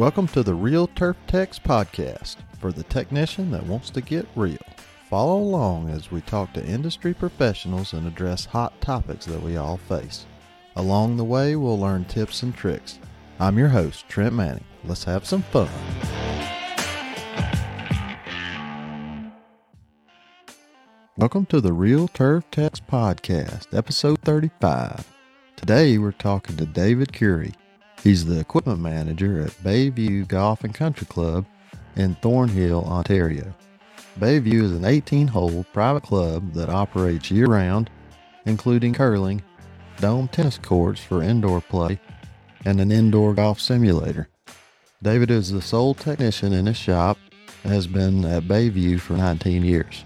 Welcome 0.00 0.28
to 0.28 0.42
the 0.42 0.54
Real 0.54 0.86
Turf 0.86 1.18
Techs 1.26 1.58
podcast 1.58 2.36
for 2.58 2.72
the 2.72 2.84
technician 2.84 3.50
that 3.50 3.66
wants 3.66 3.90
to 3.90 4.00
get 4.00 4.26
real. 4.34 4.56
Follow 5.10 5.36
along 5.36 5.90
as 5.90 6.10
we 6.10 6.22
talk 6.22 6.54
to 6.54 6.64
industry 6.64 7.12
professionals 7.12 7.92
and 7.92 8.06
address 8.06 8.46
hot 8.46 8.80
topics 8.80 9.26
that 9.26 9.42
we 9.42 9.58
all 9.58 9.76
face. 9.76 10.24
Along 10.76 11.18
the 11.18 11.24
way, 11.24 11.54
we'll 11.54 11.78
learn 11.78 12.06
tips 12.06 12.42
and 12.42 12.56
tricks. 12.56 12.98
I'm 13.38 13.58
your 13.58 13.68
host, 13.68 14.08
Trent 14.08 14.32
Manning. 14.34 14.64
Let's 14.84 15.04
have 15.04 15.26
some 15.26 15.42
fun. 15.42 15.68
Welcome 21.18 21.44
to 21.44 21.60
the 21.60 21.74
Real 21.74 22.08
Turf 22.08 22.44
Techs 22.50 22.80
podcast, 22.80 23.76
episode 23.76 24.20
35. 24.20 25.06
Today 25.56 25.98
we're 25.98 26.12
talking 26.12 26.56
to 26.56 26.64
David 26.64 27.12
Curie. 27.12 27.52
He's 28.02 28.24
the 28.24 28.40
equipment 28.40 28.80
manager 28.80 29.40
at 29.42 29.50
Bayview 29.62 30.26
Golf 30.26 30.64
and 30.64 30.74
Country 30.74 31.06
Club 31.06 31.44
in 31.96 32.14
Thornhill, 32.16 32.84
Ontario. 32.84 33.54
Bayview 34.18 34.62
is 34.62 34.72
an 34.72 34.86
18 34.86 35.28
hole 35.28 35.66
private 35.74 36.02
club 36.02 36.54
that 36.54 36.70
operates 36.70 37.30
year 37.30 37.46
round, 37.46 37.90
including 38.46 38.94
curling, 38.94 39.42
dome 39.98 40.28
tennis 40.28 40.56
courts 40.56 41.02
for 41.02 41.22
indoor 41.22 41.60
play, 41.60 42.00
and 42.64 42.80
an 42.80 42.90
indoor 42.90 43.34
golf 43.34 43.60
simulator. 43.60 44.28
David 45.02 45.30
is 45.30 45.50
the 45.50 45.62
sole 45.62 45.94
technician 45.94 46.54
in 46.54 46.66
his 46.66 46.78
shop 46.78 47.18
and 47.64 47.72
has 47.72 47.86
been 47.86 48.24
at 48.24 48.44
Bayview 48.44 48.98
for 48.98 49.12
19 49.14 49.62
years. 49.62 50.04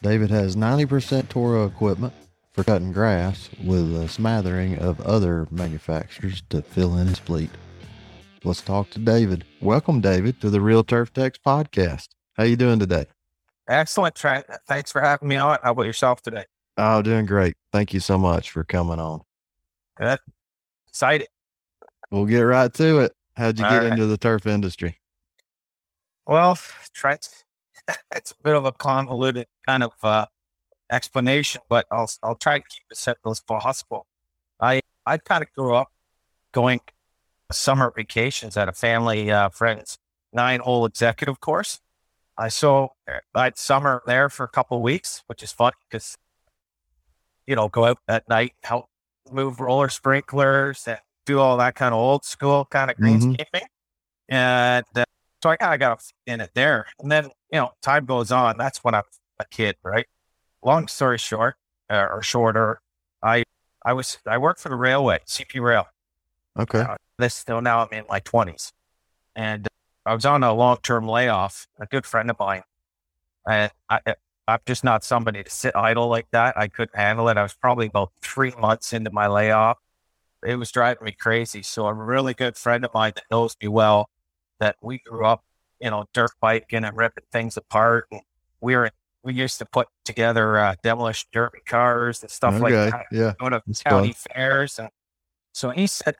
David 0.00 0.30
has 0.30 0.54
90% 0.54 1.28
Toro 1.28 1.66
equipment 1.66 2.12
for 2.60 2.64
cutting 2.64 2.92
grass 2.92 3.48
with 3.64 3.90
a 3.96 4.06
smattering 4.06 4.78
of 4.78 5.00
other 5.00 5.48
manufacturers 5.50 6.42
to 6.50 6.60
fill 6.60 6.98
in 6.98 7.06
his 7.06 7.18
fleet. 7.18 7.48
Let's 8.44 8.60
talk 8.60 8.90
to 8.90 8.98
David. 8.98 9.46
Welcome, 9.62 10.02
David, 10.02 10.42
to 10.42 10.50
the 10.50 10.60
Real 10.60 10.84
Turf 10.84 11.10
Techs 11.10 11.38
podcast. 11.38 12.08
How 12.34 12.44
you 12.44 12.56
doing 12.56 12.78
today? 12.78 13.06
Excellent, 13.66 14.14
Trent. 14.14 14.44
Thanks 14.68 14.92
for 14.92 15.00
having 15.00 15.26
me 15.26 15.36
on. 15.36 15.56
How 15.62 15.72
about 15.72 15.86
yourself 15.86 16.20
today? 16.20 16.44
Oh, 16.76 17.00
doing 17.00 17.24
great. 17.24 17.54
Thank 17.72 17.94
you 17.94 18.00
so 18.00 18.18
much 18.18 18.50
for 18.50 18.62
coming 18.62 19.00
on. 19.00 19.22
Good. 19.96 20.18
Excited. 20.86 21.28
We'll 22.10 22.26
get 22.26 22.40
right 22.40 22.74
to 22.74 22.98
it. 22.98 23.12
How'd 23.38 23.58
you 23.58 23.64
All 23.64 23.70
get 23.70 23.84
right. 23.84 23.92
into 23.92 24.04
the 24.04 24.18
turf 24.18 24.46
industry? 24.46 25.00
Well, 26.26 26.58
Trent, 26.92 27.26
it's 28.14 28.32
a 28.32 28.42
bit 28.42 28.54
of 28.54 28.66
a 28.66 28.72
convoluted 28.72 29.46
kind 29.66 29.82
of 29.82 29.92
uh, 30.02 30.26
explanation, 30.90 31.62
but 31.68 31.86
I'll 31.90 32.10
I'll 32.22 32.34
try 32.36 32.58
to 32.58 32.64
keep 32.64 32.84
it 32.90 32.96
simple 32.96 33.30
as 33.32 33.40
possible. 33.40 34.06
I 34.60 34.80
I 35.06 35.18
kind 35.18 35.42
of 35.42 35.52
grew 35.52 35.74
up 35.74 35.88
going 36.52 36.80
summer 37.52 37.92
vacations 37.94 38.56
at 38.56 38.68
a 38.68 38.72
family 38.72 39.30
uh, 39.30 39.48
friend's 39.50 39.98
nine 40.32 40.60
hole 40.60 40.86
executive 40.86 41.40
course. 41.40 41.80
I 42.38 42.48
so 42.48 42.92
I 43.34 43.44
had 43.44 43.58
summer 43.58 44.02
there 44.06 44.28
for 44.28 44.44
a 44.44 44.48
couple 44.48 44.76
of 44.78 44.82
weeks, 44.82 45.22
which 45.26 45.42
is 45.42 45.52
fun 45.52 45.72
because 45.88 46.16
you 47.46 47.56
know 47.56 47.68
go 47.68 47.84
out 47.84 47.98
at 48.08 48.28
night, 48.28 48.54
help 48.62 48.86
move 49.30 49.60
roller 49.60 49.88
sprinklers, 49.88 50.86
and 50.86 50.98
do 51.26 51.38
all 51.38 51.56
that 51.58 51.74
kind 51.74 51.94
of 51.94 52.00
old 52.00 52.24
school 52.24 52.66
kind 52.70 52.90
of 52.90 52.96
Mhm. 52.96 53.36
greenskeeping. 53.36 53.66
And 54.28 54.86
uh, 54.96 55.04
so 55.42 55.50
I 55.50 55.56
kind 55.56 55.74
of 55.74 55.80
got 55.80 56.02
in 56.26 56.40
it 56.40 56.50
there. 56.54 56.86
And 56.98 57.10
then, 57.10 57.26
you 57.52 57.60
know, 57.60 57.72
time 57.82 58.04
goes 58.06 58.30
on. 58.30 58.56
That's 58.58 58.82
when 58.84 58.94
I 58.94 58.98
was 58.98 59.20
a 59.38 59.44
kid, 59.46 59.76
right? 59.82 60.06
Long 60.62 60.88
story 60.88 61.18
short, 61.18 61.56
uh, 61.88 62.06
or 62.10 62.22
shorter, 62.22 62.80
I 63.22 63.44
I 63.84 63.92
was 63.94 64.18
I 64.26 64.38
worked 64.38 64.60
for 64.60 64.68
the 64.68 64.76
railway, 64.76 65.20
CP 65.26 65.60
Rail. 65.60 65.86
Okay. 66.58 66.80
Uh, 66.80 66.96
this 67.18 67.34
still 67.34 67.60
now 67.60 67.80
I'm 67.82 67.88
in 67.98 68.04
my 68.08 68.20
twenties, 68.20 68.72
and 69.34 69.66
I 70.04 70.14
was 70.14 70.24
on 70.26 70.42
a 70.42 70.52
long 70.52 70.78
term 70.82 71.06
layoff. 71.08 71.66
A 71.80 71.86
good 71.86 72.04
friend 72.04 72.30
of 72.30 72.38
mine, 72.38 72.62
and 73.48 73.70
I, 73.88 74.00
I- 74.06 74.14
I'm 74.48 74.58
just 74.66 74.82
not 74.82 75.04
somebody 75.04 75.44
to 75.44 75.50
sit 75.50 75.76
idle 75.76 76.08
like 76.08 76.26
that. 76.32 76.58
I 76.58 76.66
couldn't 76.66 76.96
handle 76.96 77.28
it. 77.28 77.36
I 77.36 77.42
was 77.42 77.54
probably 77.54 77.86
about 77.86 78.10
three 78.20 78.52
months 78.58 78.92
into 78.92 79.10
my 79.12 79.28
layoff. 79.28 79.78
It 80.44 80.56
was 80.56 80.72
driving 80.72 81.04
me 81.04 81.12
crazy. 81.12 81.62
So 81.62 81.86
a 81.86 81.94
really 81.94 82.34
good 82.34 82.56
friend 82.56 82.84
of 82.84 82.92
mine 82.92 83.12
that 83.14 83.24
knows 83.30 83.54
me 83.62 83.68
well, 83.68 84.10
that 84.58 84.74
we 84.82 84.98
grew 84.98 85.24
up, 85.24 85.44
you 85.80 85.90
know, 85.90 86.06
dirt 86.12 86.32
biking 86.40 86.82
and 86.84 86.96
ripping 86.96 87.24
things 87.30 87.56
apart. 87.56 88.08
And 88.10 88.22
we 88.60 88.74
were 88.74 88.90
we 89.22 89.34
used 89.34 89.58
to 89.58 89.66
put 89.66 89.88
together 90.04 90.58
uh, 90.58 90.74
demolition 90.82 91.28
derby 91.32 91.60
cars 91.66 92.22
and 92.22 92.30
stuff 92.30 92.58
like 92.60 92.72
that 92.90 93.06
Yeah. 93.12 93.32
go 93.38 93.48
to 93.50 93.62
county 93.84 94.14
fairs. 94.14 94.78
And 94.78 94.88
so 95.52 95.70
he 95.70 95.86
said, 95.86 96.16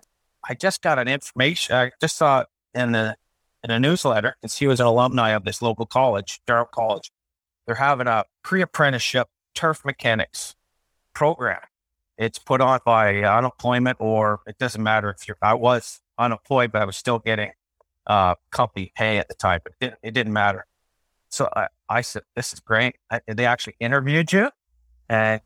I 0.48 0.54
just 0.54 0.82
got 0.82 0.98
an 0.98 1.08
information. 1.08 1.74
I 1.74 1.92
just 2.00 2.16
saw 2.16 2.40
it 2.40 2.46
in 2.74 2.92
the 2.92 3.16
in 3.62 3.70
a 3.70 3.78
newsletter 3.78 4.36
because 4.40 4.56
he 4.56 4.66
was 4.66 4.80
an 4.80 4.86
alumni 4.86 5.30
of 5.30 5.44
this 5.44 5.60
local 5.60 5.84
college, 5.86 6.40
Durham 6.46 6.66
College. 6.72 7.10
They're 7.66 7.74
having 7.74 8.06
a 8.06 8.24
pre-apprenticeship 8.42 9.28
turf 9.54 9.84
mechanics 9.84 10.56
program. 11.14 11.60
It's 12.16 12.38
put 12.38 12.60
on 12.60 12.80
by 12.84 13.22
uh, 13.22 13.36
unemployment, 13.38 13.98
or 14.00 14.40
it 14.46 14.58
doesn't 14.58 14.82
matter 14.82 15.10
if 15.10 15.28
you're. 15.28 15.36
I 15.42 15.54
was 15.54 16.00
unemployed, 16.18 16.72
but 16.72 16.82
I 16.82 16.84
was 16.84 16.96
still 16.96 17.18
getting 17.18 17.50
uh, 18.06 18.34
company 18.50 18.92
pay 18.94 19.18
at 19.18 19.28
the 19.28 19.34
time. 19.34 19.60
But 19.62 19.72
it 19.72 19.84
didn't, 19.84 19.98
it 20.02 20.10
didn't 20.12 20.32
matter. 20.32 20.66
So 21.28 21.48
I, 21.54 21.68
I 21.90 22.00
said, 22.02 22.22
"This 22.36 22.52
is 22.54 22.60
great." 22.60 22.96
I, 23.10 23.20
they 23.26 23.44
actually 23.46 23.76
interviewed 23.80 24.32
you, 24.32 24.50
and 25.08 25.40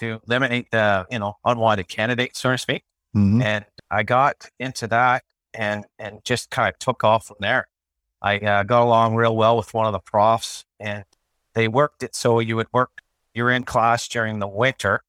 to 0.00 0.20
eliminate 0.26 0.70
the 0.72 1.06
you 1.10 1.18
know 1.18 1.34
unwanted 1.44 1.88
candidates, 1.88 2.40
so 2.40 2.50
to 2.50 2.58
speak. 2.58 2.84
Mhm. 3.14 3.42
And 3.42 3.64
I 3.90 4.02
got 4.02 4.48
into 4.58 4.86
that 4.88 5.22
and 5.54 5.84
and 5.98 6.24
just 6.24 6.50
kind 6.50 6.68
of 6.72 6.78
took 6.78 7.04
off 7.04 7.26
from 7.26 7.36
there. 7.40 7.68
I 8.22 8.38
uh, 8.38 8.62
got 8.62 8.82
along 8.82 9.16
real 9.16 9.36
well 9.36 9.56
with 9.56 9.74
one 9.74 9.86
of 9.86 9.92
the 9.92 10.00
profs, 10.00 10.64
and 10.80 11.04
they 11.54 11.68
worked 11.68 12.02
it 12.02 12.14
so 12.14 12.38
you 12.38 12.56
would 12.56 12.68
work. 12.72 13.02
You're 13.34 13.50
in 13.50 13.64
class 13.64 14.08
during 14.08 14.38
the 14.38 14.48
winter, 14.48 15.02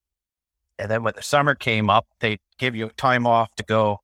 and 0.77 0.91
then 0.91 1.03
when 1.03 1.13
the 1.15 1.21
summer 1.23 1.55
came 1.55 1.89
up, 1.89 2.07
they 2.19 2.39
give 2.57 2.75
you 2.75 2.89
time 2.97 3.25
off 3.27 3.55
to 3.55 3.63
go 3.63 4.01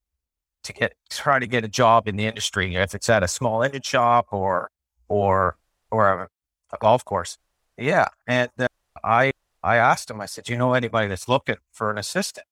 to 0.64 0.74
get 0.74 0.94
try 1.10 1.40
to 1.40 1.48
get 1.48 1.66
a 1.66 1.68
job 1.68 2.08
in 2.08 2.16
the 2.16 2.26
industry. 2.26 2.76
If 2.76 2.96
it's 2.96 3.10
at 3.10 3.24
a 3.24 3.28
small 3.28 3.64
engine 3.64 3.82
shop 3.82 4.28
or 4.32 4.70
or 5.08 5.58
or 5.92 6.30
a, 6.72 6.78
golf 6.78 7.04
course, 7.06 7.38
yeah. 7.78 8.08
And 8.28 8.50
uh, 8.60 8.68
I 9.04 9.32
I 9.64 9.78
asked 9.78 10.10
him. 10.10 10.22
I 10.22 10.26
said, 10.26 10.46
"Do 10.46 10.54
you 10.54 10.58
know 10.58 10.74
anybody 10.74 11.08
that's 11.08 11.28
looking 11.28 11.58
for 11.72 11.92
an 11.92 11.98
assistant?" 11.98 12.46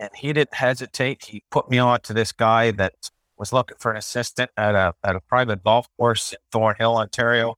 and 0.00 0.10
he 0.16 0.32
didn't 0.32 0.54
hesitate. 0.54 1.26
He 1.26 1.44
put 1.50 1.70
me 1.70 1.78
on 1.78 2.00
to 2.02 2.14
this 2.14 2.32
guy 2.32 2.70
that 2.72 3.10
was 3.36 3.52
looking 3.52 3.76
for 3.78 3.90
an 3.90 3.98
assistant 3.98 4.50
at 4.56 4.74
a 4.74 4.94
at 5.04 5.14
a 5.14 5.20
private 5.20 5.62
golf 5.62 5.86
course 5.98 6.32
in 6.32 6.38
Thornhill, 6.50 6.96
Ontario. 6.96 7.56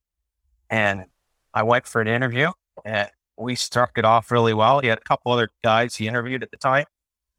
And 0.68 1.06
I 1.54 1.62
went 1.62 1.86
for 1.86 2.00
an 2.00 2.08
interview 2.08 2.50
and 2.84 3.08
we 3.36 3.54
struck 3.54 3.96
it 3.96 4.04
off 4.04 4.30
really 4.30 4.54
well. 4.54 4.80
He 4.80 4.88
had 4.88 4.98
a 4.98 5.02
couple 5.02 5.32
other 5.32 5.48
guys 5.62 5.96
he 5.96 6.08
interviewed 6.08 6.42
at 6.42 6.50
the 6.50 6.56
time 6.56 6.86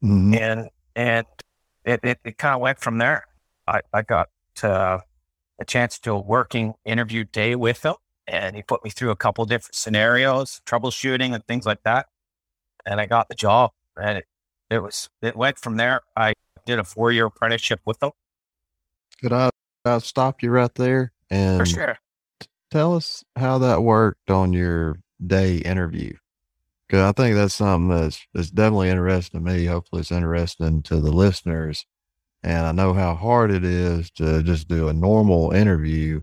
Mhm. 0.02 0.38
and 0.38 0.68
and 0.96 1.26
it, 1.84 2.00
it, 2.02 2.18
it 2.24 2.38
kind 2.38 2.54
of 2.54 2.60
went 2.60 2.78
from 2.78 2.98
there. 2.98 3.24
I, 3.66 3.80
I 3.92 4.02
got 4.02 4.28
uh, 4.62 4.98
a 5.58 5.64
chance 5.64 5.98
to 6.00 6.12
a 6.12 6.20
working 6.20 6.74
interview 6.84 7.24
day 7.24 7.54
with 7.56 7.84
him 7.84 7.94
and 8.26 8.56
he 8.56 8.62
put 8.62 8.84
me 8.84 8.90
through 8.90 9.10
a 9.10 9.16
couple 9.16 9.44
different 9.44 9.74
scenarios, 9.74 10.60
troubleshooting 10.66 11.34
and 11.34 11.44
things 11.46 11.66
like 11.66 11.82
that. 11.84 12.06
And 12.86 13.00
I 13.00 13.06
got 13.06 13.28
the 13.28 13.34
job 13.34 13.72
and 14.00 14.18
it, 14.18 14.26
it 14.70 14.82
was, 14.82 15.08
it 15.22 15.36
went 15.36 15.58
from 15.58 15.76
there. 15.76 16.02
I 16.16 16.34
did 16.66 16.78
a 16.78 16.84
four 16.84 17.12
year 17.12 17.26
apprenticeship 17.26 17.80
with 17.84 18.00
them 18.00 18.12
Could 19.20 19.32
I, 19.32 19.50
i 19.84 19.98
stop 19.98 20.42
you 20.42 20.50
right 20.50 20.74
there 20.74 21.12
and 21.30 21.58
for 21.58 21.66
sure. 21.66 21.98
tell 22.70 22.94
us 22.96 23.22
how 23.36 23.58
that 23.58 23.82
worked 23.82 24.30
on 24.30 24.52
your 24.52 24.98
day 25.24 25.58
interview? 25.58 26.14
Because 26.86 27.02
I 27.02 27.12
think 27.12 27.34
that's 27.36 27.54
something 27.54 27.88
that's, 27.88 28.26
that's 28.34 28.50
definitely 28.50 28.90
interesting 28.90 29.44
to 29.44 29.52
me. 29.52 29.64
Hopefully, 29.64 30.00
it's 30.00 30.12
interesting 30.12 30.82
to 30.82 31.00
the 31.00 31.10
listeners. 31.10 31.86
And 32.42 32.66
I 32.66 32.72
know 32.72 32.92
how 32.92 33.14
hard 33.14 33.50
it 33.50 33.64
is 33.64 34.10
to 34.12 34.42
just 34.42 34.68
do 34.68 34.88
a 34.88 34.92
normal 34.92 35.50
interview 35.52 36.20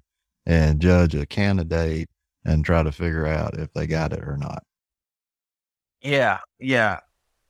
and 0.52 0.82
judge 0.82 1.16
a 1.16 1.26
candidate 1.26 2.10
and 2.44 2.66
try 2.66 2.84
to 2.84 2.92
figure 2.92 3.26
out 3.26 3.58
if 3.58 3.72
they 3.74 3.88
got 3.88 4.12
it 4.12 4.24
or 4.28 4.36
not. 4.36 4.64
Yeah. 6.02 6.40
Yeah. 6.60 7.00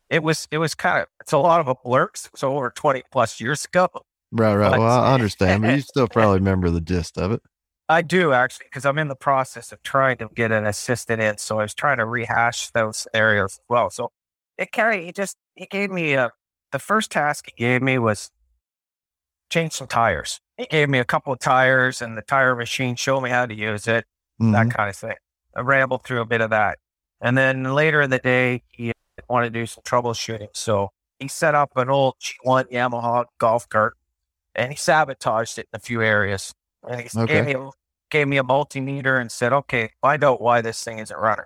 It 0.09 0.21
was, 0.23 0.47
it 0.51 0.57
was 0.59 0.75
kind 0.75 1.01
of, 1.01 1.07
it's 1.21 1.31
a 1.31 1.37
lot 1.37 1.61
of 1.61 1.67
a 1.67 1.75
blur. 1.83 2.09
was 2.31 2.43
over 2.43 2.69
20 2.69 3.01
plus 3.11 3.39
years 3.39 3.65
ago. 3.65 3.89
Right, 4.31 4.55
right. 4.55 4.71
But- 4.71 4.79
Well, 4.81 5.03
I 5.03 5.13
understand, 5.15 5.63
but 5.63 5.73
you 5.75 5.81
still 5.81 6.07
probably 6.07 6.39
remember 6.39 6.69
the 6.69 6.81
gist 6.81 7.17
of 7.17 7.31
it. 7.31 7.41
I 7.89 8.01
do 8.03 8.31
actually, 8.33 8.67
because 8.67 8.85
I'm 8.85 8.97
in 8.99 9.07
the 9.09 9.15
process 9.15 9.71
of 9.71 9.81
trying 9.83 10.17
to 10.17 10.29
get 10.33 10.51
an 10.51 10.65
assistant 10.65 11.21
in. 11.21 11.37
So 11.39 11.59
I 11.59 11.63
was 11.63 11.73
trying 11.73 11.97
to 11.97 12.05
rehash 12.05 12.69
those 12.71 13.07
areas 13.13 13.53
as 13.53 13.59
well. 13.67 13.89
So 13.89 14.11
it 14.57 14.71
carried, 14.71 15.05
he 15.05 15.11
just, 15.11 15.35
he 15.55 15.65
gave 15.65 15.89
me 15.91 16.13
a, 16.13 16.31
the 16.71 16.79
first 16.79 17.11
task 17.11 17.49
he 17.53 17.63
gave 17.63 17.81
me 17.81 17.97
was 17.97 18.29
change 19.49 19.73
some 19.73 19.87
tires. 19.87 20.39
He 20.61 20.67
gave 20.67 20.89
me 20.89 20.99
a 20.99 21.05
couple 21.05 21.33
of 21.33 21.39
tires 21.39 22.03
and 22.03 22.15
the 22.15 22.21
tire 22.21 22.55
machine 22.55 22.95
showed 22.95 23.21
me 23.21 23.31
how 23.31 23.47
to 23.47 23.53
use 23.55 23.87
it, 23.87 24.05
Mhm. 24.39 24.51
that 24.51 24.69
kind 24.69 24.89
of 24.91 24.95
thing. 24.95 25.15
I 25.55 25.61
rambled 25.61 26.03
through 26.03 26.21
a 26.21 26.25
bit 26.25 26.39
of 26.39 26.51
that. 26.51 26.77
And 27.19 27.35
then 27.35 27.63
later 27.73 27.99
in 27.99 28.11
the 28.11 28.19
day, 28.19 28.61
he 28.67 28.93
wanted 29.27 29.53
to 29.53 29.59
do 29.59 29.65
some 29.65 29.81
troubleshooting. 29.81 30.49
So 30.53 30.91
he 31.17 31.27
set 31.27 31.55
up 31.55 31.71
an 31.77 31.89
old 31.89 32.13
G1 32.19 32.65
Yamaha 32.71 33.25
golf 33.39 33.67
cart 33.69 33.97
and 34.53 34.71
he 34.71 34.77
sabotaged 34.77 35.57
it 35.57 35.67
in 35.73 35.77
a 35.77 35.79
few 35.79 36.03
areas. 36.03 36.53
And 36.87 37.01
he 37.01 37.09
Okay. 37.19 37.33
gave, 37.33 37.45
me 37.45 37.53
a, 37.55 37.69
gave 38.11 38.27
me 38.27 38.37
a 38.37 38.43
multimeter 38.43 39.19
and 39.19 39.31
said, 39.31 39.51
okay, 39.53 39.89
find 39.99 40.23
out 40.23 40.41
why 40.41 40.61
this 40.61 40.83
thing 40.83 40.99
isn't 40.99 41.17
running. 41.17 41.45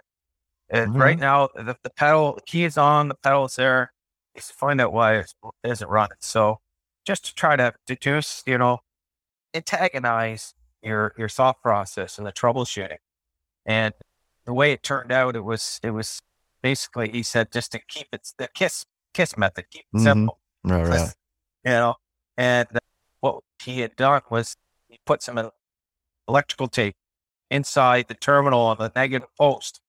And 0.69 0.91
Mhm. 0.91 0.99
right 0.99 1.17
now, 1.17 1.47
the, 1.55 1.77
the 1.83 1.89
pedal, 1.89 2.33
the 2.35 2.41
key 2.41 2.65
is 2.65 2.77
on, 2.77 3.07
the 3.07 3.15
pedal 3.15 3.45
is 3.45 3.55
there. 3.55 3.93
To 4.35 4.41
find 4.41 4.81
out 4.81 4.91
why 4.91 5.19
it 5.19 5.33
isn't 5.63 5.87
running. 5.87 6.17
So 6.19 6.59
just 7.05 7.23
to 7.27 7.33
try 7.33 7.55
to 7.55 7.73
deduce, 7.87 8.43
you 8.45 8.57
know, 8.57 8.79
antagonize 9.55 10.53
your 10.81 11.13
your 11.17 11.29
thought 11.29 11.61
process 11.61 12.17
and 12.17 12.27
the 12.27 12.31
troubleshooting. 12.31 12.97
And 13.65 13.93
the 14.45 14.53
way 14.53 14.71
it 14.71 14.83
turned 14.83 15.11
out, 15.11 15.35
it 15.35 15.43
was 15.43 15.79
it 15.83 15.91
was 15.91 16.21
basically 16.61 17.09
he 17.11 17.23
said 17.23 17.51
just 17.51 17.71
to 17.71 17.79
keep 17.87 18.07
it 18.11 18.27
the 18.37 18.47
kiss 18.53 18.85
kiss 19.13 19.37
method, 19.37 19.65
keep 19.71 19.85
it 19.93 19.97
Mhm. 19.97 20.03
simple 20.03 20.39
Right, 20.63 20.87
right. 20.87 21.13
you 21.63 21.71
know. 21.71 21.95
And 22.37 22.67
uh, 22.73 22.79
what 23.21 23.43
he 23.63 23.79
had 23.79 23.95
done 23.95 24.21
was 24.29 24.55
he 24.89 24.99
put 25.05 25.23
some 25.23 25.37
el- 25.37 25.53
electrical 26.27 26.67
tape 26.67 26.95
inside 27.49 28.07
the 28.07 28.13
terminal 28.15 28.59
on 28.61 28.77
the 28.77 28.91
negative 28.95 29.29
post. 29.37 29.79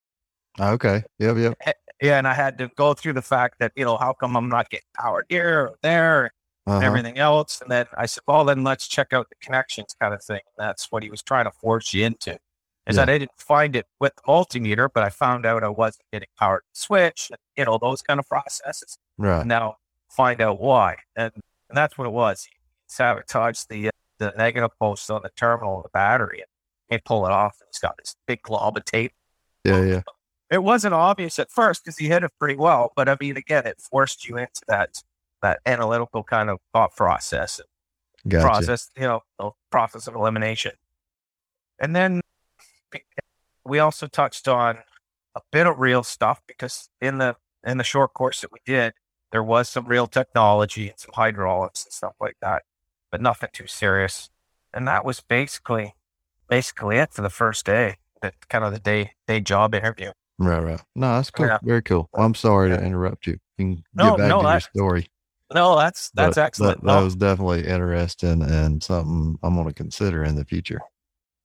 Ah, 0.58 0.70
okay. 0.70 1.02
Yep, 1.18 1.36
yep. 1.36 1.54
Eh, 1.66 1.72
yeah, 2.00 2.18
and 2.18 2.28
I 2.28 2.34
had 2.34 2.56
to 2.58 2.68
go 2.76 2.94
through 2.94 3.14
the 3.14 3.22
fact 3.22 3.56
that 3.58 3.72
you 3.76 3.84
know 3.84 3.96
how 3.96 4.12
come 4.12 4.36
I'm 4.36 4.48
not 4.48 4.70
getting 4.70 4.86
power 4.94 5.24
here 5.28 5.60
or 5.60 5.78
there 5.82 6.30
and 6.66 6.74
Uh-huh. 6.76 6.86
everything 6.86 7.18
else. 7.18 7.60
And 7.60 7.70
then 7.70 7.86
I 7.96 8.06
said, 8.06 8.22
well, 8.26 8.44
then 8.44 8.64
let's 8.64 8.88
check 8.88 9.12
out 9.12 9.28
the 9.28 9.36
connections 9.36 9.94
kind 10.00 10.12
of 10.14 10.22
thing. 10.22 10.40
And 10.56 10.66
that's 10.68 10.90
what 10.90 11.02
he 11.02 11.10
was 11.10 11.22
trying 11.22 11.44
to 11.44 11.50
force 11.52 11.92
you 11.94 12.04
into. 12.04 12.32
Is 12.86 12.96
Yeah. 12.96 13.04
that 13.04 13.08
I 13.10 13.18
didn't 13.18 13.38
find 13.38 13.74
it 13.76 13.86
with 14.00 14.14
the 14.16 14.22
multimeter, 14.22 14.88
but 14.92 15.02
I 15.02 15.10
found 15.10 15.44
out 15.46 15.64
I 15.64 15.68
wasn't 15.68 16.04
getting 16.12 16.28
power 16.38 16.58
to 16.60 16.64
the 16.72 16.78
switch, 16.78 17.28
and, 17.30 17.38
you 17.56 17.64
know, 17.64 17.78
those 17.78 18.02
kind 18.02 18.20
of 18.20 18.28
processes. 18.28 18.98
Right. 19.18 19.46
now 19.46 19.76
find 20.10 20.40
out 20.40 20.60
why. 20.60 20.96
And, 21.16 21.32
and 21.68 21.76
that's 21.76 21.96
what 21.98 22.06
it 22.06 22.12
was. 22.12 22.44
He 22.44 22.52
sabotaged 22.86 23.68
the 23.68 23.88
uh, 23.88 23.90
the 24.18 24.32
negative 24.38 24.70
post 24.78 25.10
on 25.10 25.20
the 25.22 25.30
terminal 25.36 25.76
of 25.78 25.82
the 25.82 25.88
battery 25.90 26.38
and 26.40 26.46
he 26.88 26.98
pull 27.04 27.26
it 27.26 27.32
off. 27.32 27.56
And 27.60 27.68
it's 27.68 27.78
got 27.78 27.96
this 27.98 28.16
big 28.26 28.40
glob 28.42 28.76
of 28.78 28.84
tape. 28.86 29.12
Yeah, 29.64 29.82
yeah. 29.84 30.02
It 30.50 30.62
wasn't 30.62 30.94
obvious 30.94 31.38
at 31.38 31.50
first 31.50 31.84
because 31.84 31.98
he 31.98 32.06
hit 32.08 32.22
it 32.24 32.30
pretty 32.38 32.54
well, 32.56 32.92
but 32.96 33.08
I 33.10 33.16
mean, 33.20 33.36
again, 33.36 33.66
it 33.66 33.78
forced 33.80 34.26
you 34.26 34.38
into 34.38 34.62
that 34.68 35.02
that 35.42 35.60
analytical 35.66 36.22
kind 36.22 36.50
of 36.50 36.58
thought 36.72 36.94
process, 36.96 37.60
Gotcha. 38.26 38.44
process, 38.44 38.90
you 38.96 39.02
know, 39.02 39.20
the 39.38 39.50
process 39.70 40.06
of 40.06 40.14
elimination. 40.14 40.72
And 41.78 41.94
then 41.94 42.20
we 43.64 43.78
also 43.78 44.06
touched 44.06 44.48
on 44.48 44.78
a 45.34 45.40
bit 45.52 45.66
of 45.66 45.78
real 45.78 46.02
stuff 46.02 46.40
because 46.46 46.88
in 47.00 47.18
the 47.18 47.36
in 47.64 47.78
the 47.78 47.84
short 47.84 48.14
course 48.14 48.40
that 48.40 48.52
we 48.52 48.60
did, 48.64 48.94
there 49.32 49.42
was 49.42 49.68
some 49.68 49.86
real 49.86 50.06
technology 50.06 50.88
and 50.88 50.98
some 50.98 51.10
hydraulics 51.14 51.84
and 51.84 51.92
stuff 51.92 52.14
like 52.20 52.36
that, 52.40 52.62
but 53.10 53.20
nothing 53.20 53.50
too 53.52 53.66
serious. 53.66 54.30
And 54.72 54.86
that 54.88 55.04
was 55.04 55.20
basically 55.20 55.94
basically 56.48 56.96
it 56.98 57.12
for 57.12 57.22
the 57.22 57.30
first 57.30 57.66
day, 57.66 57.96
that 58.22 58.48
kind 58.48 58.64
of 58.64 58.72
the 58.72 58.78
day 58.78 59.12
day 59.26 59.40
job 59.40 59.74
interview. 59.74 60.12
Right, 60.38 60.62
right. 60.62 60.80
No, 60.94 61.16
that's 61.16 61.30
cool. 61.30 61.46
Yeah. 61.46 61.58
Very 61.62 61.82
cool. 61.82 62.08
Well, 62.12 62.24
I'm 62.26 62.34
sorry 62.34 62.70
Yeah. 62.70 62.76
to 62.76 62.84
interrupt 62.84 63.26
you. 63.26 63.38
You 63.58 63.64
can 63.76 63.84
No, 63.94 64.10
get 64.10 64.18
back 64.18 64.28
no, 64.28 64.38
to 64.38 64.42
your 64.48 64.52
that- 64.52 64.62
story. 64.62 65.06
No, 65.54 65.76
that's 65.76 66.10
that's 66.10 66.36
but 66.36 66.42
excellent. 66.44 66.80
That, 66.82 66.86
that 66.86 67.00
No, 67.00 67.04
was 67.04 67.16
definitely 67.16 67.66
interesting 67.66 68.42
and 68.42 68.82
something 68.82 69.38
I'm 69.42 69.54
going 69.54 69.68
to 69.68 69.74
consider 69.74 70.24
in 70.24 70.34
the 70.36 70.44
future. 70.44 70.80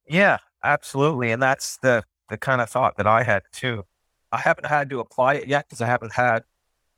Yeah, 0.08 0.38
absolutely. 0.64 1.32
And 1.32 1.42
that's 1.42 1.78
the 1.78 2.04
the 2.30 2.38
kind 2.38 2.62
of 2.62 2.70
thought 2.70 2.98
that 2.98 3.08
I 3.08 3.24
had 3.24 3.44
too. 3.52 3.86
I 4.32 4.38
haven't 4.40 4.66
had 4.68 4.90
to 4.92 5.00
apply 5.00 5.36
it 5.36 5.48
yet 5.48 5.68
because 5.68 5.82
I 5.82 5.88
haven't 5.88 6.14
had 6.14 6.44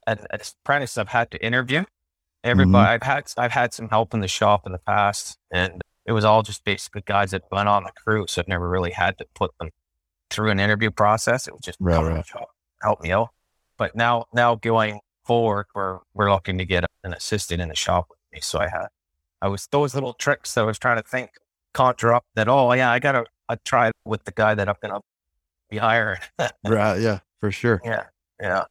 an, 0.07 0.19
an 0.31 0.39
apprentice 0.63 0.97
I've 0.97 1.09
had 1.09 1.31
to 1.31 1.45
interview. 1.45 1.83
Everybody 2.43 2.85
mm-hmm. 2.85 2.93
I've 2.93 3.03
had 3.03 3.31
I've 3.37 3.51
had 3.51 3.73
some 3.73 3.89
help 3.89 4.13
in 4.13 4.21
the 4.21 4.27
shop 4.27 4.65
in 4.65 4.71
the 4.71 4.79
past 4.79 5.37
and 5.51 5.81
it 6.05 6.11
was 6.11 6.25
all 6.25 6.43
just 6.43 6.63
basically 6.65 7.03
guys 7.05 7.31
that 7.31 7.43
went 7.51 7.69
on 7.69 7.83
the 7.83 7.91
crew. 7.91 8.25
So 8.27 8.41
I've 8.41 8.47
never 8.47 8.69
really 8.69 8.91
had 8.91 9.17
to 9.19 9.25
put 9.35 9.51
them 9.59 9.69
through 10.29 10.51
an 10.51 10.59
interview 10.59 10.91
process. 10.91 11.47
It 11.47 11.53
was 11.53 11.61
just 11.63 11.77
Right, 11.79 12.01
right. 12.03 12.25
help 12.81 13.01
me 13.01 13.11
out. 13.11 13.29
But 13.77 13.95
now 13.95 14.25
now 14.33 14.55
going 14.55 14.99
forward 15.23 15.67
we're 15.73 15.99
we're 16.13 16.31
looking 16.31 16.57
to 16.57 16.65
get 16.65 16.85
an 17.03 17.13
assistant 17.13 17.61
in 17.61 17.69
the 17.69 17.75
shop 17.75 18.07
with 18.09 18.19
me. 18.31 18.39
So 18.41 18.59
I 18.59 18.67
had 18.67 18.87
I 19.41 19.47
was 19.47 19.67
those 19.71 19.93
little 19.93 20.13
tricks 20.13 20.53
that 20.53 20.61
I 20.61 20.63
was 20.65 20.79
trying 20.79 20.97
to 20.97 21.03
think 21.07 21.31
conjure 21.73 22.13
up 22.13 22.25
that 22.35 22.47
oh 22.47 22.71
yeah 22.73 22.91
I 22.91 22.99
gotta 22.99 23.25
I 23.49 23.55
try 23.65 23.91
with 24.05 24.23
the 24.25 24.31
guy 24.31 24.55
that 24.55 24.69
I'm 24.69 24.75
gonna 24.81 25.01
be 25.69 25.77
hiring. 25.77 26.19
Right. 26.65 26.99
Yeah, 26.99 27.19
for 27.39 27.51
sure. 27.51 27.81
yeah, 27.83 28.05
yeah. 28.41 28.65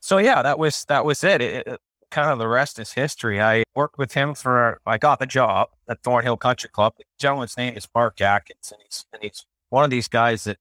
So 0.00 0.18
yeah, 0.18 0.42
that 0.42 0.58
was 0.58 0.84
that 0.86 1.04
was 1.04 1.24
it. 1.24 1.40
It, 1.40 1.66
it. 1.66 1.80
Kind 2.10 2.30
of 2.30 2.38
the 2.38 2.48
rest 2.48 2.78
is 2.78 2.92
history. 2.92 3.38
I 3.38 3.64
worked 3.74 3.98
with 3.98 4.14
him 4.14 4.34
for 4.34 4.80
I 4.86 4.96
got 4.96 5.18
the 5.18 5.26
job 5.26 5.68
at 5.90 6.02
Thornhill 6.02 6.38
Country 6.38 6.70
Club. 6.70 6.94
The 6.96 7.04
gentleman's 7.18 7.54
name 7.58 7.76
is 7.76 7.86
Mark 7.94 8.18
Atkins, 8.22 8.72
and 8.72 8.80
he's 8.82 9.04
and 9.12 9.22
he's 9.22 9.44
one 9.68 9.84
of 9.84 9.90
these 9.90 10.08
guys 10.08 10.44
that 10.44 10.56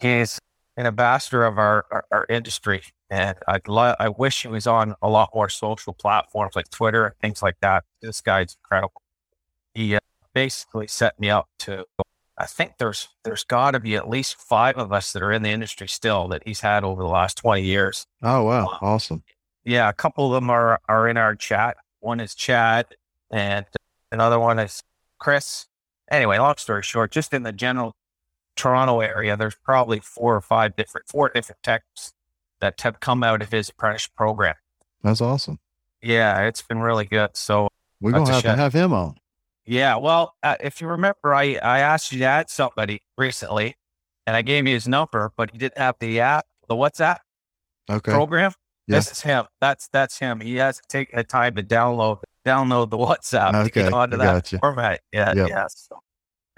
he's 0.00 0.40
an 0.76 0.86
ambassador 0.86 1.44
of 1.44 1.56
our 1.56 1.86
our, 1.90 2.04
our 2.10 2.26
industry. 2.28 2.82
And 3.14 3.36
I 3.46 3.60
lo- 3.68 3.94
I 4.00 4.08
wish 4.08 4.42
he 4.42 4.48
was 4.48 4.66
on 4.66 4.96
a 5.00 5.08
lot 5.08 5.30
more 5.32 5.48
social 5.48 5.92
platforms 5.92 6.56
like 6.56 6.68
Twitter 6.70 7.06
and 7.06 7.16
things 7.18 7.44
like 7.44 7.54
that. 7.60 7.84
This 8.02 8.20
guy's 8.20 8.56
incredible. 8.60 9.02
He 9.72 9.94
uh, 9.94 10.00
basically 10.32 10.88
set 10.88 11.20
me 11.20 11.30
up 11.30 11.48
to 11.60 11.84
I 12.36 12.46
think 12.46 12.72
there's 12.78 13.10
there's 13.22 13.44
got 13.44 13.70
to 13.70 13.78
be 13.78 13.94
at 13.94 14.08
least 14.08 14.34
five 14.34 14.76
of 14.78 14.92
us 14.92 15.12
that 15.12 15.22
are 15.22 15.30
in 15.30 15.44
the 15.44 15.50
industry 15.50 15.86
still 15.86 16.26
that 16.26 16.42
he's 16.44 16.60
had 16.60 16.82
over 16.82 17.02
the 17.02 17.08
last 17.08 17.36
20 17.36 17.62
years. 17.62 18.04
Oh, 18.20 18.42
wow. 18.42 18.78
Awesome. 18.80 19.22
Yeah, 19.62 19.88
a 19.88 19.92
couple 19.92 20.26
of 20.26 20.32
them 20.32 20.50
are 20.50 20.80
are 20.88 21.06
in 21.06 21.16
our 21.16 21.36
chat. 21.36 21.76
One 22.00 22.18
is 22.18 22.34
Chad, 22.34 22.96
and 23.30 23.64
another 24.10 24.40
one 24.40 24.58
is 24.58 24.82
Chris. 25.18 25.66
Anyway, 26.10 26.36
long 26.36 26.56
story 26.56 26.82
short, 26.82 27.12
just 27.12 27.32
in 27.32 27.44
the 27.44 27.52
general 27.52 27.94
Toronto 28.56 28.98
area, 28.98 29.36
there's 29.36 29.54
probably 29.54 30.00
four 30.00 30.34
or 30.34 30.40
five 30.40 30.74
different 30.74 31.06
four 31.06 31.28
different 31.28 31.62
techs 31.62 32.12
that 32.64 32.80
have 32.80 32.98
come 33.00 33.22
out 33.22 33.42
of 33.42 33.50
his 33.52 33.68
apprenticeship 33.68 34.14
program. 34.16 34.54
That's 35.02 35.20
awesome. 35.20 35.58
Yeah, 36.02 36.40
it's 36.46 36.62
been 36.62 36.78
really 36.80 37.04
good. 37.04 37.36
So 37.36 37.68
We're 38.00 38.12
gonna 38.12 38.32
have 38.32 38.42
to 38.42 38.56
have 38.56 38.72
him 38.72 38.92
on. 38.92 39.16
Yeah, 39.66 39.96
well, 39.96 40.34
uh, 40.42 40.56
if 40.60 40.80
you 40.80 40.88
remember, 40.88 41.34
I, 41.34 41.54
I 41.62 41.78
asked 41.80 42.12
you 42.12 42.18
to 42.18 42.24
add 42.24 42.50
somebody 42.50 43.00
recently, 43.16 43.76
and 44.26 44.34
I 44.36 44.42
gave 44.42 44.66
you 44.66 44.74
his 44.74 44.86
number, 44.88 45.32
but 45.36 45.50
he 45.50 45.58
didn't 45.58 45.78
have 45.78 45.96
the 46.00 46.20
app, 46.20 46.46
the 46.68 46.74
WhatsApp 46.74 47.18
Okay. 47.90 48.12
program. 48.12 48.52
Yeah. 48.86 48.96
This 48.96 49.12
is 49.12 49.20
him. 49.22 49.44
That's 49.60 49.88
that's 49.88 50.18
him. 50.18 50.40
He 50.40 50.56
has 50.56 50.76
to 50.78 50.82
take 50.88 51.12
the 51.12 51.24
time 51.24 51.54
to 51.56 51.62
download 51.62 52.20
download 52.46 52.90
the 52.90 52.98
WhatsApp 52.98 53.52
to 53.52 53.58
Okay, 53.60 53.82
get 53.84 53.92
onto 53.92 54.16
that 54.18 54.24
gotcha. 54.34 54.58
format. 54.58 55.00
Yeah, 55.12 55.32
Yep. 55.34 55.48
yeah. 55.48 55.66
So 55.68 56.00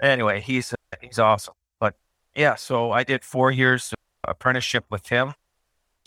anyway, 0.01 0.41
he's 0.41 0.73
he's 1.01 1.19
awesome. 1.19 1.53
But 1.79 1.95
yeah, 2.35 2.55
so 2.55 2.91
I 2.91 3.03
did 3.03 3.23
four 3.23 3.51
years 3.51 3.93
of 3.93 4.31
apprenticeship 4.31 4.85
with 4.89 5.07
him. 5.07 5.33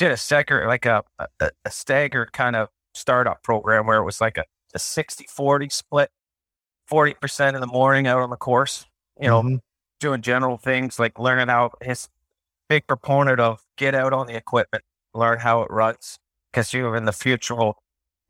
Did 0.01 0.11
a 0.13 0.17
stagger 0.17 0.67
like 0.67 0.87
a 0.87 1.05
a, 1.19 1.51
a 1.65 1.71
staggered 1.71 2.33
kind 2.33 2.57
of 2.57 2.69
startup 2.95 3.43
program 3.43 3.87
where 3.87 3.99
it 3.99 4.05
was 4.05 4.21
like 4.21 4.37
a, 4.39 4.45
a 4.75 4.79
60-40 4.79 5.71
split. 5.71 6.11
40% 6.91 7.55
in 7.55 7.61
the 7.61 7.67
morning 7.69 8.07
out 8.09 8.21
on 8.21 8.31
the 8.31 8.37
course, 8.37 8.87
you 9.21 9.29
know, 9.29 9.43
Mhm. 9.43 9.61
doing 10.01 10.23
general 10.23 10.57
things 10.59 10.99
like 10.99 11.19
learning 11.21 11.47
how 11.49 11.71
his 11.81 12.09
big 12.69 12.87
proponent 12.89 13.39
of 13.39 13.63
get 13.77 13.95
out 13.95 14.13
on 14.13 14.27
the 14.27 14.35
equipment, 14.35 14.83
learn 15.15 15.39
how 15.39 15.63
it 15.63 15.71
runs, 15.71 16.19
because 16.51 16.73
you're 16.73 16.97
in 16.97 17.05
the 17.05 17.13
future 17.13 17.55
will 17.55 17.77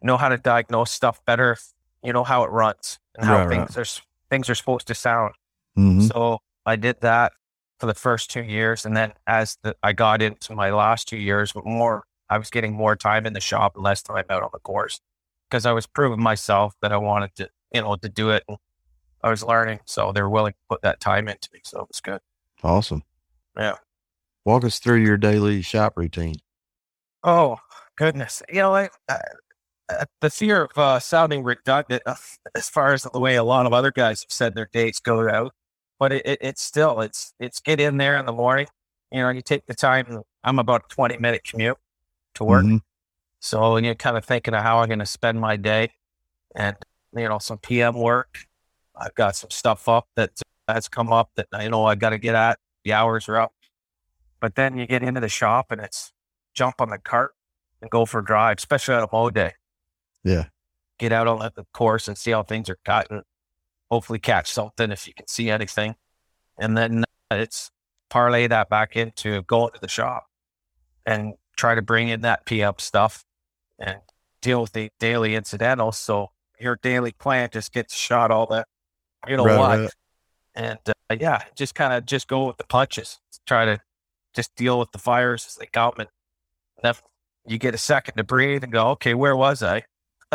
know 0.02 0.16
how 0.18 0.28
to 0.28 0.36
diagnose 0.36 0.90
stuff 0.90 1.24
better. 1.24 1.52
if 1.52 1.72
You 2.02 2.12
know 2.12 2.24
how 2.24 2.42
it 2.44 2.50
runs 2.50 2.98
and 3.14 3.24
how 3.24 3.38
Right, 3.38 3.46
right. 3.46 3.68
things 3.70 3.76
are 3.78 4.02
things 4.28 4.50
are 4.50 4.54
supposed 4.54 4.86
to 4.88 4.94
sound. 4.94 5.34
Mhm. 5.78 6.08
So 6.12 6.40
I 6.66 6.76
did 6.76 7.00
that 7.00 7.32
for 7.80 7.86
the 7.86 7.94
first 7.94 8.30
two 8.30 8.42
years, 8.42 8.84
and 8.84 8.96
then 8.96 9.12
as 9.26 9.56
the, 9.62 9.74
I 9.82 9.92
got 9.92 10.22
into 10.22 10.54
my 10.54 10.70
last 10.70 11.08
two 11.08 11.16
years, 11.16 11.52
more 11.64 12.04
I 12.28 12.38
was 12.38 12.50
getting 12.50 12.74
more 12.74 12.94
time 12.94 13.26
in 13.26 13.32
the 13.32 13.40
shop 13.40 13.74
and 13.74 13.82
less 13.82 14.02
time 14.02 14.24
out 14.30 14.42
on 14.42 14.50
the 14.52 14.60
course 14.60 15.00
because 15.48 15.66
I 15.66 15.72
was 15.72 15.86
proving 15.86 16.22
myself 16.22 16.74
that 16.82 16.92
I 16.92 16.96
wanted 16.96 17.34
to, 17.36 17.48
you 17.72 17.80
know, 17.80 17.96
to 17.96 18.08
do 18.08 18.30
it. 18.30 18.44
And 18.48 18.58
I 19.22 19.30
was 19.30 19.42
learning, 19.42 19.80
so 19.86 20.12
they 20.12 20.22
were 20.22 20.30
willing 20.30 20.52
to 20.52 20.58
put 20.68 20.82
that 20.82 21.00
time 21.00 21.26
into 21.26 21.48
me, 21.52 21.60
so 21.64 21.80
it 21.80 21.88
was 21.88 22.00
good. 22.00 22.20
Awesome. 22.62 23.02
Yeah. 23.56 23.76
Walk 24.44 24.64
us 24.64 24.78
through 24.78 25.02
your 25.02 25.16
daily 25.16 25.62
shop 25.62 25.94
routine. 25.96 26.36
Oh 27.24 27.58
goodness, 27.96 28.42
you 28.48 28.60
know, 28.60 28.74
uh, 28.74 28.88
uh, 29.08 30.04
the 30.20 30.30
fear 30.30 30.64
of 30.64 30.78
uh, 30.78 30.98
sounding 31.00 31.42
redundant 31.42 32.02
as 32.54 32.68
far 32.68 32.92
as 32.92 33.02
the 33.02 33.20
way 33.20 33.36
a 33.36 33.44
lot 33.44 33.66
of 33.66 33.72
other 33.72 33.90
guys 33.90 34.22
have 34.22 34.32
said 34.32 34.54
their 34.54 34.70
dates 34.72 35.00
go 35.00 35.28
out, 35.28 35.52
but 36.00 36.10
it, 36.12 36.26
it, 36.26 36.38
it's 36.40 36.62
still 36.62 37.00
it's 37.00 37.32
it's 37.38 37.60
get 37.60 37.78
in 37.78 37.96
there 37.98 38.16
in 38.16 38.26
the 38.26 38.32
morning. 38.32 38.66
You 39.12 39.20
know, 39.20 39.28
you 39.28 39.42
take 39.42 39.66
the 39.66 39.74
time. 39.74 40.22
I'm 40.42 40.58
about 40.58 40.84
a 40.90 40.94
20 40.94 41.18
minute 41.18 41.42
commute 41.44 41.76
to 42.34 42.44
work, 42.44 42.64
Mhm. 42.64 42.80
so 43.38 43.76
and 43.76 43.86
you're 43.86 43.94
kind 43.94 44.16
of 44.16 44.24
thinking 44.24 44.54
of 44.54 44.62
how 44.62 44.78
I'm 44.78 44.88
going 44.88 44.98
to 45.00 45.06
spend 45.06 45.40
my 45.40 45.56
day, 45.56 45.92
and 46.56 46.76
you 47.14 47.28
know, 47.28 47.38
some 47.38 47.58
PM 47.58 47.94
work. 47.94 48.38
I've 48.96 49.14
got 49.14 49.36
some 49.36 49.50
stuff 49.50 49.88
up 49.88 50.08
that 50.16 50.30
has 50.68 50.88
come 50.88 51.12
up 51.12 51.30
that 51.36 51.46
I 51.52 51.68
know 51.68 51.84
I 51.84 51.94
got 51.94 52.10
to 52.10 52.18
get 52.18 52.34
at. 52.34 52.58
The 52.84 52.92
hours 52.94 53.28
are 53.28 53.36
up, 53.36 53.52
but 54.40 54.54
then 54.54 54.78
you 54.78 54.86
get 54.86 55.02
into 55.02 55.20
the 55.20 55.28
shop 55.28 55.70
and 55.70 55.80
it's 55.80 56.12
jump 56.54 56.80
on 56.80 56.90
the 56.90 56.98
cart 56.98 57.32
and 57.82 57.90
go 57.90 58.04
for 58.06 58.20
a 58.20 58.24
drive, 58.24 58.58
especially 58.58 58.94
on 58.94 59.02
a 59.02 59.08
mow 59.12 59.30
day. 59.30 59.52
Yeah. 60.24 60.46
get 60.98 61.12
out 61.12 61.26
on 61.26 61.38
the 61.38 61.64
course 61.72 62.08
and 62.08 62.16
see 62.18 62.30
how 62.30 62.42
things 62.42 62.68
are 62.68 62.78
cut 62.84 63.10
and 63.10 63.22
hopefully 63.90 64.18
catch 64.18 64.52
something 64.52 64.90
if 64.90 65.06
you 65.06 65.14
can 65.14 65.26
see 65.26 65.50
anything. 65.50 65.94
And 66.58 66.76
then 66.76 67.04
it's 67.30 67.70
parlay 68.08 68.46
that 68.48 68.68
back 68.68 68.96
into 68.96 69.42
going 69.42 69.72
to 69.72 69.80
the 69.80 69.88
shop 69.88 70.26
and 71.06 71.34
try 71.56 71.74
to 71.74 71.82
bring 71.82 72.08
in 72.08 72.20
that 72.22 72.44
PM 72.46 72.74
stuff 72.78 73.24
and 73.78 73.98
deal 74.40 74.62
with 74.62 74.72
the 74.72 74.90
daily 74.98 75.34
incidentals. 75.34 75.98
So 75.98 76.30
your 76.58 76.78
daily 76.82 77.12
plan 77.12 77.48
just 77.52 77.72
gets 77.72 77.94
shot 77.94 78.30
all 78.30 78.46
that, 78.46 78.66
you 79.26 79.36
know 79.36 79.44
Right, 79.44 79.58
what? 79.58 79.78
right. 79.80 79.90
And 80.54 80.78
uh, 80.86 81.16
yeah, 81.18 81.42
just 81.56 81.74
kind 81.74 81.92
of 81.92 82.04
just 82.06 82.28
go 82.28 82.46
with 82.46 82.56
the 82.58 82.64
punches. 82.64 83.20
Try 83.46 83.64
to 83.64 83.80
just 84.34 84.54
deal 84.56 84.78
with 84.78 84.92
the 84.92 84.98
fires 84.98 85.46
as 85.46 85.54
they 85.56 85.66
come, 85.66 85.94
and 85.98 86.08
then 86.82 86.94
you 87.46 87.58
get 87.58 87.74
a 87.74 87.78
second 87.78 88.16
to 88.16 88.24
breathe 88.24 88.62
and 88.62 88.72
go, 88.72 88.88
okay, 88.90 89.14
where 89.14 89.36
was 89.36 89.62
I? 89.62 89.84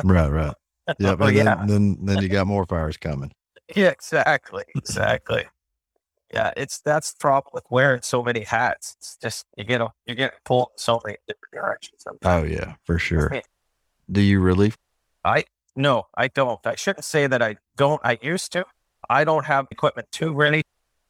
Right, 0.03 0.29
right. 0.29 0.53
Yep. 0.99 1.17
Oh, 1.19 1.25
And 1.25 1.35
yeah. 1.35 1.55
then, 1.55 1.67
then 1.67 1.97
then 2.05 2.21
you 2.23 2.29
got 2.29 2.45
more 2.47 2.65
fires 2.65 2.97
coming. 2.97 3.31
Yeah, 3.73 3.89
exactly, 3.89 4.63
exactly. 4.75 5.45
Yeah, 6.33 6.51
it's 6.57 6.81
that's 6.81 7.13
the 7.13 7.17
problem 7.19 7.51
with 7.53 7.63
wearing 7.69 8.01
so 8.01 8.23
many 8.23 8.41
hats. 8.41 8.95
It's 8.99 9.17
just 9.21 9.45
you 9.57 9.63
get 9.63 9.81
a, 9.81 9.89
you 10.05 10.15
get 10.15 10.33
pulled 10.43 10.69
in 10.73 10.77
so 10.77 11.01
many 11.05 11.17
different 11.27 11.53
directions. 11.53 12.03
Oh 12.23 12.43
yeah, 12.43 12.75
for 12.83 12.99
sure. 12.99 13.41
Do 14.11 14.21
you 14.21 14.39
really? 14.39 14.73
I 15.23 15.45
no, 15.75 16.07
I 16.15 16.27
don't. 16.27 16.59
I 16.65 16.75
shouldn't 16.75 17.05
say 17.05 17.27
that 17.27 17.41
I 17.41 17.57
don't. 17.75 18.01
I 18.03 18.17
used 18.21 18.51
to. 18.53 18.65
I 19.09 19.23
don't 19.23 19.45
have 19.45 19.67
equipment 19.71 20.11
too 20.11 20.33
really. 20.33 20.63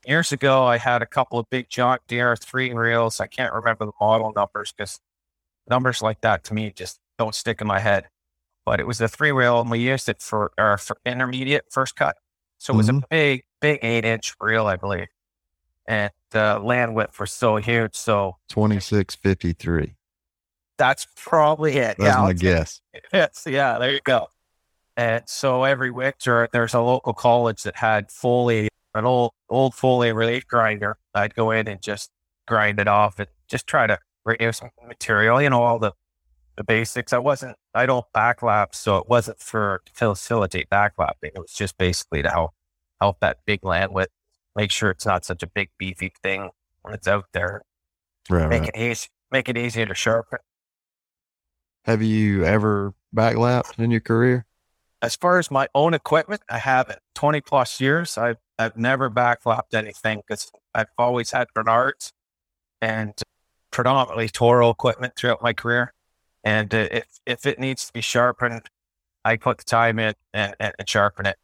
Years 0.05 0.31
ago, 0.31 0.65
I 0.65 0.77
had 0.77 1.01
a 1.01 1.07
couple 1.07 1.39
of 1.39 1.49
big 1.49 1.69
John 1.69 1.97
Deere 2.07 2.35
three 2.35 2.71
reels. 2.71 3.19
I 3.19 3.27
can't 3.27 3.53
remember 3.53 3.85
the 3.85 3.91
model 3.99 4.31
numbers 4.35 4.71
because 4.71 4.99
numbers 5.67 6.01
like 6.01 6.21
that 6.21 6.43
to 6.45 6.53
me 6.53 6.71
just 6.75 6.99
don't 7.17 7.33
stick 7.33 7.61
in 7.61 7.67
my 7.67 7.79
head. 7.79 8.09
But 8.65 8.79
it 8.79 8.85
was 8.85 9.01
a 9.01 9.07
three 9.07 9.31
reel, 9.31 9.61
and 9.61 9.71
we 9.71 9.79
used 9.79 10.09
it 10.09 10.21
for 10.21 10.51
our 10.57 10.77
for 10.77 10.97
intermediate 11.05 11.65
first 11.71 11.95
cut. 11.95 12.17
So 12.57 12.73
it 12.73 12.77
was 12.77 12.89
Mhm. 12.89 13.03
a 13.03 13.07
big, 13.09 13.43
big 13.61 13.79
eight 13.83 14.05
inch 14.05 14.33
reel, 14.39 14.65
I 14.67 14.75
believe. 14.75 15.07
And 15.87 16.11
the 16.31 16.59
land 16.59 16.95
width 16.95 17.19
was 17.19 17.31
so 17.31 17.57
huge. 17.57 17.95
So 17.95 18.37
Twenty 18.49 18.79
six 18.79 19.15
fifty 19.15 19.53
three. 19.53 19.95
that's 20.77 21.07
probably 21.15 21.73
it. 21.77 21.97
That's 21.97 22.15
yeah, 22.17 22.21
my 22.21 22.33
guess. 22.33 22.81
Yes, 23.13 23.43
yeah, 23.47 23.77
there 23.77 23.91
you 23.93 24.01
go. 24.03 24.27
And 24.97 25.23
so 25.27 25.63
every 25.63 25.91
winter, 25.91 26.47
there's 26.53 26.73
a 26.73 26.79
local 26.81 27.13
college 27.13 27.63
that 27.63 27.75
had 27.77 28.11
Foley, 28.11 28.69
an 28.93 29.05
old 29.05 29.31
old 29.49 29.75
Foley 29.75 30.11
relief 30.13 30.47
grinder. 30.47 30.97
I'd 31.13 31.35
go 31.35 31.51
in 31.51 31.67
and 31.67 31.81
just 31.81 32.09
grind 32.47 32.79
it 32.79 32.87
off 32.87 33.19
and 33.19 33.27
just 33.47 33.67
try 33.67 33.87
to 33.87 33.99
reduce 34.25 34.57
some 34.57 34.69
material. 34.87 35.41
You 35.41 35.49
know, 35.49 35.61
all 35.63 35.79
the 35.79 35.91
the 36.57 36.63
basics. 36.63 37.13
I 37.13 37.17
wasn't, 37.17 37.55
I 37.73 37.85
don't 37.85 38.05
backlap, 38.15 38.73
so 38.73 38.97
it 38.97 39.07
wasn't 39.07 39.39
for 39.39 39.81
to 39.85 39.93
facilitate 39.93 40.69
backlapping. 40.69 41.31
It 41.33 41.39
was 41.39 41.53
just 41.53 41.77
basically 41.77 42.21
to 42.23 42.29
help 42.29 42.51
help 43.01 43.19
that 43.19 43.39
big 43.45 43.63
land 43.63 43.93
width, 43.93 44.11
make 44.55 44.71
sure 44.71 44.89
it's 44.89 45.05
not 45.05 45.25
such 45.25 45.43
a 45.43 45.47
big 45.47 45.69
beefy 45.77 46.13
thing 46.23 46.49
when 46.81 46.93
it's 46.93 47.07
out 47.07 47.25
there. 47.33 47.61
Right, 48.29 48.49
Make 48.49 48.61
right. 48.61 48.71
it 48.73 48.79
easy, 48.79 49.07
make 49.31 49.49
it 49.49 49.57
easier 49.57 49.85
to 49.85 49.93
sharpen. 49.93 50.39
Have 51.83 52.01
you 52.01 52.43
ever 52.43 52.93
backlapped 53.15 53.77
in 53.77 53.91
your 53.91 53.99
career? 53.99 54.45
As 55.01 55.15
far 55.15 55.37
as 55.37 55.51
my 55.51 55.67
own 55.75 55.93
equipment, 55.93 56.41
I 56.49 56.57
haven't. 56.57 56.99
20 57.13 57.41
plus 57.41 57.79
years, 57.79 58.17
I've, 58.17 58.37
I've 58.57 58.75
never 58.75 59.09
backlapped 59.11 59.73
anything 59.73 60.21
because 60.25 60.51
I've 60.73 60.87
always 60.97 61.31
had 61.31 61.47
Bernhards 61.53 62.11
and 62.81 63.13
predominantly 63.71 64.29
Toro 64.29 64.69
equipment 64.69 65.13
throughout 65.15 65.43
my 65.43 65.53
career. 65.53 65.93
And 66.45 66.73
uh, 66.73 66.87
if, 66.91 67.19
if 67.25 67.45
it 67.45 67.59
needs 67.59 67.85
to 67.87 67.91
be 67.93 68.01
sharpened, 68.01 68.69
I 69.25 69.35
put 69.35 69.57
the 69.57 69.63
time 69.63 69.99
in 69.99 70.13
and, 70.33 70.55
and, 70.59 70.73
and 70.77 70.87
sharpen 70.87 71.25
it. 71.25 71.37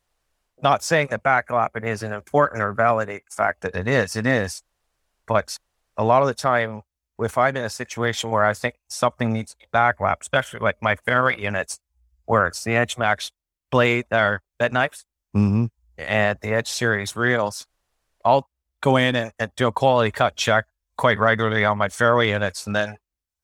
Not 0.61 0.83
saying 0.83 1.07
that 1.09 1.23
backlapping 1.23 1.83
isn't 1.83 2.13
important 2.13 2.61
or 2.61 2.71
validate 2.71 3.23
the 3.25 3.35
fact 3.35 3.61
that 3.61 3.75
it 3.75 3.87
is, 3.87 4.15
it 4.15 4.27
is. 4.27 4.61
But 5.25 5.57
a 5.97 6.03
lot 6.03 6.21
of 6.21 6.27
the 6.27 6.35
time, 6.35 6.83
if 7.19 7.37
I'm 7.37 7.57
in 7.57 7.63
a 7.63 7.69
situation 7.69 8.29
where 8.29 8.45
I 8.45 8.53
think 8.53 8.75
something 8.87 9.33
needs 9.33 9.51
to 9.51 9.57
be 9.57 9.65
backlapped, 9.73 10.21
especially 10.21 10.59
like 10.59 10.81
my 10.81 10.95
ferry 10.95 11.41
units, 11.41 11.79
where 12.25 12.45
it's 12.45 12.63
the 12.63 12.75
Edge 12.75 12.97
Max 12.97 13.31
blade 13.71 14.05
or 14.11 14.41
bed 14.59 14.71
knives 14.71 15.05
Mm-hmm. 15.35 15.67
and 15.97 16.37
the 16.41 16.49
Edge 16.49 16.67
series 16.67 17.15
reels, 17.15 17.65
I'll 18.25 18.49
go 18.81 18.97
in 18.97 19.15
and, 19.15 19.31
and 19.39 19.49
do 19.55 19.67
a 19.67 19.71
quality 19.71 20.11
cut 20.11 20.35
check 20.35 20.65
quite 20.97 21.17
regularly 21.17 21.63
on 21.63 21.77
my 21.77 21.87
fairway 21.87 22.29
units. 22.29 22.67
And 22.67 22.75
then 22.75 22.97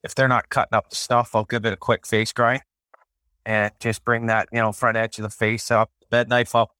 if 0.04 0.16
they're 0.16 0.28
not 0.28 0.50
cutting 0.50 0.76
up 0.76 0.90
the 0.90 0.96
stuff, 0.96 1.36
I'll 1.36 1.46
give 1.46 1.66
it 1.66 1.74
a 1.74 1.78
quick 1.78 2.06
face 2.06 2.32
grind 2.32 2.62
and 3.46 3.72
just 3.80 4.04
bring 4.04 4.28
that, 4.28 4.50
you 4.52 4.60
know, 4.60 4.72
front 4.72 4.98
edge 4.98 5.18
of 5.18 5.24
the 5.24 5.30
face 5.30 5.72
up, 5.72 5.92
bed 6.10 6.30
knife 6.30 6.56
up 6.56 6.72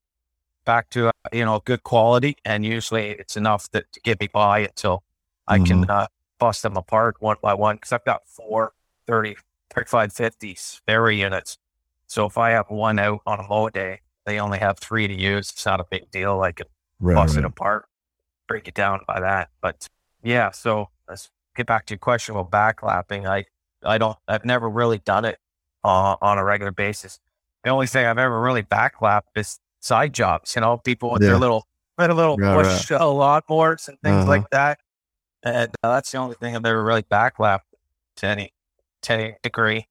back 0.64 0.90
to, 0.90 1.08
uh, 1.08 1.12
you 1.32 1.44
know, 1.44 1.60
good 1.64 1.82
quality. 1.82 2.36
And 2.44 2.64
usually 2.64 3.10
it's 3.10 3.36
enough 3.36 3.70
that, 3.70 3.90
to 3.92 4.00
get 4.00 4.20
me 4.20 4.28
by 4.32 4.60
until 4.60 5.02
I 5.46 5.58
can 5.58 5.88
uh, 5.88 6.06
bust 6.38 6.62
them 6.62 6.76
apart 6.76 7.16
one 7.20 7.36
by 7.42 7.54
one. 7.54 7.78
Cause 7.78 7.92
I've 7.92 8.04
got 8.04 8.28
four 8.28 8.72
30, 9.06 9.36
35, 9.70 10.12
50s 10.12 10.80
fairway 10.86 11.16
units. 11.16 11.58
So 12.06 12.26
if 12.26 12.36
I 12.36 12.50
have 12.50 12.66
one 12.68 12.98
out 12.98 13.20
on 13.26 13.40
a 13.40 13.50
low 13.50 13.68
day, 13.70 14.00
they 14.26 14.38
only 14.38 14.58
have 14.58 14.78
three 14.78 15.08
to 15.08 15.14
use. 15.14 15.50
It's 15.50 15.64
not 15.64 15.80
a 15.80 15.86
big 15.90 16.10
deal. 16.10 16.40
I 16.42 16.52
can 16.52 16.66
Right, 17.00 17.14
bust 17.14 17.36
right. 17.36 17.44
it 17.44 17.46
apart, 17.46 17.86
break 18.48 18.66
it 18.66 18.74
down 18.74 19.00
by 19.06 19.20
that. 19.20 19.50
But 19.60 19.86
yeah, 20.22 20.50
so 20.50 20.88
let's 21.08 21.30
get 21.58 21.66
back 21.66 21.84
to 21.86 21.94
your 21.94 21.98
question 21.98 22.34
about 22.36 22.50
backlapping. 22.50 23.28
I, 23.28 23.44
I 23.84 23.98
don't, 23.98 24.16
I've 24.26 24.44
never 24.44 24.68
really 24.68 24.98
done 24.98 25.24
it 25.24 25.38
uh, 25.84 26.16
on 26.22 26.38
a 26.38 26.44
regular 26.44 26.72
basis. 26.72 27.20
The 27.64 27.70
only 27.70 27.86
thing 27.86 28.06
I've 28.06 28.18
ever 28.18 28.40
really 28.40 28.62
backlapped 28.62 29.36
is 29.36 29.60
side 29.80 30.14
jobs, 30.14 30.54
you 30.54 30.62
know, 30.62 30.78
people 30.78 31.10
with 31.10 31.22
Yeah. 31.22 31.30
their 31.30 31.38
little, 31.38 31.66
their 31.98 32.14
little 32.14 32.38
Right, 32.38 32.56
push 32.56 32.90
uh, 32.90 33.00
lawnmowers 33.00 33.88
and 33.88 34.00
things 34.00 34.22
Uh-huh. 34.22 34.30
like 34.30 34.50
that. 34.50 34.78
And 35.42 35.70
uh, 35.82 35.94
that's 35.94 36.10
the 36.12 36.18
only 36.18 36.36
thing 36.36 36.56
I've 36.56 36.64
ever 36.64 36.82
really 36.82 37.02
backlapped 37.02 37.60
to 38.16 38.26
any, 38.26 38.52
to 39.02 39.12
any 39.12 39.34
degree. 39.42 39.86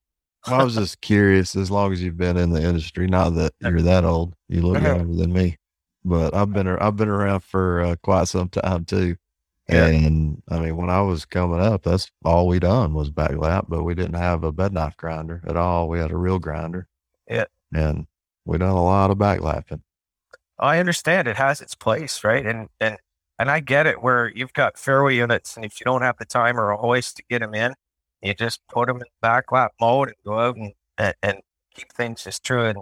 Well, 0.46 0.60
I 0.60 0.64
was 0.64 0.74
just 0.74 1.00
curious. 1.00 1.54
As 1.56 1.70
long 1.70 1.92
as 1.92 2.02
you've 2.02 2.16
been 2.16 2.36
in 2.36 2.50
the 2.50 2.62
industry, 2.62 3.06
not 3.06 3.30
that 3.34 3.52
you're 3.60 3.82
that 3.82 4.04
old, 4.04 4.34
you 4.48 4.62
look 4.62 4.78
Uh-huh. 4.78 4.96
younger 4.96 5.14
than 5.16 5.32
me, 5.32 5.56
but 6.04 6.34
I've 6.34 6.52
been 6.52 6.68
I've 6.68 6.96
been 6.96 7.08
around 7.08 7.40
for 7.40 7.82
uh, 7.82 7.96
quite 8.02 8.28
some 8.28 8.48
time 8.48 8.84
too. 8.84 9.16
Yeah. 9.68 9.86
And 9.86 10.42
I 10.48 10.58
mean, 10.60 10.76
when 10.76 10.88
I 10.88 11.02
was 11.02 11.26
coming 11.26 11.60
up, 11.60 11.82
that's 11.82 12.10
all 12.24 12.46
we 12.46 12.58
done 12.58 12.94
was 12.94 13.10
backlap, 13.10 13.66
but 13.68 13.84
we 13.84 13.94
didn't 13.94 14.14
have 14.14 14.42
a 14.42 14.52
bed 14.52 14.72
knife 14.72 14.96
grinder 14.96 15.42
at 15.46 15.56
all. 15.56 15.88
We 15.88 15.98
had 15.98 16.10
a 16.10 16.16
reel 16.16 16.38
grinder. 16.38 16.88
Yeah. 17.28 17.44
And 17.74 18.06
we 18.46 18.56
done 18.56 18.70
a 18.70 18.82
lot 18.82 19.10
of 19.10 19.18
backlapping. 19.18 19.82
I 20.58 20.78
understand 20.78 21.28
it 21.28 21.36
has 21.36 21.60
its 21.60 21.74
place, 21.74 22.24
right? 22.24 22.44
And 22.44 22.68
and 22.80 22.96
and 23.38 23.50
I 23.50 23.60
get 23.60 23.86
it 23.86 24.02
where 24.02 24.32
you've 24.34 24.54
got 24.54 24.78
fairway 24.78 25.14
units, 25.16 25.54
and 25.54 25.64
if 25.64 25.78
you 25.78 25.84
don't 25.84 26.02
have 26.02 26.16
the 26.18 26.24
time 26.24 26.58
or 26.58 26.70
a 26.70 26.76
hoist 26.76 27.16
to 27.18 27.22
get 27.28 27.40
them 27.40 27.54
in, 27.54 27.74
you 28.22 28.34
just 28.34 28.66
put 28.68 28.88
them 28.88 28.96
in 28.96 29.06
backlap 29.22 29.68
mode 29.80 30.08
and 30.08 30.16
go 30.24 30.38
out 30.38 30.56
and 30.56 30.72
and, 30.96 31.14
and 31.22 31.38
keep 31.74 31.92
things 31.92 32.26
as 32.26 32.40
true 32.40 32.64
and 32.64 32.78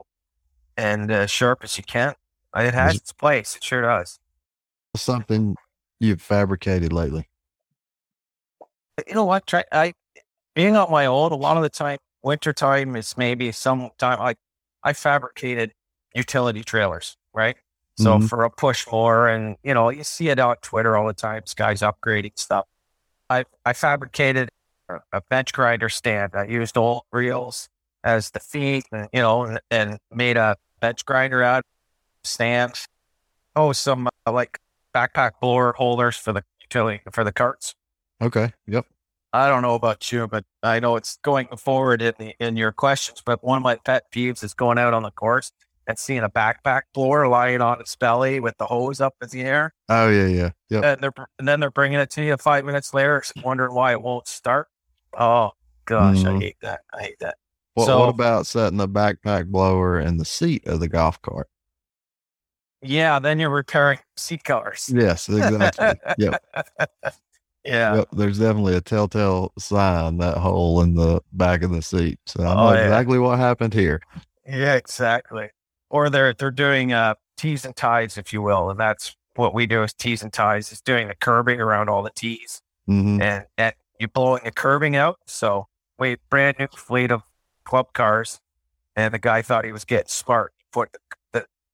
and 0.77 1.11
uh, 1.11 1.27
sharp 1.27 1.65
as 1.65 1.77
you 1.77 1.85
can. 1.85 2.15
It 2.57 2.73
has 2.73 2.97
its 2.97 3.13
place. 3.13 3.57
It 3.57 3.65
sure 3.65 3.83
does. 3.83 4.19
Something 4.97 5.57
you've 6.01 6.23
fabricated 6.23 6.93
lately. 6.93 7.29
You 9.07 9.15
know 9.15 9.25
what? 9.25 9.47
Try 9.47 9.65
I 9.73 9.93
being 10.55 10.77
on 10.77 10.91
my 10.91 11.07
own. 11.07 11.33
A 11.33 11.37
lot 11.37 11.57
of 11.57 11.63
the 11.63 11.69
time, 11.69 11.99
winter 12.23 12.53
time 12.53 12.97
is 12.97 13.17
maybe 13.17 13.53
some 13.53 13.91
time. 13.99 14.19
Like 14.19 14.39
I 14.83 14.93
fabricated 14.93 15.73
utility 16.15 16.65
trailers, 16.65 17.17
right? 17.35 17.57
So 17.99 18.19
Mhm. 18.19 18.29
for 18.29 18.45
a 18.45 18.51
push 18.51 18.87
more, 18.91 19.29
and 19.29 19.57
you 19.63 19.75
know, 19.75 19.89
you 19.91 20.05
see 20.05 20.29
it 20.29 20.39
on 20.39 20.57
Twitter 20.63 20.97
all 20.97 21.07
the 21.07 21.15
time. 21.15 21.43
Guy's 21.57 21.81
upgrading 21.81 22.39
stuff. 22.39 22.67
I 23.31 23.45
I 23.65 23.73
fabricated 23.73 24.51
a, 25.13 25.21
bench 25.21 25.53
grinder 25.53 25.89
stand. 25.89 26.35
I 26.35 26.45
used 26.45 26.77
old 26.77 27.03
reels 27.11 27.69
as 28.05 28.31
the 28.31 28.41
feet, 28.41 28.87
and 28.93 29.09
you 29.13 29.21
know, 29.21 29.45
and, 29.45 29.61
and 29.71 29.99
made 30.11 30.37
a 30.37 30.57
bench 30.81 31.05
grinder 31.05 31.43
out 31.43 31.59
of 31.61 31.65
stand. 32.25 32.75
Oh, 33.55 33.73
some 33.73 34.09
uh, 34.27 34.33
like 34.33 34.61
backpack 34.97 35.33
blower 35.41 35.73
holders 35.77 36.17
for 36.17 36.33
the 36.33 36.43
utility 36.63 37.01
for 37.13 37.23
the 37.25 37.33
carts. 37.33 37.75
Okay. 38.23 38.53
Yep. 38.67 38.87
I 39.33 39.49
don't 39.49 39.61
know 39.63 39.75
about 39.75 40.11
you, 40.11 40.27
but 40.27 40.45
I 40.63 40.81
know 40.81 40.97
it's 40.97 41.19
going 41.23 41.49
forward 41.59 42.01
in 42.01 42.15
the 42.19 42.35
in 42.41 42.57
your 42.57 42.73
questions. 42.73 43.23
But 43.25 43.45
one 43.45 43.59
of 43.59 43.63
my 43.63 43.77
pet 43.77 44.05
peeves 44.11 44.43
is 44.43 44.55
going 44.55 44.79
out 44.79 44.95
on 44.95 45.03
the 45.03 45.11
course 45.11 45.53
and 45.87 45.99
seeing 45.99 46.23
a 46.23 46.31
backpack 46.31 46.83
blower 46.95 47.29
lying 47.29 47.61
on 47.61 47.81
its 47.81 47.95
belly 47.95 48.41
with 48.41 48.57
the 48.59 48.67
hose 48.67 49.01
up 49.01 49.15
in 49.23 49.29
the 49.29 49.43
air, 49.43 49.75
Oh 49.89 50.09
yeah, 50.09 50.27
yeah. 50.27 50.51
Yep. 50.71 50.85
and 50.85 51.01
they're 51.03 51.27
and 51.39 51.47
then 51.47 51.61
they're 51.61 51.71
bringing 51.71 51.99
it 52.01 52.11
to 52.13 52.23
you 52.25 52.37
five 52.39 52.65
minutes 52.65 52.95
later, 52.95 53.23
wondering 53.45 53.75
why 53.75 53.93
it 53.93 54.01
won't 54.03 54.27
start. 54.27 54.69
Oh 55.19 55.51
gosh, 55.85 56.25
I 56.25 56.29
Mhm. 56.31 56.41
hate 56.43 56.57
that. 56.63 56.81
I 56.95 57.03
hate 57.03 57.19
that. 57.21 57.37
What, 57.75 57.87
so- 57.87 57.99
what 58.01 58.09
about 58.09 58.47
setting 58.47 58.79
the 58.79 58.89
backpack 58.89 59.47
blower 59.49 60.01
in 60.01 60.17
the 60.17 60.25
seat 60.25 60.67
of 60.67 60.81
the 60.81 60.89
golf 60.89 61.21
cart? 61.21 61.49
Yeah, 62.83 63.19
then 63.19 63.39
you're 63.39 63.51
repairing 63.51 63.99
seat 64.17 64.45
covers. 64.45 64.91
Yes, 64.95 65.29
exactly. 65.29 65.95
yep. 66.19 66.43
Yeah. 67.65 67.97
Yep. 67.97 68.09
There's 68.13 68.39
definitely 68.39 68.77
a 68.77 68.81
telltale 68.81 69.53
sign 69.59 70.19
that 70.19 70.37
hole 70.37 70.83
in 70.83 70.95
the 70.95 71.21
back 71.33 71.63
of 71.65 71.73
the 71.73 71.83
seat. 71.83 72.21
So 72.25 72.45
I 72.45 72.55
know 72.55 72.69
Oh, 72.69 72.73
yeah. 72.73 72.85
exactly 72.85 73.19
what 73.19 73.41
happened 73.41 73.75
here. 73.75 74.01
Yeah, 74.47 74.75
exactly. 74.75 75.49
Or 75.91 76.09
they're 76.09 76.33
they're 76.33 76.53
doing 76.53 76.93
uh 76.93 77.15
tees 77.37 77.65
and 77.65 77.75
ties, 77.75 78.19
if 78.19 78.33
you 78.33 78.41
will, 78.41 78.71
and 78.71 78.79
that's 78.79 79.17
what 79.35 79.53
we 79.53 79.67
do 79.67 79.83
is 79.83 79.93
tees 79.93 80.23
and 80.23 80.33
ties. 80.33 80.71
Is 80.71 80.81
doing 80.81 81.09
the 81.09 81.17
curbing 81.17 81.61
around 81.61 81.89
all 81.89 82.05
the 82.05 82.11
tees, 82.15 82.63
hmm 82.87 83.21
and 83.21 83.47
and 83.59 83.75
you 83.99 84.07
blowing 84.07 84.43
the 84.45 84.53
curbing 84.53 84.95
out. 84.95 85.19
So 85.27 85.67
we 85.99 86.19
brand 86.31 86.61
new 86.61 86.69
fleet 86.69 87.11
of 87.11 87.23
club 87.65 87.93
cars, 87.95 88.39
and 88.95 89.13
the 89.13 89.19
guy 89.19 89.43
thought 89.43 89.65
he 89.65 89.73
was 89.73 89.85
getting 89.85 90.07
smart. 90.07 90.53
Put 90.73 90.91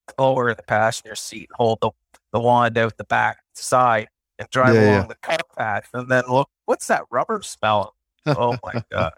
the, 0.07 0.13
the 0.13 0.15
blower 0.17 0.51
in 0.51 0.57
the 0.57 0.63
passenger 0.63 1.15
seat, 1.15 1.49
hold 1.55 1.79
the 1.81 1.91
the 2.33 2.41
wand 2.41 2.79
out 2.79 2.97
the 2.97 3.05
back 3.05 3.39
side, 3.55 4.09
and 4.39 4.49
drive 4.51 4.75
Yeah, 4.75 4.81
along 4.81 5.03
yeah. 5.03 5.07
the 5.09 5.15
car 5.17 5.39
path, 5.57 5.89
and 5.93 6.09
then 6.11 6.25
look, 6.29 6.49
what's 6.65 6.87
that 6.87 7.05
rubber 7.11 7.41
smell? 7.43 7.95
Oh 8.27 8.57
my 8.65 8.83
god! 8.91 9.13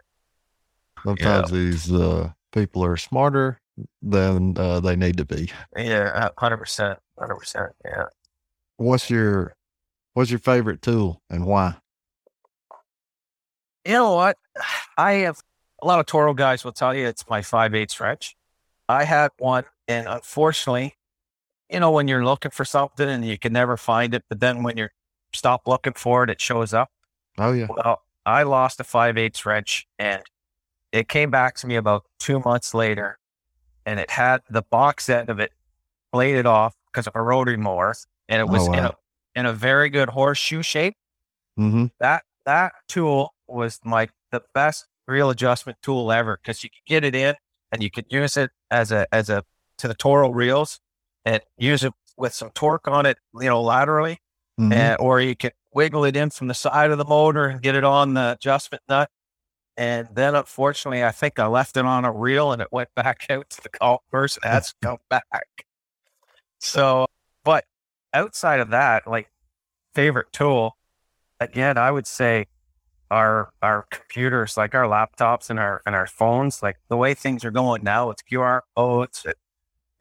Sometimes 1.05 1.51
these 1.51 1.93
uh, 1.93 2.33
people 2.53 2.85
are 2.85 2.97
smarter 2.97 3.61
than 4.03 4.57
uh, 4.59 4.81
they 4.81 4.97
need 4.97 5.17
to 5.19 5.25
be. 5.25 5.51
Yeah, 5.77 6.29
hundred 6.39 6.59
percent, 6.59 6.99
hundred 7.19 7.37
percent. 7.37 7.73
Yeah. 7.85 8.07
What's 8.77 9.11
your 9.11 9.55
What's 10.15 10.31
your 10.31 10.39
favorite 10.39 10.81
tool 10.81 11.21
and 11.29 11.45
why? 11.45 11.75
You 13.85 13.93
know 13.93 14.15
what? 14.15 14.37
I 14.97 15.13
have 15.13 15.41
a 15.83 15.87
lot 15.87 16.01
of 16.01 16.07
Toro 16.07 16.35
guys 16.35 16.65
will 16.65 16.73
tell 16.73 16.95
you 16.95 17.07
it's 17.07 17.29
my 17.29 17.43
five 17.43 17.75
eighths 17.75 18.01
wrench. 18.01 18.37
I 18.89 19.05
had 19.05 19.31
one, 19.39 19.65
and 19.89 20.07
unfortunately, 20.09 20.95
you 21.71 21.81
know, 21.81 21.91
when 21.91 22.09
you're 22.09 22.25
looking 22.25 22.51
for 22.53 22.65
something 22.65 23.09
and 23.09 23.25
you 23.27 23.39
can 23.39 23.53
never 23.53 23.77
find 23.77 24.15
it, 24.15 24.25
but 24.29 24.41
then 24.41 24.63
when 24.63 24.77
you 24.77 24.89
stop 25.35 25.67
looking 25.69 25.95
for 25.95 26.25
it, 26.25 26.31
it 26.31 26.41
shows 26.41 26.75
up. 26.75 26.91
Oh 27.39 27.53
yeah. 27.53 27.69
Well, 27.69 28.03
I 28.27 28.43
lost 28.45 28.81
a 28.81 28.85
five 28.85 29.19
eighths 29.19 29.47
wrench, 29.47 29.87
and 29.99 30.23
it 30.93 31.09
came 31.09 31.31
back 31.31 31.57
to 31.57 31.67
me 31.67 31.77
about 31.77 32.05
two 32.21 32.41
months 32.41 32.75
later, 32.75 33.19
and 33.87 34.01
it 34.01 34.11
had 34.11 34.43
the 34.51 34.63
box 34.63 35.09
end 35.11 35.31
of 35.31 35.41
it 35.41 35.53
bladed 36.13 36.47
off 36.47 36.77
because 36.93 37.07
of 37.07 37.17
a 37.17 37.23
rotary 37.23 37.57
mower, 37.59 37.95
and 38.29 38.41
it 38.41 38.49
Oh, 38.49 38.51
was 38.51 38.69
in 38.69 38.85
a 38.87 38.95
in 39.37 39.47
a 39.47 39.53
very 39.53 39.91
good 39.91 40.11
horseshoe 40.11 40.63
shape 40.63 40.97
Mm-hmm. 41.59 41.87
that 42.01 42.25
that 42.47 42.73
tool 42.89 43.35
was 43.47 43.81
my 43.85 44.09
the 44.31 44.43
best 44.55 44.87
reel 45.07 45.31
adjustment 45.31 45.79
tool 45.83 46.11
ever 46.13 46.39
because 46.43 46.63
you 46.65 46.71
could 46.71 46.87
get 46.87 47.05
it 47.05 47.15
in 47.15 47.35
and 47.73 47.83
you 47.83 47.91
could 47.91 48.07
use 48.11 48.37
it 48.37 48.51
as 48.71 48.93
a 48.93 49.07
as 49.13 49.31
a 49.31 49.45
to 49.79 49.89
the 49.89 49.95
Toro 49.95 50.31
reels 50.31 50.81
and 51.25 51.43
use 51.57 51.85
it 51.85 51.93
with 52.17 52.33
some 52.35 52.51
torque 52.51 52.87
on 52.89 53.07
it, 53.07 53.19
you 53.41 53.49
know, 53.49 53.63
laterally, 53.63 54.19
Mm-hmm. 54.61 54.73
and, 54.73 54.97
or 55.01 55.21
you 55.21 55.35
could 55.35 55.53
wiggle 55.73 56.05
it 56.05 56.15
in 56.15 56.31
from 56.31 56.47
the 56.47 56.55
side 56.55 56.93
of 56.93 56.99
the 56.99 57.05
motor 57.05 57.47
and 57.47 57.61
get 57.61 57.75
it 57.75 57.83
on 57.83 58.15
the 58.15 58.35
adjustment 58.35 58.85
nut. 58.89 59.11
And 59.77 60.07
then, 60.15 60.37
unfortunately, 60.37 61.03
I 61.03 61.11
think 61.11 61.41
I 61.41 61.47
left 61.49 61.77
it 61.77 61.85
on 61.85 62.05
a 62.05 62.13
reel 62.13 62.53
and 62.53 62.63
it 62.63 62.69
went 62.71 62.89
back 62.95 63.27
out 63.31 63.51
to 63.51 63.61
the 63.61 63.71
golf 63.81 64.03
course 64.13 64.39
and 64.41 64.53
has 64.53 64.69
to 64.69 64.75
come 64.81 64.99
back. 65.11 65.67
So, 66.61 67.07
but 67.43 67.65
outside 68.13 68.61
of 68.61 68.71
that, 68.71 69.07
like 69.09 69.29
favorite 69.95 70.33
tool, 70.33 70.77
again, 71.41 71.77
I 71.77 71.91
would 71.91 72.07
say 72.07 72.47
our 73.11 73.53
our 73.61 73.87
computers, 73.91 74.57
like 74.57 74.75
our 74.75 74.85
laptops 74.87 75.51
and 75.51 75.59
our 75.59 75.83
and 75.85 75.95
our 75.97 76.07
phones, 76.07 76.63
like 76.63 76.77
the 76.89 76.97
way 76.97 77.15
things 77.15 77.45
are 77.45 77.51
going 77.51 77.83
now, 77.83 78.11
it's 78.11 78.23
QR 78.23 78.61
codes 78.77 79.23
and- 79.25 79.35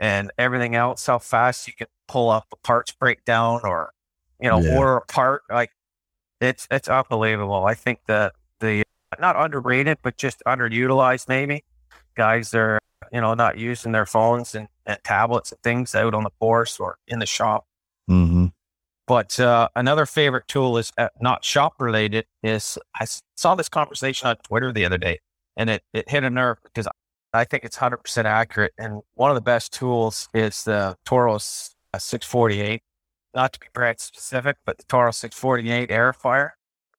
and 0.04 0.32
everything 0.38 0.76
else. 0.76 1.06
How 1.06 1.18
fast 1.18 1.66
you 1.66 1.74
can 1.74 1.88
pull 2.10 2.30
up 2.30 2.46
a 2.52 2.58
parts 2.58 2.92
breakdown 2.92 3.62
or 3.64 3.94
you 4.42 4.50
know 4.50 4.60
Yeah. 4.60 4.76
order 4.78 4.98
a 4.98 5.06
part, 5.06 5.44
like 5.50 5.72
it's 6.42 6.68
it's 6.70 6.90
unbelievable. 6.90 7.64
I 7.66 7.74
think 7.74 8.00
that 8.08 8.34
the 8.60 8.84
not 9.20 9.38
underrated, 9.38 10.00
but 10.02 10.18
just 10.18 10.44
underutilized 10.46 11.30
maybe. 11.30 11.64
Guys 12.16 12.54
are 12.54 12.80
you 13.14 13.22
know 13.22 13.34
not 13.34 13.58
using 13.58 13.94
their 13.94 14.06
phones 14.06 14.54
and, 14.56 14.68
and 14.86 15.00
tablets 15.06 15.54
and 15.54 15.62
things 15.62 15.96
out 15.96 16.14
on 16.14 16.24
the 16.24 16.32
course 16.42 16.80
or 16.82 16.98
in 17.08 17.20
the 17.20 17.26
shop. 17.26 17.66
Mm-hmm. 18.10 18.48
But 19.08 19.40
uh, 19.40 19.70
another 19.76 20.06
favorite 20.06 20.50
tool 20.50 20.78
is 20.78 20.92
uh, 20.98 21.10
not 21.22 21.46
shop 21.46 21.76
related. 21.80 22.26
Is 22.42 22.78
I 23.00 23.06
saw 23.38 23.56
this 23.56 23.70
conversation 23.70 24.28
on 24.28 24.36
Twitter 24.38 24.74
the 24.74 24.84
other 24.84 24.98
day, 24.98 25.20
and 25.56 25.70
it, 25.70 25.84
it 25.94 26.10
hit 26.10 26.26
a 26.26 26.30
nerve 26.30 26.58
because 26.64 26.90
I 27.34 27.44
think 27.46 27.64
it's 27.64 27.78
hundred 27.78 27.98
percent 27.98 28.28
accurate. 28.28 28.74
And 28.78 29.02
one 29.16 29.32
of 29.32 29.36
the 29.36 29.42
best 29.42 29.74
tools 29.74 30.28
is 30.34 30.64
the 30.64 30.96
Toro 31.06 31.36
uh, 31.36 31.40
648. 31.98 32.82
Not 33.36 33.54
to 33.54 33.60
be 33.60 33.66
brand 33.74 34.00
specific, 34.00 34.58
but 34.66 34.78
the 34.78 34.84
Toro 34.84 35.12
648 35.12 35.90
aerifier. 35.90 36.52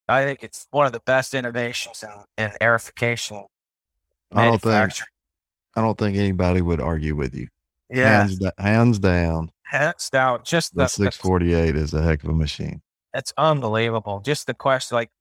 I 0.07 0.23
think 0.25 0.43
it's 0.43 0.67
one 0.71 0.85
of 0.85 0.91
the 0.91 0.99
best 1.05 1.33
innovations 1.33 2.03
in, 2.03 2.43
in 2.43 2.51
aerification 2.61 3.43
I 4.33 4.45
don't 4.45 4.61
think- 4.61 4.93
I 5.77 5.81
don't 5.81 5.97
think 5.97 6.15
anybody 6.17 6.61
would 6.61 6.79
argue 6.79 7.15
with 7.15 7.35
you. 7.35 7.47
Yeah, 7.89 8.19
Hands, 8.21 8.37
da- 8.39 8.51
hands 8.57 8.97
down, 8.99 9.51
hands 9.63 10.09
down. 10.09 10.39
Just 10.43 10.73
the 10.73 10.79
the, 10.79 10.83
the 10.83 10.89
648 11.11 11.75
is 11.75 11.93
a 11.93 12.01
heck 12.01 12.23
of 12.23 12.29
a 12.29 12.33
machine. 12.33 12.81
It's 13.13 13.33
unbelievable. 13.37 14.21
Just 14.21 14.47
the 14.47 14.53
question, 14.53 14.95
like 14.95 15.11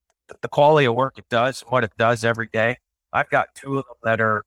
the 0.42 0.48
quality 0.48 0.86
of 0.86 0.94
work 0.94 1.18
it 1.18 1.28
does, 1.28 1.60
what 1.62 1.82
it 1.84 1.92
does 1.98 2.24
every 2.24 2.48
day. 2.52 2.78
I've 3.12 3.28
got 3.30 3.48
two 3.54 3.78
of 3.78 3.84
them 3.86 3.96
that 4.04 4.20
are 4.20 4.44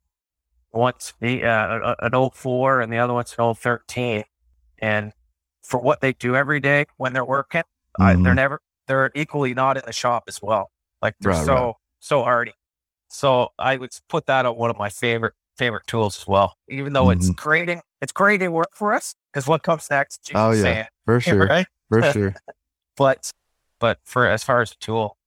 one's 0.73 1.13
the 1.19 1.43
uh, 1.45 1.95
an 1.99 2.29
04 2.31 2.81
and 2.81 2.91
the 2.91 2.97
other 2.97 3.13
one's 3.13 3.35
an 3.37 3.53
013. 3.55 4.23
And 4.79 5.13
for 5.63 5.79
what 5.79 6.01
they 6.01 6.13
do 6.13 6.35
every 6.35 6.59
day 6.59 6.85
when 6.97 7.13
they're 7.13 7.25
working, 7.25 7.63
I, 7.99 8.13
they're 8.15 8.35
never 8.35 8.61
they're 8.87 9.11
equally 9.15 9.53
not 9.53 9.77
in 9.77 9.83
the 9.85 9.91
shop 9.93 10.23
as 10.27 10.41
well. 10.41 10.71
Like 11.01 11.15
they're 11.19 11.31
Right, 11.33 11.45
so 11.45 11.55
right. 11.55 11.73
so 11.99 12.23
hardy. 12.23 12.53
So 13.09 13.49
I 13.57 13.77
would 13.77 13.91
put 14.09 14.25
that 14.27 14.45
on 14.45 14.55
one 14.57 14.69
of 14.69 14.77
my 14.77 14.89
favorite 14.89 15.33
favorite 15.57 15.87
tools 15.87 16.17
as 16.21 16.27
well. 16.27 16.55
Even 16.69 16.93
though 16.93 17.09
it's 17.09 17.29
creating 17.31 17.81
it's 18.01 18.11
creating 18.11 18.51
work 18.51 18.69
for 18.73 18.93
us 18.93 19.15
because 19.33 19.47
what 19.47 19.63
comes 19.63 19.89
next? 19.89 20.23
Jesus 20.23 20.39
Oh, 20.39 20.51
yeah. 20.51 20.61
saying, 20.61 20.85
For 21.05 21.19
sure. 21.21 21.47
right? 21.47 21.67
For 21.89 22.03
sure. 22.13 22.35
but 22.95 23.31
but 23.79 23.99
for 24.03 24.27
as 24.27 24.43
far 24.43 24.61
as 24.61 24.71
a 24.71 24.75
tool 24.75 25.17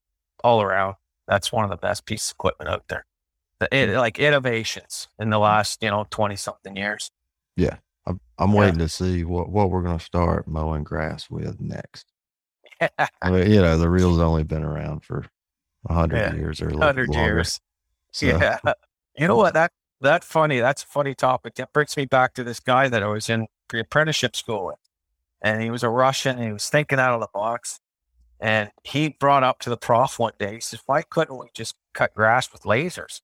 all 0.45 0.63
around 0.63 0.95
that's 1.29 1.53
one 1.53 1.65
of 1.65 1.71
the 1.71 1.77
best 1.77 2.07
pieces 2.07 2.31
of 2.31 2.35
equipment 2.37 2.69
out 2.71 2.85
there 2.89 3.05
the, 3.09 3.10
it, 3.61 3.91
mm. 3.91 3.97
like 3.97 4.19
innovations 4.19 5.09
in 5.19 5.31
the 5.31 5.37
mm. 5.37 5.43
last 5.43 5.83
you 5.83 5.91
know 5.91 6.07
20 6.11 6.37
something 6.37 6.77
years 6.77 7.11
yeah 7.57 7.77
I'm, 8.07 8.21
I'm 8.39 8.53
Yeah. 8.53 8.61
waiting 8.61 8.79
to 8.79 8.89
see 8.89 9.25
what, 9.25 9.51
what 9.51 9.71
we're 9.71 9.83
going 9.83 9.99
to 9.99 10.05
start 10.05 10.49
mowing 10.49 10.85
grass 10.85 11.29
with 11.31 11.61
next. 11.61 12.07
I 12.81 13.11
mean, 13.31 13.51
you 13.51 13.61
know, 13.61 13.77
the 13.77 13.91
reel's 13.91 14.19
only 14.19 14.43
been 14.43 14.65
around 14.65 15.05
for 15.05 15.27
a 15.89 15.93
hundred 15.95 16.19
Yeah. 16.19 16.35
years 16.35 16.61
or 16.63 16.67
a 16.67 16.69
little 16.69 16.81
100 16.81 17.09
longer. 17.11 17.35
years 17.35 17.61
So, 18.13 18.27
yeah 18.27 18.59
you 19.17 19.27
know 19.29 19.37
what 19.37 19.55
that 19.55 19.73
that 20.01 20.25
funny 20.25 20.61
that's 20.61 20.83
a 20.83 20.87
funny 20.87 21.15
topic 21.15 21.55
that 21.57 21.73
brings 21.73 21.97
me 21.97 22.05
back 22.07 22.35
to 22.35 22.45
this 22.45 22.61
guy 22.61 22.89
that 22.89 23.03
i 23.03 23.07
was 23.07 23.29
in 23.29 23.47
pre-apprenticeship 23.69 24.35
school 24.37 24.67
with 24.67 24.77
and 25.43 25.63
he 25.63 25.71
was 25.71 25.83
a 25.83 25.89
russian 25.89 26.37
and 26.37 26.47
he 26.47 26.53
was 26.53 26.69
thinking 26.69 26.99
out 26.99 27.15
of 27.15 27.21
the 27.21 27.29
box 27.35 27.81
and 28.41 28.71
he 28.85 29.09
brought 29.21 29.43
up 29.45 29.59
to 29.61 29.71
the 29.71 29.77
prof 29.77 30.19
one 30.19 30.33
day 30.39 30.55
he 30.55 30.61
says 30.61 30.81
why 30.87 31.03
couldn't 31.03 31.39
we 31.39 31.47
just 31.55 31.75
cut 31.95 32.15
grass 32.15 32.53
with 32.53 32.63
lasers 32.63 33.21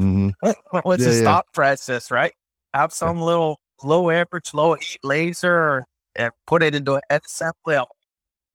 mhm. 0.00 0.32
What's 0.82 1.02
Yeah, 1.02 1.08
the 1.10 1.14
yeah. 1.16 1.20
stop 1.22 1.52
process, 1.52 2.10
right? 2.10 2.32
Have 2.74 2.92
some 2.92 3.20
little 3.20 3.60
low 3.82 4.10
amperage, 4.10 4.52
low 4.54 4.74
heat 4.74 5.00
laser 5.02 5.86
and 6.16 6.32
put 6.46 6.62
it 6.62 6.74
into 6.74 6.94
an 6.96 7.02
assembly. 7.10 7.78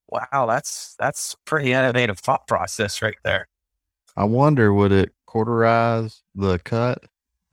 Wow, 0.10 0.46
that's 0.48 0.96
that's 1.00 1.36
pretty 1.46 1.72
innovative 1.74 2.20
thought 2.20 2.48
process 2.48 3.02
right 3.02 3.16
there. 3.24 3.48
I 4.16 4.26
wonder 4.26 4.74
would 4.74 4.92
it 4.92 5.12
cauterize 5.26 6.22
the 6.36 6.60
cut 6.60 7.00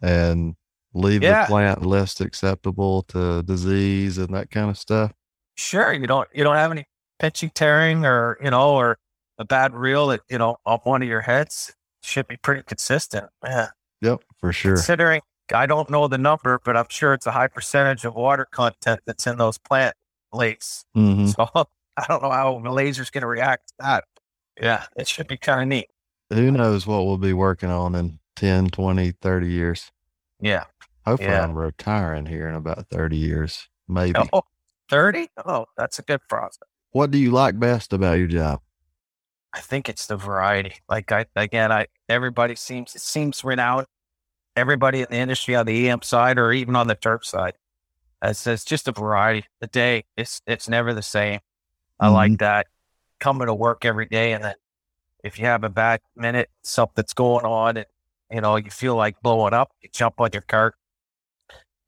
and 0.03 0.57
leave 0.93 1.23
Yeah. 1.23 1.43
the 1.43 1.47
plant 1.49 1.87
less 1.87 2.21
acceptable 2.21 3.03
to 3.05 3.43
disease 3.45 4.19
and 4.19 4.35
that 4.35 4.51
kind 4.51 4.69
of 4.71 4.77
stuff? 4.79 5.13
Sure, 5.57 5.93
you 5.93 6.07
don't 6.07 6.29
you 6.35 6.45
don't 6.45 6.57
have 6.57 6.71
any 6.71 6.87
pinching, 7.19 7.51
tearing, 7.51 8.05
or 8.05 8.37
you 8.43 8.51
know, 8.51 8.75
or 8.75 8.99
a 9.39 9.45
bad 9.45 9.73
reel 9.75 10.09
that 10.09 10.21
you 10.29 10.39
know 10.39 10.57
on 10.67 10.79
one 10.85 11.03
of 11.03 11.09
your 11.09 11.21
heads 11.23 11.75
should 12.03 12.27
be 12.29 12.37
pretty 12.37 12.63
consistent. 12.63 13.27
Yeah, 13.45 13.69
Yep, 14.01 14.23
for 14.39 14.53
sure. 14.53 14.75
considering 14.77 15.21
I 15.53 15.67
don't 15.67 15.91
know 15.91 16.07
the 16.09 16.19
number, 16.19 16.61
but 16.65 16.77
I'm 16.77 16.87
sure 16.89 17.13
it's 17.13 17.27
a 17.27 17.33
high 17.33 17.49
percentage 17.49 18.05
of 18.05 18.15
water 18.15 18.47
content 18.51 19.01
that's 19.07 19.27
in 19.27 19.37
those 19.39 19.59
plant 19.59 19.95
lakes. 20.33 20.85
hmm 20.95 21.27
So 21.27 21.49
I 21.97 22.05
don't 22.09 22.23
know 22.23 22.31
how 22.31 22.61
the 22.63 22.71
laser's 22.71 23.11
going 23.11 23.23
to 23.23 23.27
react 23.27 23.69
to 23.69 23.75
that. 23.81 24.05
Yeah, 24.61 24.85
it 24.97 25.09
should 25.09 25.27
be 25.27 25.37
kind 25.37 25.63
of 25.63 25.69
neat. 25.69 25.89
Who 26.31 26.51
knows 26.53 26.87
what 26.87 27.05
we'll 27.05 27.19
be 27.19 27.33
working 27.33 27.71
on 27.71 27.95
in 27.95 28.21
10, 28.37 28.69
20, 28.69 29.11
30 29.13 29.49
years? 29.49 29.91
Yeah. 30.41 30.65
Hopefully, 31.05 31.31
Yeah. 31.31 31.43
I'm 31.43 31.55
retiring 31.55 32.27
here 32.27 32.49
in 32.49 32.55
about 32.55 32.87
30 32.91 33.17
years, 33.17 33.69
maybe. 33.89 34.21
Oh, 34.33 34.43
30? 34.89 35.29
Oh, 35.45 35.67
that's 35.77 35.99
a 35.99 36.03
good 36.03 36.21
process. 36.29 36.69
What 36.93 37.11
do 37.11 37.19
you 37.19 37.31
like 37.33 37.59
best 37.59 37.93
about 37.93 38.19
your 38.19 38.27
job? 38.29 38.61
I 39.53 39.61
think 39.61 39.89
it's 39.89 40.07
the 40.07 40.17
variety. 40.17 40.75
Like 40.89 41.11
I 41.13 41.27
again, 41.37 41.73
I 41.73 41.87
everybody 42.09 42.55
seems 42.55 42.95
it 42.95 43.03
seems 43.03 43.45
renowned. 43.45 43.87
Everybody 44.57 45.01
in 45.01 45.07
the 45.11 45.17
industry 45.17 45.55
on 45.57 45.67
the 45.67 45.89
EM 45.89 46.03
side 46.03 46.39
or 46.39 46.53
even 46.53 46.77
on 46.77 46.87
the 46.87 46.95
turf 46.95 47.25
side. 47.25 47.55
It's, 48.23 48.47
it's 48.47 48.65
just 48.65 48.89
a 48.89 48.93
variety. 48.93 49.45
The 49.61 49.67
day 49.67 50.05
it's 50.17 50.41
it's 50.47 50.69
never 50.69 50.95
the 50.95 51.03
same. 51.03 51.41
I 51.99 52.09
like 52.09 52.33
mm-hmm. 52.33 52.45
that. 52.45 52.67
Coming 53.19 53.47
to 53.49 53.55
work 53.55 53.85
every 53.85 54.07
day 54.07 54.33
and 54.33 54.45
then 54.45 54.55
if 55.23 55.39
you 55.39 55.45
have 55.47 55.65
a 55.65 55.69
bad 55.69 56.01
minute, 56.17 56.49
something's 56.63 57.13
going 57.13 57.45
on 57.45 57.77
and 57.77 57.87
you 58.31 58.41
know, 58.41 58.57
you 58.57 58.71
feel 58.71 58.95
like 58.95 59.21
blowing 59.23 59.53
up, 59.53 59.73
you 59.83 59.89
jump 59.93 60.21
on 60.21 60.31
your 60.33 60.43
cart, 60.43 60.77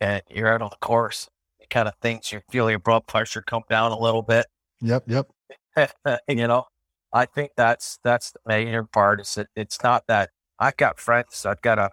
and 0.00 0.22
you're 0.28 0.52
out 0.52 0.62
on 0.62 0.70
the 0.70 0.76
course. 0.76 1.28
It 1.60 1.70
kind 1.70 1.86
of 1.86 1.94
things 2.02 2.32
you 2.32 2.40
feel 2.50 2.68
your 2.68 2.80
blood 2.80 3.06
pressure 3.06 3.42
come 3.42 3.62
down 3.70 3.92
a 3.92 3.98
little 3.98 4.22
bit. 4.22 4.46
Yep, 4.80 5.04
yep. 5.06 5.28
you 6.28 6.48
know, 6.48 6.66
I 7.12 7.26
think 7.26 7.52
that's 7.56 7.98
that's 8.02 8.32
the 8.32 8.40
major 8.46 8.84
part. 8.84 9.20
Is 9.20 9.34
that 9.34 9.48
it's 9.54 9.82
not 9.82 10.06
that 10.08 10.30
I've 10.58 10.76
got 10.76 10.98
friends. 10.98 11.44
I've 11.46 11.60
got 11.62 11.78
a. 11.78 11.90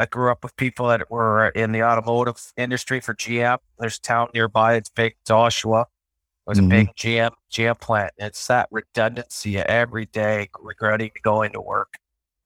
I 0.00 0.06
grew 0.06 0.30
up 0.30 0.44
with 0.44 0.56
people 0.56 0.86
that 0.88 1.10
were 1.10 1.48
in 1.48 1.72
the 1.72 1.82
automotive 1.82 2.52
industry 2.56 3.00
for 3.00 3.14
GM. 3.14 3.58
There's 3.78 3.98
a 3.98 4.00
town 4.00 4.28
nearby. 4.32 4.74
It's 4.74 4.90
big, 4.90 5.16
Oshawa. 5.28 5.82
It 5.82 5.86
was 6.46 6.60
Mhm. 6.60 6.66
a 6.66 6.68
big 6.68 6.88
GM 6.96 7.32
GM 7.50 7.74
plant. 7.74 8.12
It's 8.16 8.46
that 8.46 8.68
redundancy 8.70 9.58
every 9.58 10.06
day, 10.06 10.48
regretting 10.60 11.10
going 11.22 11.52
to 11.52 11.60
work. 11.60 11.94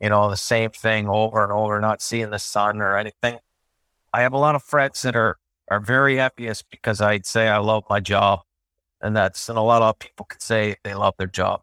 You 0.01 0.09
know, 0.09 0.31
the 0.31 0.37
same 0.37 0.71
thing 0.71 1.09
over 1.09 1.45
and 1.45 1.53
over, 1.53 1.81
not 1.81 2.03
seeing 2.03 2.31
the 2.31 2.38
sun 2.38 2.81
or 2.81 2.97
anything. 2.97 3.38
I 4.12 4.23
have 4.23 4.33
a 4.33 4.38
lot 4.38 4.55
of 4.55 4.62
friends 4.62 5.03
that 5.03 5.15
are 5.15 5.38
are 5.71 5.81
very 5.81 6.19
envious 6.21 6.62
because 6.62 7.01
I'd 7.01 7.25
say 7.27 7.49
I 7.49 7.59
love 7.59 7.85
my 7.88 8.01
job, 8.01 8.41
and 9.01 9.15
that's 9.17 9.49
and 9.49 9.57
a 9.59 9.62
lot 9.62 9.83
of 9.83 9.99
people 9.99 10.27
could 10.27 10.43
say 10.43 10.77
they 10.83 10.95
love 10.95 11.15
their 11.19 11.29
job. 11.29 11.62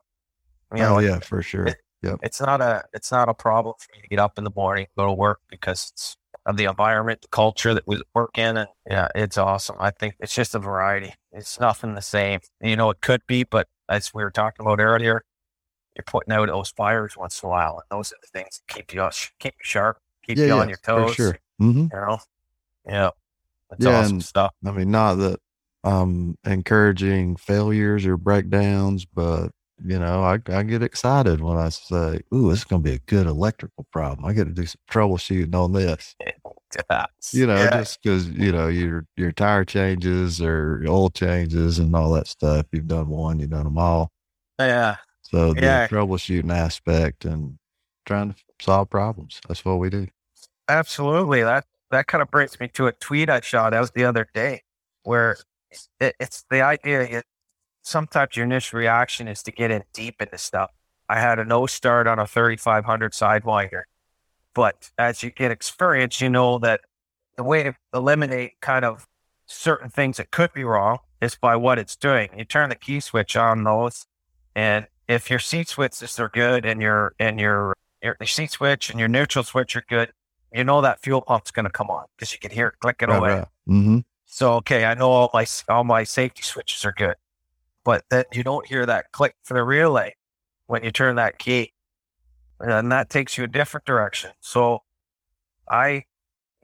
You 0.74 0.82
know, 0.82 0.96
oh 0.96 1.00
yeah, 1.00 1.20
for 1.20 1.42
sure. 1.42 1.76
it's 2.22 2.40
not 2.42 2.62
a 2.62 2.84
it's 2.94 3.12
not 3.12 3.30
a 3.30 3.34
problem 3.34 3.76
for 3.80 3.96
me 3.96 4.02
to 4.02 4.08
get 4.08 4.20
up 4.20 4.38
in 4.38 4.44
the 4.44 4.52
morning, 4.56 4.88
go 4.98 5.06
to 5.06 5.14
work 5.14 5.40
because 5.50 5.90
it's 5.94 6.18
of 6.46 6.58
the 6.58 6.66
environment, 6.66 7.22
the 7.22 7.28
culture 7.28 7.74
that 7.74 7.88
we 7.88 8.02
work 8.14 8.38
in, 8.38 8.58
and 8.58 8.70
yeah, 8.90 9.08
it's 9.16 9.38
awesome. 9.38 9.76
I 9.80 9.92
think 9.92 10.16
it's 10.20 10.34
just 10.34 10.56
a 10.56 10.60
variety. 10.60 11.14
It's 11.32 11.60
nothing 11.60 11.96
the 11.96 12.02
same. 12.02 12.40
You 12.62 12.76
know, 12.76 12.90
it 12.90 13.02
could 13.02 13.22
be, 13.28 13.44
but 13.44 13.68
as 13.88 14.14
we 14.14 14.24
were 14.24 14.32
talking 14.32 14.66
about 14.66 14.80
earlier, 14.80 15.24
you're 15.96 16.04
putting 16.06 16.34
out 16.34 16.48
those 16.48 16.70
fires 16.70 17.18
once 17.18 17.42
in 17.44 17.48
a 17.48 17.50
while, 17.50 17.82
and 17.90 17.98
those 17.98 18.12
are 18.12 18.18
the 18.22 18.28
things 18.40 18.62
that 18.68 18.74
keep 18.74 18.94
you 18.94 19.08
keep 19.40 19.56
you 19.56 19.64
sharp, 19.64 19.98
keep 20.24 20.38
yeah, 20.38 20.46
you 20.46 20.54
yeah, 20.54 20.62
on 20.62 20.70
your 20.70 20.78
toes. 20.78 21.10
for 21.10 21.16
sure. 21.16 21.40
hmm 21.60 21.82
You 21.82 21.90
know, 21.94 22.20
yeah, 22.88 23.10
it's 23.72 23.86
Yeah, 23.86 24.00
awesome 24.00 24.22
stuff. 24.22 24.54
I 24.66 24.72
mean, 24.72 24.92
not 24.92 25.16
that 25.16 25.40
I'm 25.84 26.36
encouraging 26.46 27.36
failures 27.36 28.06
or 28.06 28.18
breakdowns, 28.18 29.06
but 29.06 29.50
you 29.84 30.00
know, 30.00 30.24
I, 30.24 30.40
I 30.48 30.64
get 30.64 30.84
excited 30.84 31.42
when 31.42 31.58
I 31.58 31.70
say, 31.70 32.22
"Ooh, 32.34 32.50
this 32.50 32.60
is 32.60 32.66
going 32.66 32.84
to 32.84 32.90
be 32.90 32.96
a 32.96 33.00
good 33.00 33.28
electrical 33.28 33.86
problem." 33.92 34.26
I 34.26 34.34
get 34.34 34.46
to 34.46 34.52
do 34.52 34.66
some 34.66 34.80
troubleshooting 34.90 35.56
on 35.56 35.74
this. 35.74 36.16
You 37.34 37.46
know, 37.46 37.64
yeah, 37.64 37.78
just 37.78 38.02
because 38.02 38.28
you 38.30 38.52
know 38.52 38.68
your 38.68 39.06
your 39.16 39.32
tire 39.32 39.66
changes 39.66 40.42
or 40.42 40.80
your 40.84 40.92
oil 40.92 41.10
changes 41.10 41.78
and 41.78 41.96
all 41.96 42.12
that 42.14 42.28
stuff. 42.28 42.66
You've 42.72 42.88
done 42.88 43.08
one, 43.10 43.40
you've 43.40 43.52
done 43.52 43.66
them 43.66 43.78
all. 43.78 44.12
yeah, 44.60 44.98
So 45.22 45.54
the 45.54 45.62
Yeah. 45.62 45.88
troubleshooting 45.88 46.52
aspect 46.52 47.26
and 47.26 47.58
trying 48.06 48.34
to 48.34 48.40
solve 48.60 48.90
problems. 48.90 49.42
That's 49.48 49.64
what 49.64 49.76
we 49.80 49.90
do. 49.90 50.08
Absolutely. 50.68 51.44
That 51.44 51.66
that 51.92 52.08
kind 52.08 52.22
of 52.22 52.32
brings 52.32 52.60
me 52.60 52.68
to 52.70 52.88
a 52.88 52.92
tweet 52.94 53.30
I 53.30 53.42
shot 53.42 53.74
out 53.74 53.94
the 53.94 54.06
other 54.06 54.28
day, 54.34 54.64
where 55.04 55.38
it, 56.00 56.16
it's 56.20 56.46
the 56.50 56.62
idea. 56.62 57.24
Sometimes 57.82 58.36
your 58.36 58.46
initial 58.46 58.80
reaction 58.80 59.28
is 59.28 59.42
to 59.44 59.52
get 59.52 59.72
in 59.72 59.84
deep 59.94 60.22
into 60.22 60.38
stuff. 60.38 60.72
I 61.08 61.20
had 61.20 61.40
a 61.40 61.46
no 61.46 61.66
start 61.66 62.08
on 62.08 62.20
a 62.20 62.28
3500 62.28 63.14
sidewinder, 63.14 63.84
but 64.54 64.92
as 64.98 65.24
you 65.24 65.32
get 65.32 65.52
experience, 65.52 66.22
you 66.22 66.30
know 66.30 66.60
that 66.60 66.82
the 67.36 67.44
way 67.44 67.64
to 67.64 67.74
eliminate 67.94 68.60
kind 68.62 68.86
of 68.86 69.08
certain 69.46 69.90
things 69.90 70.18
that 70.18 70.30
could 70.30 70.54
be 70.54 70.64
wrong 70.64 71.00
is 71.22 71.36
by 71.36 71.56
what 71.56 71.80
it's 71.80 71.96
doing. 71.96 72.30
You 72.38 72.46
turn 72.46 72.70
the 72.70 72.76
key 72.76 73.00
switch 73.00 73.36
on 73.36 73.64
those, 73.64 74.06
and 74.56 74.88
if 75.08 75.30
your 75.30 75.40
seat 75.40 75.68
switches 75.68 76.20
are 76.20 76.30
good 76.30 76.66
and 76.66 76.82
your 76.82 77.16
and 77.20 77.40
your 77.40 77.74
your, 78.02 78.16
seat 78.26 78.52
switch 78.52 78.90
and 78.90 79.00
your 79.00 79.10
neutral 79.10 79.44
switch 79.44 79.76
are 79.76 79.84
good, 79.90 80.12
you 80.54 80.64
know 80.64 80.82
that 80.82 81.02
fuel 81.02 81.22
pump's 81.22 81.52
going 81.52 81.66
to 81.66 81.72
come 81.72 81.90
on 81.90 82.06
because 82.16 82.32
you 82.32 82.40
can 82.40 82.52
hear 82.52 82.68
it 82.68 82.76
clicking 82.80 83.10
away. 83.10 83.44
Mm-hmm. 83.68 84.00
So 84.26 84.54
okay, 84.56 84.86
I 84.86 84.94
know 84.94 85.10
all 85.10 85.30
my 85.34 85.46
all 85.68 85.84
my 85.84 86.04
safety 86.04 86.44
switches 86.44 86.86
are 86.86 86.94
good, 86.94 87.16
but 87.90 88.04
then 88.12 88.24
you 88.32 88.44
don't 88.44 88.68
hear 88.68 88.86
that 88.86 89.12
click 89.12 89.34
for 89.44 89.56
the 89.56 89.64
relay 89.64 90.14
when 90.68 90.84
you 90.84 90.92
turn 90.92 91.16
that 91.16 91.40
key, 91.40 91.74
and 92.60 92.92
that 92.92 93.10
takes 93.10 93.36
you 93.36 93.44
a 93.44 93.48
different 93.48 93.84
direction. 93.84 94.30
So 94.42 94.84
I 95.68 96.04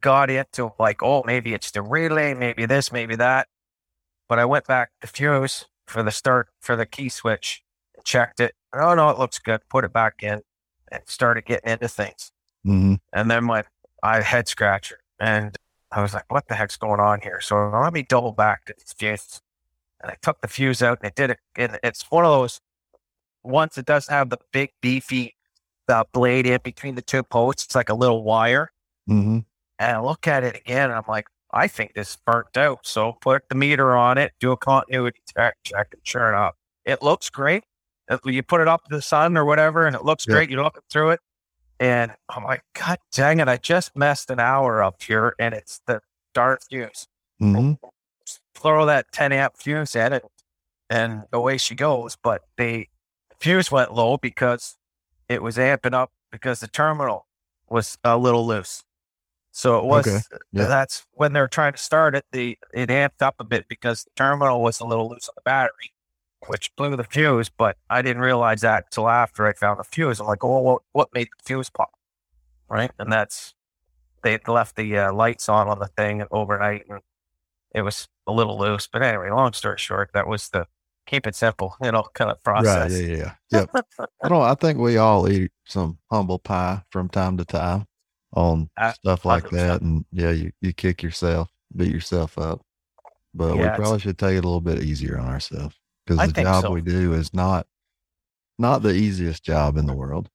got 0.02 0.30
into 0.30 0.74
like, 0.78 1.02
oh, 1.02 1.24
maybe 1.26 1.56
it's 1.56 1.72
the 1.72 1.82
relay, 1.82 2.36
maybe 2.36 2.68
this, 2.68 2.92
maybe 2.92 3.16
that, 3.16 3.48
but 4.30 4.38
I 4.38 4.46
went 4.46 4.68
back 4.68 4.92
to 5.02 5.08
fuse 5.08 5.66
for 5.88 6.04
the 6.04 6.12
start 6.12 6.50
for 6.62 6.76
the 6.76 6.86
key 6.86 7.10
switch, 7.10 7.64
checked 8.04 8.40
it. 8.40 8.54
Oh 8.72 8.94
no, 8.94 9.10
it 9.10 9.18
looks 9.18 9.40
good. 9.40 9.62
Put 9.68 9.84
it 9.84 9.92
back 9.92 10.22
in, 10.22 10.44
and 10.92 11.02
started 11.08 11.46
getting 11.46 11.72
into 11.72 11.88
things. 11.88 12.32
Mm-hmm. 12.68 12.96
And 13.14 13.32
then 13.32 13.46
my 13.46 13.64
I 14.04 14.22
head 14.22 14.48
scratcher, 14.48 15.00
and 15.20 15.58
I 15.92 16.04
was 16.04 16.14
like, 16.14 16.32
"What 16.32 16.48
the 16.50 16.54
heck's 16.54 16.78
going 16.78 17.00
on 17.00 17.22
here?" 17.22 17.42
So 17.42 17.68
let 17.70 17.94
me 17.94 18.04
double 18.04 18.32
back 18.32 18.66
to 18.66 18.76
fuses, 18.96 19.42
and 20.06 20.12
I 20.12 20.18
took 20.22 20.40
the 20.42 20.48
fuse 20.48 20.84
out, 20.84 21.00
and 21.02 21.08
it 21.08 21.16
did 21.16 21.32
it. 21.32 21.40
And 21.58 21.80
it's 21.84 22.06
one 22.12 22.24
of 22.26 22.32
those 22.32 22.62
once 23.44 23.78
it 23.78 23.86
doesn't 23.86 24.14
have 24.14 24.30
the 24.30 24.38
big 24.54 24.70
beefy 24.82 25.36
uh, 25.90 26.04
blade 26.14 26.46
in 26.46 26.60
between 26.64 26.94
the 26.96 27.02
two 27.02 27.24
posts. 27.24 27.66
It's 27.66 27.76
like 27.76 27.90
a 27.90 27.96
little 27.96 28.24
wire. 28.24 28.72
Mm-hmm. 29.10 29.40
And 29.80 29.98
I 29.98 30.00
look 30.00 30.28
at 30.28 30.44
it 30.44 30.56
again, 30.56 30.90
and 30.90 30.94
I'm 30.94 31.04
like, 31.08 31.26
"I 31.52 31.68
think 31.68 31.94
this 31.96 32.12
is 32.12 32.18
burnt 32.24 32.56
out." 32.56 32.86
So 32.86 33.14
put 33.22 33.50
the 33.50 33.56
meter 33.56 33.96
on 33.96 34.18
it, 34.20 34.34
do 34.40 34.52
a 34.52 34.58
continuity 34.58 35.20
check, 35.36 35.58
check, 35.64 35.88
and 35.92 36.02
sure 36.04 36.30
enough, 36.30 36.54
it 36.86 37.02
looks 37.02 37.30
great. 37.32 37.64
You 38.24 38.44
put 38.44 38.62
it 38.62 38.68
up 38.68 38.84
to 38.86 38.96
the 38.96 39.02
sun 39.02 39.36
or 39.36 39.46
whatever, 39.46 39.88
and 39.88 39.96
it 39.96 40.06
looks 40.06 40.28
Yeah. 40.28 40.36
great. 40.36 40.50
You 40.52 40.62
look 40.62 40.80
through 40.92 41.10
it, 41.12 41.20
and 41.80 42.14
I'm 42.30 42.44
like, 42.44 42.62
God 42.74 43.00
dang 43.12 43.40
it, 43.40 43.48
I 43.48 43.58
just 43.58 43.96
messed 43.96 44.30
an 44.30 44.40
hour 44.40 44.84
up 44.84 45.02
here 45.02 45.36
and 45.40 45.54
it's 45.54 45.82
the 45.88 46.02
darn 46.34 46.58
fuse. 46.70 47.08
Mm-hmm. 47.42 47.74
Throw 48.66 48.86
that 48.88 49.12
10 49.12 49.32
amp 49.32 49.58
fuse 49.58 49.96
at 49.96 50.12
it 50.12 50.24
and 50.90 51.24
away 51.32 51.58
she 51.58 51.76
goes. 51.76 52.18
But 52.22 52.42
the 52.58 52.88
fuse 53.40 53.72
went 53.72 53.94
low 53.94 54.18
because 54.18 54.76
it 55.30 55.44
was 55.44 55.58
amping 55.58 55.94
up 55.94 56.12
because 56.32 56.62
the 56.62 56.68
terminal 56.68 57.28
was 57.70 57.98
a 58.04 58.18
little 58.18 58.46
loose. 58.46 58.84
So 59.52 59.78
it 59.78 59.86
was 59.86 60.08
Okay, 60.08 60.20
yeah. 60.52 60.66
that's 60.66 61.06
when 61.12 61.34
they're 61.34 61.48
trying 61.48 61.74
to 61.74 61.78
start 61.78 62.16
it, 62.16 62.26
the 62.32 62.58
it 62.74 62.90
amped 62.90 63.22
up 63.22 63.36
a 63.40 63.44
bit 63.44 63.68
because 63.70 64.04
the 64.04 64.12
terminal 64.16 64.62
was 64.62 64.80
a 64.80 64.86
little 64.86 65.10
loose 65.10 65.30
on 65.30 65.34
the 65.36 65.42
battery, 65.46 65.94
which 66.48 66.76
blew 66.76 66.96
the 66.96 67.06
fuse, 67.06 67.50
but 67.50 67.78
I 67.90 68.02
didn't 68.02 68.22
realize 68.22 68.62
that 68.62 68.86
until 68.88 69.08
after 69.08 69.48
I 69.48 69.54
found 69.54 69.80
the 69.80 69.84
fuse. 69.86 70.20
I'm 70.20 70.28
like, 70.28 70.44
oh, 70.44 70.60
what, 70.60 70.82
what 70.92 71.10
made 71.14 71.28
the 71.28 71.44
fuse 71.46 71.70
pop? 71.70 71.92
Right. 72.68 72.92
And 73.00 73.14
that's, 73.14 73.54
they 74.24 74.40
left 74.48 74.76
the 74.76 74.98
uh, 74.98 75.14
lights 75.14 75.48
on 75.48 75.68
on 75.70 75.80
the 75.80 75.88
thing 75.88 76.26
overnight 76.32 76.86
and 76.90 77.00
it 77.76 77.82
was 77.84 78.08
a 78.28 78.32
little 78.32 78.58
loose. 78.58 78.88
But 78.92 79.04
anyway, 79.04 79.30
long 79.30 79.54
story 79.54 79.78
short, 79.78 80.12
that 80.14 80.28
was 80.28 80.50
the 80.50 80.68
keep 81.06 81.28
it 81.28 81.36
simple, 81.36 81.76
you 81.84 81.92
know, 81.92 82.04
kind 82.16 82.32
of 82.32 82.38
Right. 82.46 82.64
process. 82.64 82.94
Yeah. 82.94 83.08
Yeah. 83.08 83.34
yeah. 83.52 83.66
Yep. 83.74 83.86
I 84.24 84.28
don't. 84.30 84.42
I 84.42 84.56
think 84.56 84.80
we 84.80 84.98
all 84.98 85.30
eat 85.30 85.52
some 85.66 86.00
humble 86.12 86.40
pie 86.40 86.84
from 86.90 87.10
time 87.10 87.38
to 87.38 87.46
time 87.46 87.86
on 88.34 88.70
Uh, 88.78 88.92
stuff 88.94 89.24
like 89.26 89.44
100%. 89.46 89.52
that, 89.52 89.82
and 89.82 90.06
yeah, 90.12 90.32
you 90.32 90.52
you 90.62 90.74
kick 90.74 91.04
yourself, 91.04 91.50
beat 91.76 91.92
yourself 91.94 92.38
up. 92.40 92.62
But 93.34 93.54
we 93.54 93.60
Yeah, 93.60 93.66
it's- 93.74 93.80
probably 93.80 94.00
should 94.00 94.18
take 94.18 94.36
it 94.38 94.46
a 94.46 94.48
little 94.48 94.62
bit 94.62 94.82
easier 94.82 95.20
on 95.20 95.28
ourselves 95.28 95.76
because 96.08 96.32
the 96.34 96.42
job 96.42 96.64
so. 96.64 96.72
we 96.72 96.82
do 96.82 97.14
is 97.14 97.34
not 97.34 97.68
not 98.58 98.82
the 98.82 98.94
easiest 98.94 99.44
job 99.44 99.76
in 99.78 99.86
the 99.86 99.94
world, 99.94 100.30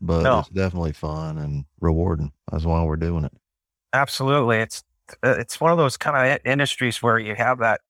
but 0.00 0.22
No. 0.22 0.38
it's 0.40 0.48
definitely 0.48 0.92
fun 0.92 1.36
and 1.38 1.66
rewarding. 1.80 2.32
That's 2.50 2.64
why 2.64 2.82
we're 2.82 2.96
doing 2.96 3.24
it. 3.24 3.32
Absolutely. 3.92 4.56
It's 4.58 4.82
it's 5.22 5.60
one 5.60 5.70
of 5.72 5.78
those 5.78 5.96
kind 5.96 6.16
of 6.32 6.40
industries 6.44 7.02
where 7.02 7.18
you 7.18 7.34
have 7.34 7.58
that 7.58 7.80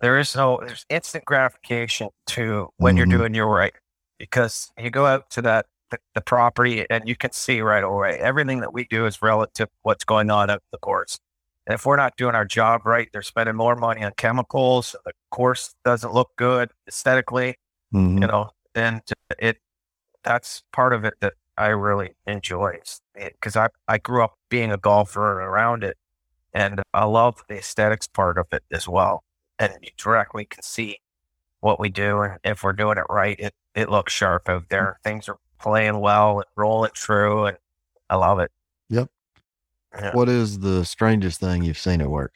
there 0.00 0.18
is 0.18 0.34
no 0.36 0.60
there's 0.66 0.84
instant 0.90 1.24
gratification 1.24 2.08
to 2.26 2.68
when 2.78 2.94
Mhm. 2.94 2.98
you're 2.98 3.06
doing 3.06 3.34
your 3.34 3.48
right 3.48 3.74
because 4.18 4.72
you 4.78 4.90
go 4.90 5.06
out 5.06 5.30
to 5.30 5.42
that 5.42 5.66
the, 5.90 5.98
the 6.14 6.20
property 6.20 6.86
and 6.90 7.08
you 7.08 7.16
can 7.16 7.32
see 7.32 7.60
right 7.62 7.82
away 7.84 8.18
everything 8.18 8.60
that 8.60 8.72
we 8.72 8.84
do 8.84 9.06
is 9.06 9.22
relative 9.22 9.68
to 9.68 9.72
what's 9.82 10.04
going 10.04 10.30
on 10.30 10.50
at 10.50 10.60
the 10.72 10.78
course. 10.78 11.18
And 11.66 11.74
if 11.74 11.86
we're 11.86 11.96
not 11.96 12.16
doing 12.16 12.34
our 12.34 12.44
job 12.44 12.84
right, 12.86 13.08
they're 13.12 13.22
spending 13.22 13.56
more 13.56 13.74
money 13.76 14.02
on 14.04 14.12
chemicals. 14.16 14.94
The 15.04 15.12
course 15.30 15.74
doesn't 15.84 16.12
look 16.12 16.30
good 16.36 16.70
aesthetically 16.88 17.56
Mhm. 17.94 18.20
you 18.20 18.26
know, 18.26 18.50
and 18.74 19.00
it 19.38 19.58
that's 20.24 20.62
part 20.72 20.92
of 20.92 21.04
it 21.04 21.14
that 21.20 21.34
I 21.56 21.68
really 21.68 22.14
enjoy 22.26 22.80
because 23.14 23.56
I 23.56 23.68
I 23.88 23.98
grew 23.98 24.22
up 24.24 24.34
being 24.50 24.72
a 24.72 24.76
golfer 24.76 25.40
around 25.40 25.84
it, 25.84 25.96
and 26.52 26.82
I 26.94 27.04
love 27.04 27.42
the 27.48 27.58
aesthetics 27.58 28.06
part 28.06 28.38
of 28.38 28.46
it 28.52 28.62
as 28.70 28.88
well. 28.88 29.24
And 29.58 29.72
you 29.82 29.90
directly 29.96 30.44
can 30.44 30.62
see 30.62 30.98
what 31.60 31.80
we 31.80 31.88
do, 31.88 32.20
and 32.20 32.38
if 32.44 32.62
we're 32.62 32.72
doing 32.72 32.98
it 32.98 33.04
right, 33.10 33.38
it 33.38 33.54
it 33.74 33.90
looks 33.90 34.12
sharp 34.12 34.48
out 34.48 34.64
mm. 34.64 34.68
there. 34.68 34.98
Things 35.02 35.28
are 35.28 35.38
playing 35.58 36.00
well 36.00 36.38
and 36.38 36.46
rolling 36.56 36.92
through, 36.96 37.46
and 37.46 37.56
I 38.08 38.16
love 38.16 38.38
it. 38.38 38.50
Yep. 38.90 39.08
Yeah. 39.94 40.12
What 40.14 40.28
is 40.28 40.60
the 40.60 40.84
strangest 40.84 41.40
thing 41.40 41.64
you've 41.64 41.78
seen 41.78 42.00
at 42.00 42.10
work? 42.10 42.34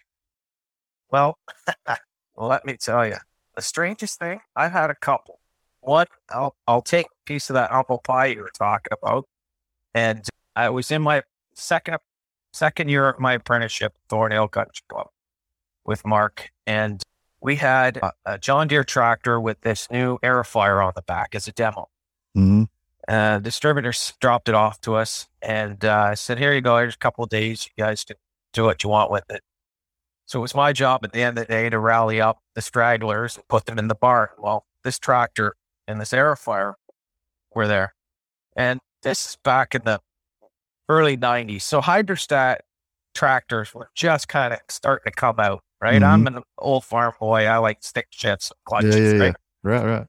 Well, 1.10 1.38
let 2.36 2.64
me 2.64 2.76
tell 2.76 3.06
you, 3.06 3.16
the 3.54 3.62
strangest 3.62 4.18
thing 4.18 4.40
I've 4.56 4.72
had 4.72 4.90
a 4.90 4.94
couple. 4.94 5.38
One, 5.80 6.06
I'll 6.30 6.56
I'll 6.66 6.82
take 6.82 7.06
a 7.06 7.24
piece 7.24 7.50
of 7.50 7.54
that 7.54 7.70
apple 7.70 7.98
pie 7.98 8.26
you 8.26 8.40
were 8.40 8.52
talking 8.56 8.92
about, 9.00 9.28
and 9.94 10.26
I 10.56 10.70
was 10.70 10.90
in 10.90 11.02
my 11.02 11.22
second 11.54 11.94
second 12.52 12.88
year 12.88 13.08
of 13.08 13.18
my 13.18 13.34
apprenticeship, 13.34 13.94
Thornhill 14.08 14.48
Country 14.48 14.82
Club 14.88 15.08
with 15.84 16.06
Mark. 16.06 16.50
And 16.66 17.02
we 17.40 17.56
had 17.56 17.96
a, 17.98 18.12
a 18.24 18.38
John 18.38 18.68
Deere 18.68 18.84
tractor 18.84 19.40
with 19.40 19.60
this 19.62 19.90
new 19.90 20.18
Aerifier 20.18 20.84
on 20.84 20.92
the 20.94 21.02
back 21.02 21.34
as 21.34 21.48
a 21.48 21.52
demo. 21.52 21.88
hmm 22.34 22.64
Uh, 23.08 23.38
distributors 23.40 24.14
dropped 24.20 24.48
it 24.48 24.54
off 24.54 24.80
to 24.82 24.94
us 24.94 25.26
and 25.42 25.84
uh, 25.84 26.10
I 26.10 26.14
said, 26.14 26.38
here 26.38 26.54
you 26.54 26.60
go. 26.60 26.78
Here's 26.78 26.94
a 26.94 26.98
couple 26.98 27.24
of 27.24 27.30
days. 27.30 27.68
You 27.76 27.84
guys 27.84 28.04
can 28.04 28.16
do 28.52 28.64
what 28.64 28.84
you 28.84 28.90
want 28.90 29.10
with 29.10 29.24
it. 29.28 29.42
So 30.26 30.38
it 30.38 30.42
was 30.42 30.54
my 30.54 30.72
job 30.72 31.00
at 31.04 31.12
the 31.12 31.22
end 31.22 31.36
of 31.36 31.46
the 31.46 31.52
day 31.52 31.68
to 31.68 31.78
rally 31.80 32.20
up 32.20 32.38
the 32.54 32.62
stragglers 32.62 33.36
and 33.36 33.48
put 33.48 33.66
them 33.66 33.78
in 33.78 33.88
the 33.88 33.96
barn. 33.96 34.28
Well, 34.38 34.66
this 34.84 34.98
tractor 35.00 35.56
and 35.88 36.00
this 36.00 36.12
Aerifier 36.12 36.74
were 37.54 37.66
there. 37.66 37.94
And 38.56 38.78
this 39.02 39.26
is 39.26 39.36
back 39.42 39.74
in 39.74 39.82
the 39.84 40.00
early 40.88 41.16
90s. 41.16 41.62
So 41.62 41.80
hydrostat 41.80 42.58
tractors 43.14 43.74
were 43.74 43.90
just 43.94 44.28
kind 44.28 44.52
of 44.52 44.60
starting 44.68 45.10
to 45.10 45.14
come 45.14 45.38
out, 45.38 45.62
right? 45.80 46.00
Mhm. 46.02 46.06
I'm 46.06 46.26
an 46.26 46.42
old 46.58 46.84
farm 46.84 47.12
boy. 47.20 47.46
I 47.46 47.58
like 47.58 47.82
stick 47.82 48.08
shifts, 48.10 48.52
clutches, 48.64 49.12
Yeah, 49.12 49.18
yeah, 49.18 49.22
right? 49.24 49.36
Right, 49.64 50.06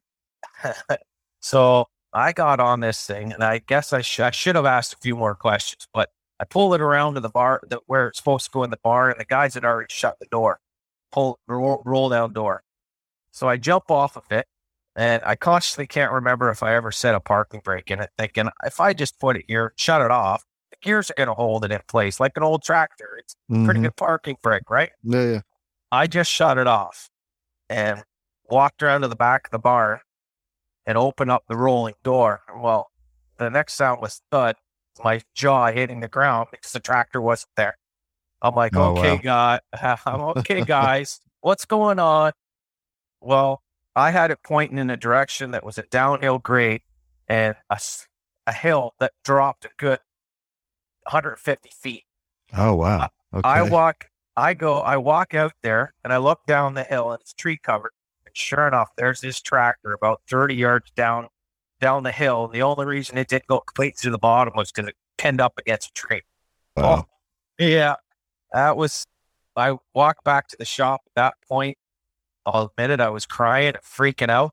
right. 0.64 0.98
so 1.42 1.88
I 2.14 2.32
got 2.32 2.60
on 2.60 2.80
this 2.80 3.06
thing, 3.06 3.34
and 3.34 3.44
I 3.44 3.60
guess 3.60 3.92
I, 3.94 4.02
sh- 4.02 4.20
I 4.20 4.32
should 4.32 4.56
have 4.56 4.66
asked 4.66 4.94
a 4.94 4.98
few 4.98 5.16
more 5.16 5.36
questions, 5.36 5.88
but 5.94 6.10
I 6.40 6.46
pulled 6.46 6.76
it 6.76 6.82
around 6.82 7.16
to 7.16 7.20
the 7.22 7.30
bar 7.30 7.62
the, 7.68 7.80
where 7.88 8.08
it's 8.08 8.18
supposed 8.20 8.46
to 8.46 8.52
go 8.52 8.64
in 8.64 8.70
the 8.70 8.80
bar, 8.84 9.10
and 9.10 9.20
the 9.20 9.26
guys 9.26 9.54
had 9.56 9.66
already 9.66 9.88
shut 9.90 10.18
the 10.20 10.28
door, 10.28 10.60
pull 11.12 11.40
roll, 11.48 11.82
roll 11.86 12.10
down 12.10 12.34
door. 12.34 12.64
So 13.32 13.48
I 13.50 13.58
jump 13.58 13.90
off 13.90 14.16
of 14.16 14.24
it, 14.32 14.46
and 14.96 15.22
I 15.26 15.36
consciously 15.36 15.88
can't 15.88 16.12
remember 16.12 16.50
if 16.50 16.62
I 16.64 16.76
ever 16.76 16.92
set 16.92 17.16
a 17.16 17.20
parking 17.20 17.62
brake 17.64 17.90
in 17.92 18.00
it, 18.00 18.12
thinking 18.18 18.50
if 18.64 18.80
I 18.80 18.94
just 18.94 19.20
put 19.20 19.36
it 19.38 19.46
here, 19.48 19.74
shut 19.76 20.02
it 20.02 20.12
off, 20.12 20.44
gears 20.84 21.10
are 21.10 21.16
going 21.16 21.28
to 21.28 21.34
hold 21.34 21.66
it 21.66 21.72
in 21.72 21.80
place 21.88 22.20
like 22.20 22.34
an 22.36 22.44
old 22.44 22.64
tractor. 22.64 23.18
It's 23.18 23.36
a 23.50 23.54
pretty 23.66 23.80
mm-hmm. 23.80 23.84
good 23.84 23.96
parking 23.96 24.38
brake, 24.44 24.70
right? 24.70 24.92
Yeah, 25.04 25.32
yeah. 25.32 25.42
I 25.92 26.08
just 26.08 26.30
shut 26.30 26.58
it 26.58 26.68
off 26.68 27.10
and 27.70 28.04
walked 28.50 28.84
around 28.84 29.02
to 29.02 29.08
the 29.08 29.16
back 29.16 29.48
of 29.48 29.52
the 29.52 29.60
barn 29.60 30.00
and 30.86 30.98
opened 30.98 31.32
up 31.32 31.44
the 31.48 31.56
rolling 31.56 31.96
door. 32.04 32.42
Well, 32.56 32.92
the 33.38 33.50
next 33.50 33.74
sound 33.74 34.02
was 34.02 34.22
thud, 34.32 34.56
my 35.04 35.22
jaw 35.34 35.72
hitting 35.72 36.02
the 36.02 36.08
ground 36.08 36.50
because 36.52 36.72
the 36.72 36.80
tractor 36.80 37.22
wasn't 37.22 37.52
there. 37.58 37.78
I'm 38.42 38.56
like, 38.56 38.76
Oh, 38.76 38.98
okay, 38.98 39.16
wow. 39.24 39.60
guy, 39.74 39.98
I'm 40.06 40.22
okay, 40.38 40.62
guys, 40.66 41.20
what's 41.42 41.66
going 41.66 42.00
on? 42.00 42.34
Well, 43.22 43.62
I 43.96 44.12
had 44.12 44.32
it 44.32 44.40
pointing 44.44 44.78
in 44.78 44.90
a 44.90 44.98
direction 44.98 45.52
that 45.52 45.64
was 45.64 45.78
a 45.78 45.84
downhill 45.84 46.40
grade 46.40 46.82
and 47.28 47.56
a 47.70 48.54
hill 48.54 48.94
that 49.00 49.14
dropped 49.24 49.66
a 49.66 49.70
good 49.78 50.00
150 51.06 51.70
feet. 51.70 52.04
Oh, 52.56 52.76
wow. 52.76 53.10
Okay. 53.34 53.48
I 53.48 53.62
walk, 53.64 54.08
I 54.38 54.54
go, 54.54 54.80
I 54.80 54.98
walk 54.98 55.34
out 55.34 55.54
there 55.64 55.94
and 56.04 56.14
I 56.14 56.18
look 56.18 56.46
down 56.46 56.74
the 56.74 56.84
hill 56.84 57.12
and 57.12 57.22
it's 57.22 57.34
tree 57.34 57.58
covered. 57.58 57.92
And 58.26 58.36
sure 58.36 58.68
enough, 58.68 58.90
there's 58.98 59.22
this 59.22 59.42
tractor 59.42 59.94
about 59.94 60.22
30 60.30 60.56
yards 60.56 60.92
down, 60.92 61.28
down 61.82 62.04
the 62.04 62.12
hill. 62.12 62.48
The 62.48 62.62
only 62.62 62.86
reason 62.86 63.18
it 63.18 63.28
didn't 63.28 63.48
go 63.48 63.60
complete 63.60 63.98
to 63.98 64.10
the 64.10 64.18
bottom 64.18 64.54
was 64.56 64.72
because 64.72 64.90
it 64.90 64.96
pinned 65.18 65.42
up 65.42 65.54
against 65.58 65.90
a 65.90 65.94
tree. 65.94 66.22
Wow. 66.76 67.08
Yeah. 67.58 67.96
That 68.52 68.78
was, 68.78 69.06
I 69.56 69.78
walked 69.94 70.24
back 70.24 70.48
to 70.50 70.58
the 70.58 70.66
shop 70.66 71.02
at 71.08 71.16
that 71.16 71.34
point. 71.48 71.78
I'll 72.46 72.72
admit 72.78 72.92
it, 72.92 73.00
I 73.00 73.10
was 73.10 73.26
crying, 73.26 73.74
freaking 73.84 74.30
out, 74.30 74.52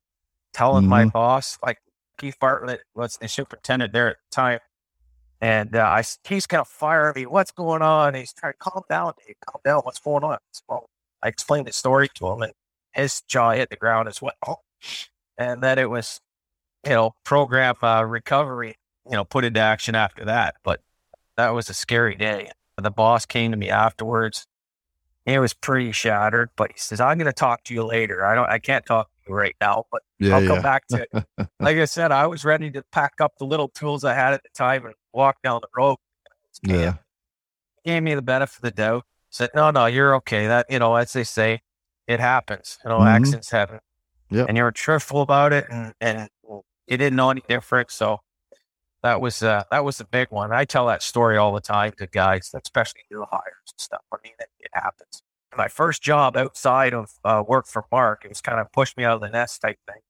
telling 0.53 0.87
my 0.87 1.05
Mhm. 1.05 1.13
boss, 1.13 1.59
like 1.63 1.79
Keith 2.19 2.37
Bartlett 2.39 2.83
was 2.95 3.17
the 3.17 3.29
superintendent 3.29 3.93
there 3.93 4.11
at 4.11 4.17
the 4.19 4.35
time. 4.35 4.61
And 5.41 5.75
uh, 5.75 5.81
I, 5.81 6.05
he's 6.25 6.47
kind 6.47 6.61
of 6.61 6.69
firing 6.69 7.15
me. 7.17 7.27
What's 7.27 7.51
going 7.51 7.83
on? 7.83 8.15
he's 8.15 8.33
trying 8.33 8.53
to 8.53 8.59
calm 8.59 8.83
down, 8.89 9.15
Dave. 9.27 9.37
Calm 9.47 9.61
down. 9.65 9.81
What's 9.83 9.99
going 9.99 10.23
on? 10.23 10.35
I 10.35 10.39
well, 10.69 10.91
I 11.23 11.29
explained 11.29 11.67
the 11.67 11.73
story 11.73 12.09
to 12.15 12.29
him, 12.29 12.43
and 12.43 12.53
his 12.93 13.23
jaw 13.23 13.53
hit 13.53 13.71
the 13.71 13.77
ground 13.77 14.09
as 14.09 14.21
well. 14.21 14.63
And 15.39 15.63
then 15.63 15.79
it 15.79 15.89
was, 15.89 16.21
you 16.85 16.91
know, 16.91 17.15
program 17.25 17.75
uh, 17.83 18.03
recovery, 18.03 18.77
you 19.07 19.13
know, 19.13 19.25
put 19.25 19.43
into 19.43 19.59
action 19.59 19.95
after 19.95 20.27
that. 20.27 20.57
But 20.63 20.83
that 21.39 21.55
was 21.55 21.71
a 21.71 21.75
scary 21.75 22.15
day. 22.15 22.51
The 22.77 22.91
boss 22.91 23.25
came 23.25 23.51
to 23.53 23.57
me 23.57 23.71
afterwards. 23.71 24.47
He 25.25 25.39
was 25.39 25.55
pretty 25.55 25.93
shattered, 25.93 26.51
but 26.57 26.73
he 26.73 26.79
says, 26.79 27.01
"I'm 27.01 27.17
going 27.17 27.25
to 27.25 27.33
talk 27.33 27.65
to 27.65 27.75
you 27.75 27.85
later. 27.85 28.23
I 28.23 28.35
don't, 28.35 28.51
I 28.51 28.59
can't 28.59 28.85
talk 28.85 29.09
right 29.33 29.57
now, 29.61 29.85
but 29.91 30.03
yeah, 30.19 30.35
I'll 30.37 30.43
yeah. 30.43 30.49
come 30.49 30.63
back 30.63 30.87
to 30.89 31.03
it." 31.03 31.25
like 31.61 31.77
I 31.77 31.85
said, 31.85 32.13
I 32.13 32.27
was 32.27 32.45
ready 32.45 32.71
to 32.73 32.83
pack 32.93 33.15
up 33.21 33.33
the 33.39 33.45
little 33.47 33.69
tools 33.69 34.05
I 34.05 34.15
had 34.15 34.33
at 34.35 34.43
the 34.43 34.49
time 34.55 34.87
and 34.87 34.95
walk 35.13 35.37
down 35.43 35.61
the 35.63 35.69
road. 35.77 35.97
Yeah. 36.63 36.95
Gave 37.85 38.03
me 38.03 38.15
the 38.15 38.23
benefit 38.23 38.57
of 38.57 38.63
the 38.63 38.71
doubt. 38.71 39.05
Said, 39.31 39.51
"No, 39.55 39.71
no, 39.71 39.87
you're 39.87 40.15
okay. 40.17 40.47
That 40.47 40.67
you 40.69 40.79
know, 40.79 40.97
as 40.97 41.13
they 41.13 41.25
say, 41.25 41.61
it 42.07 42.21
happens. 42.21 42.79
You 42.85 42.91
know, 42.91 42.99
Mhm. 42.99 43.07
accidents 43.09 43.51
happen. 43.51 43.81
And 44.47 44.57
you 44.57 44.63
were 44.63 44.73
truthful 44.73 45.23
about 45.23 45.53
it, 45.53 45.67
and 45.71 45.95
and 46.01 46.29
you 46.45 46.97
didn't 46.97 47.17
know 47.17 47.31
any 47.31 47.43
different. 47.49 47.91
So 47.91 48.21
that 49.03 49.21
was 49.21 49.43
uh, 49.43 49.65
that 49.71 49.85
was 49.85 49.97
the 49.99 50.05
big 50.05 50.29
one. 50.31 50.53
I 50.53 50.65
tell 50.65 50.87
that 50.87 51.03
story 51.03 51.37
all 51.37 51.53
the 51.55 51.61
time 51.61 51.93
to 51.99 52.07
guys, 52.07 52.51
especially 52.55 53.03
new 53.11 53.25
hires 53.31 53.73
and 53.73 53.81
stuff. 53.81 54.03
I 54.13 54.17
mean, 54.23 54.35
it, 54.39 54.49
it 54.59 54.71
happens. 54.75 55.23
My 55.57 55.69
first 55.69 56.03
job 56.03 56.37
outside 56.37 56.95
of 56.95 57.11
uh, 57.25 57.43
work 57.47 57.67
for 57.67 57.85
Mark, 57.91 58.25
it 58.25 58.29
was 58.29 58.41
kind 58.41 58.61
of 58.61 58.71
pushed 58.73 58.97
me 58.97 59.05
out 59.05 59.17
of 59.17 59.21
the 59.21 59.29
nest 59.29 59.61
type 59.61 59.79
thing. 59.87 60.01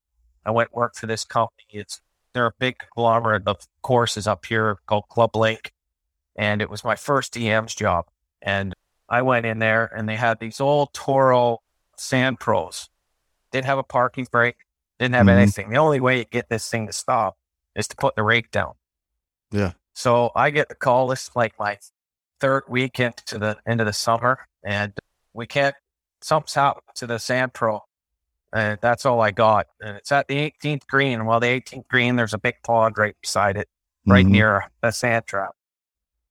I 0.44 0.50
went 0.50 0.74
work 0.74 0.94
for 0.94 1.06
this 1.06 1.24
company. 1.24 1.66
It's 1.70 2.00
they're 2.32 2.46
a 2.46 2.52
big 2.58 2.76
conglomerate 2.78 3.42
of 3.46 3.66
courses 3.82 4.26
up 4.26 4.44
here 4.46 4.78
called 4.86 5.04
ClubLink, 5.10 5.70
and 6.36 6.62
it 6.62 6.70
was 6.70 6.84
my 6.84 6.94
first 6.94 7.34
DM's 7.34 7.74
job. 7.74 8.06
And 8.42 8.74
I 9.08 9.22
went 9.22 9.46
in 9.46 9.58
there, 9.58 9.86
and 9.86 10.08
they 10.08 10.16
had 10.16 10.38
these 10.38 10.60
old 10.60 10.92
Toro 10.92 11.58
Sand 11.96 12.38
Pros. 12.38 12.88
Didn't 13.50 13.66
have 13.66 13.78
a 13.78 13.82
parking 13.82 14.26
brake. 14.30 14.58
Didn't 14.98 15.14
have 15.14 15.26
Mhm. 15.26 15.30
anything. 15.38 15.70
The 15.70 15.78
only 15.78 15.98
way 16.00 16.18
you 16.18 16.24
get 16.24 16.48
this 16.50 16.68
thing 16.68 16.86
to 16.86 16.92
stop 16.92 17.36
is 17.74 17.88
to 17.88 17.96
put 17.96 18.14
the 18.14 18.22
rake 18.22 18.50
down. 18.50 18.74
Yeah. 19.50 19.72
So 19.94 20.30
I 20.36 20.50
get 20.50 20.68
the 20.68 20.74
call. 20.74 21.08
This 21.08 21.24
is 21.28 21.30
like 21.34 21.58
my 21.58 21.78
third 22.38 22.64
weekend 22.68 23.16
to 23.26 23.38
the 23.38 23.58
end 23.66 23.80
of 23.80 23.86
the 23.86 23.92
summer, 23.92 24.46
and 24.62 24.92
we 25.40 25.46
can't. 25.46 25.74
Something's 26.22 26.54
happened 26.54 26.84
to 26.96 27.06
the 27.06 27.18
Sand 27.18 27.54
Pro, 27.54 27.80
and 28.52 28.78
that's 28.82 29.06
all 29.06 29.20
I 29.22 29.30
got. 29.30 29.66
And 29.80 29.96
it's 29.96 30.12
at 30.12 30.28
the 30.28 30.36
18th 30.36 30.86
green. 30.86 31.24
Well, 31.24 31.40
the 31.40 31.46
18th 31.48 31.88
green, 31.88 32.16
there's 32.16 32.34
a 32.34 32.38
big 32.38 32.56
pond 32.62 32.98
right 32.98 33.16
beside 33.22 33.56
it, 33.56 33.68
right 34.06 34.26
Mhm. 34.26 34.30
near 34.30 34.70
a 34.82 34.92
sand 34.92 35.26
trap, 35.26 35.52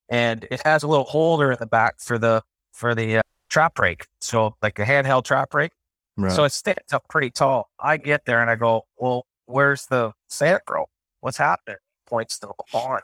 and 0.09 0.45
it 0.51 0.61
has 0.63 0.83
a 0.83 0.87
little 0.87 1.05
holder 1.05 1.51
in 1.51 1.57
the 1.59 1.65
back 1.65 1.99
for 1.99 2.17
the 2.19 2.43
for 2.71 2.93
the 2.95 3.17
uh, 3.17 3.21
trap 3.49 3.73
brake. 3.75 4.05
So 4.21 4.55
like 4.61 4.77
a 4.79 4.85
handheld 4.85 5.23
trap 5.25 5.49
brake. 5.49 5.71
Right. 6.17 6.31
So 6.31 6.43
it 6.43 6.51
stands 6.51 6.93
up 6.93 7.07
pretty 7.09 7.31
tall. 7.31 7.69
I 7.79 7.97
get 7.97 8.25
there 8.25 8.41
and 8.41 8.49
I 8.49 8.55
go, 8.55 8.85
well, 8.97 9.25
where's 9.47 9.85
the 9.87 10.11
Sand 10.29 10.61
Pro? 10.67 10.85
What's 11.21 11.37
happening? 11.37 11.77
Points 12.07 12.37
to 12.39 12.47
the 12.47 12.53
pond. 12.71 13.03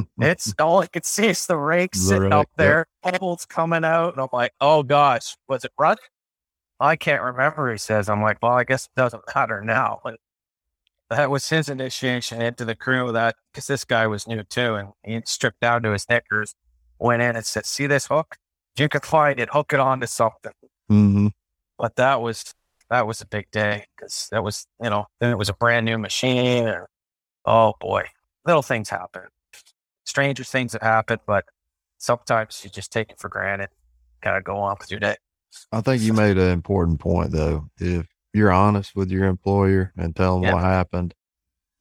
It's 0.20 0.54
all 0.58 0.80
I 0.82 0.86
could 0.86 1.04
see 1.04 1.28
is 1.28 1.46
the 1.46 1.56
rake 1.56 1.92
The 1.92 1.98
sitting 1.98 2.22
rake, 2.24 2.32
up 2.32 2.48
yep. 2.52 2.56
there, 2.56 2.86
bubbles 3.02 3.46
coming 3.46 3.84
out. 3.84 4.14
And 4.14 4.22
I'm 4.22 4.28
like, 4.32 4.52
oh 4.60 4.82
gosh, 4.82 5.36
was 5.48 5.64
it 5.64 5.72
running? 5.78 5.98
I 6.80 6.96
can't 6.96 7.22
remember, 7.22 7.70
he 7.70 7.78
says. 7.78 8.08
I'm 8.08 8.22
like, 8.22 8.38
well, 8.42 8.52
I 8.52 8.64
guess 8.64 8.86
it 8.86 8.98
doesn't 8.98 9.22
matter 9.34 9.60
now. 9.62 10.00
And 10.04 10.16
that 11.10 11.30
was 11.30 11.48
his 11.48 11.68
initiation 11.68 12.42
into 12.42 12.64
the 12.64 12.74
crew 12.74 13.12
that 13.12 13.36
because 13.52 13.66
this 13.66 13.84
guy 13.84 14.06
was 14.06 14.26
new 14.26 14.42
too. 14.42 14.74
And 14.74 14.88
he 15.04 15.20
stripped 15.24 15.60
down 15.60 15.82
to 15.82 15.92
his 15.92 16.08
knickers, 16.08 16.54
went 16.98 17.22
in 17.22 17.36
and 17.36 17.44
said, 17.44 17.66
see 17.66 17.86
this 17.86 18.06
hook? 18.06 18.36
You 18.76 18.88
could 18.88 19.04
find 19.04 19.38
it, 19.38 19.50
hook 19.52 19.72
it 19.72 19.80
onto 19.80 20.06
something. 20.06 20.52
hmm 20.88 21.28
But 21.78 21.96
that 21.96 22.20
was 22.20 22.54
that 22.90 23.06
was 23.06 23.20
a 23.20 23.26
big 23.26 23.50
day 23.50 23.86
because 23.96 24.28
that 24.30 24.42
was, 24.44 24.66
you 24.82 24.90
know, 24.90 25.06
then 25.20 25.30
it 25.30 25.38
was 25.38 25.48
a 25.48 25.54
brand 25.54 25.86
new 25.86 25.98
machine. 25.98 26.66
And, 26.66 26.86
oh 27.44 27.74
boy, 27.80 28.04
little 28.46 28.62
things 28.62 28.88
happen. 28.90 29.22
Stranger 30.14 30.44
things 30.44 30.70
that 30.70 30.82
happen, 30.84 31.18
but 31.26 31.44
sometimes 31.98 32.60
you 32.62 32.70
just 32.70 32.92
take 32.92 33.10
it 33.10 33.18
for 33.18 33.28
granted. 33.28 33.70
kind 34.22 34.36
of 34.36 34.44
go 34.44 34.56
on 34.58 34.76
with 34.78 34.88
your 34.88 35.00
day. 35.00 35.16
I 35.72 35.80
think 35.80 36.00
you 36.02 36.12
made 36.12 36.38
an 36.38 36.50
important 36.52 37.00
point 37.00 37.32
though. 37.32 37.68
If 37.78 38.06
you're 38.32 38.52
honest 38.52 38.94
with 38.94 39.10
your 39.10 39.24
employer 39.24 39.92
and 39.96 40.14
tell 40.14 40.36
them 40.36 40.44
Yeah. 40.44 40.54
what 40.54 40.62
happened, 40.62 41.14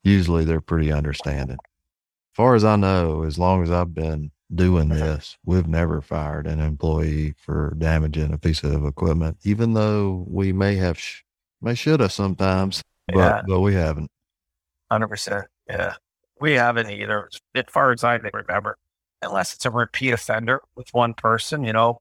usually 0.03 0.45
they're 0.45 0.59
pretty 0.61 0.91
understanding. 0.91 1.57
As 1.61 2.35
far 2.35 2.55
as 2.55 2.65
I 2.65 2.75
know, 2.75 3.21
as 3.21 3.37
long 3.37 3.61
as 3.61 3.69
I've 3.69 3.93
been 3.93 4.31
doing 4.53 4.89
mm-hmm. 4.89 4.99
this, 4.99 5.37
we've 5.45 5.67
never 5.67 6.01
fired 6.01 6.47
an 6.47 6.59
employee 6.59 7.35
for 7.37 7.75
damaging 7.77 8.33
a 8.33 8.39
piece 8.39 8.63
of 8.63 8.83
equipment, 8.83 9.37
even 9.43 9.73
though 9.73 10.25
we 10.27 10.51
may 10.51 10.75
have, 10.75 10.97
sh- 10.99 11.21
may 11.61 11.75
should 11.75 11.99
have 11.99 12.11
sometimes, 12.11 12.81
but, 13.07 13.17
Yeah. 13.17 13.41
but 13.47 13.59
we 13.59 13.75
haven't. 13.75 14.09
Hundred 14.91 15.07
percent. 15.09 15.45
Yeah. 15.69 15.93
We 16.43 16.55
haven't 16.55 16.89
either, 16.89 17.29
as 17.55 17.63
far 17.69 17.93
as 17.93 18.03
I 18.03 18.17
can 18.17 18.29
remember, 18.33 18.77
unless 19.21 19.53
it's 19.53 19.65
a 19.65 19.71
repeat 19.71 20.11
offender 20.11 20.61
with 20.75 20.89
one 20.91 21.13
person, 21.13 21.63
you 21.63 21.71
know, 21.71 21.99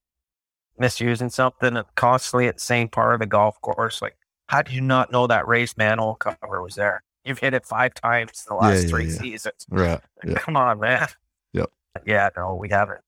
misusing 0.77 1.31
something 1.31 1.81
constantly 1.95 2.49
at 2.49 2.57
the 2.57 2.61
same 2.61 2.89
part 2.89 3.15
of 3.15 3.21
the 3.21 3.27
golf 3.27 3.61
course. 3.61 4.03
Like, 4.03 4.17
how 4.49 4.63
do 4.63 4.75
you 4.75 4.81
not 4.81 5.13
know 5.13 5.29
that 5.29 5.47
raised 5.47 5.79
manhole 5.79 6.17
cover 6.17 6.61
was 6.61 6.75
there? 6.75 7.05
You've 7.25 7.39
hit 7.39 7.55
it 7.55 7.65
five 7.65 7.95
times 7.95 8.45
in 8.45 8.57
the 8.57 8.61
Yeah, 8.61 8.69
last 8.69 8.83
yeah, 8.83 8.89
three 8.91 9.05
yeah. 9.05 9.19
seasons. 9.21 9.67
Right. 9.71 10.01
Yeah. 10.27 10.39
Come 10.39 10.57
on, 10.57 10.81
man. 10.81 11.07
Yep. 11.53 11.71
Yeah, 12.05 12.31
no, 12.37 12.57
we 12.57 12.69
haven't. 12.69 13.01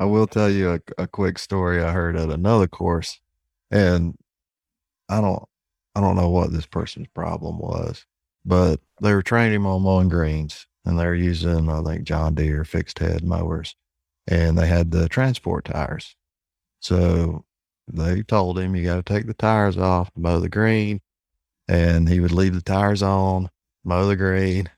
I 0.00 0.04
will 0.06 0.26
tell 0.26 0.50
you 0.50 0.72
a, 0.72 0.80
a 0.98 1.06
quick 1.06 1.38
story 1.38 1.80
I 1.80 1.92
heard 1.92 2.16
at 2.16 2.30
another 2.30 2.66
course, 2.66 3.20
and 3.70 4.16
I 5.08 5.20
don't 5.20 5.44
I 5.94 6.00
don't 6.00 6.16
know 6.16 6.30
what 6.30 6.50
this 6.50 6.66
person's 6.66 7.06
problem 7.14 7.60
was, 7.60 8.04
but 8.46 8.80
they 9.02 9.12
were 9.12 9.22
training 9.22 9.56
him 9.56 9.66
on 9.66 9.82
mowing 9.82 10.08
greens, 10.08 10.66
and 10.84 10.98
they 10.98 11.04
were 11.04 11.14
using 11.14 11.68
I 11.68 11.82
think 11.82 12.04
John 12.04 12.34
Deere 12.34 12.64
fixed 12.64 13.00
head 13.00 13.24
mowers, 13.24 13.74
and 14.26 14.56
they 14.56 14.68
had 14.68 14.92
the 14.92 15.08
transport 15.08 15.64
tires. 15.66 16.14
So 16.80 17.44
they 17.88 18.22
told 18.22 18.58
him 18.58 18.76
you 18.76 18.84
got 18.84 19.04
to 19.04 19.14
take 19.14 19.26
the 19.26 19.34
tires 19.34 19.76
off, 19.76 20.12
to 20.14 20.20
mow 20.20 20.38
the 20.38 20.48
green, 20.48 21.00
and 21.68 22.08
he 22.08 22.20
would 22.20 22.32
leave 22.32 22.54
the 22.54 22.62
tires 22.62 23.02
on, 23.02 23.50
mow 23.84 24.06
the 24.06 24.16
green, 24.16 24.70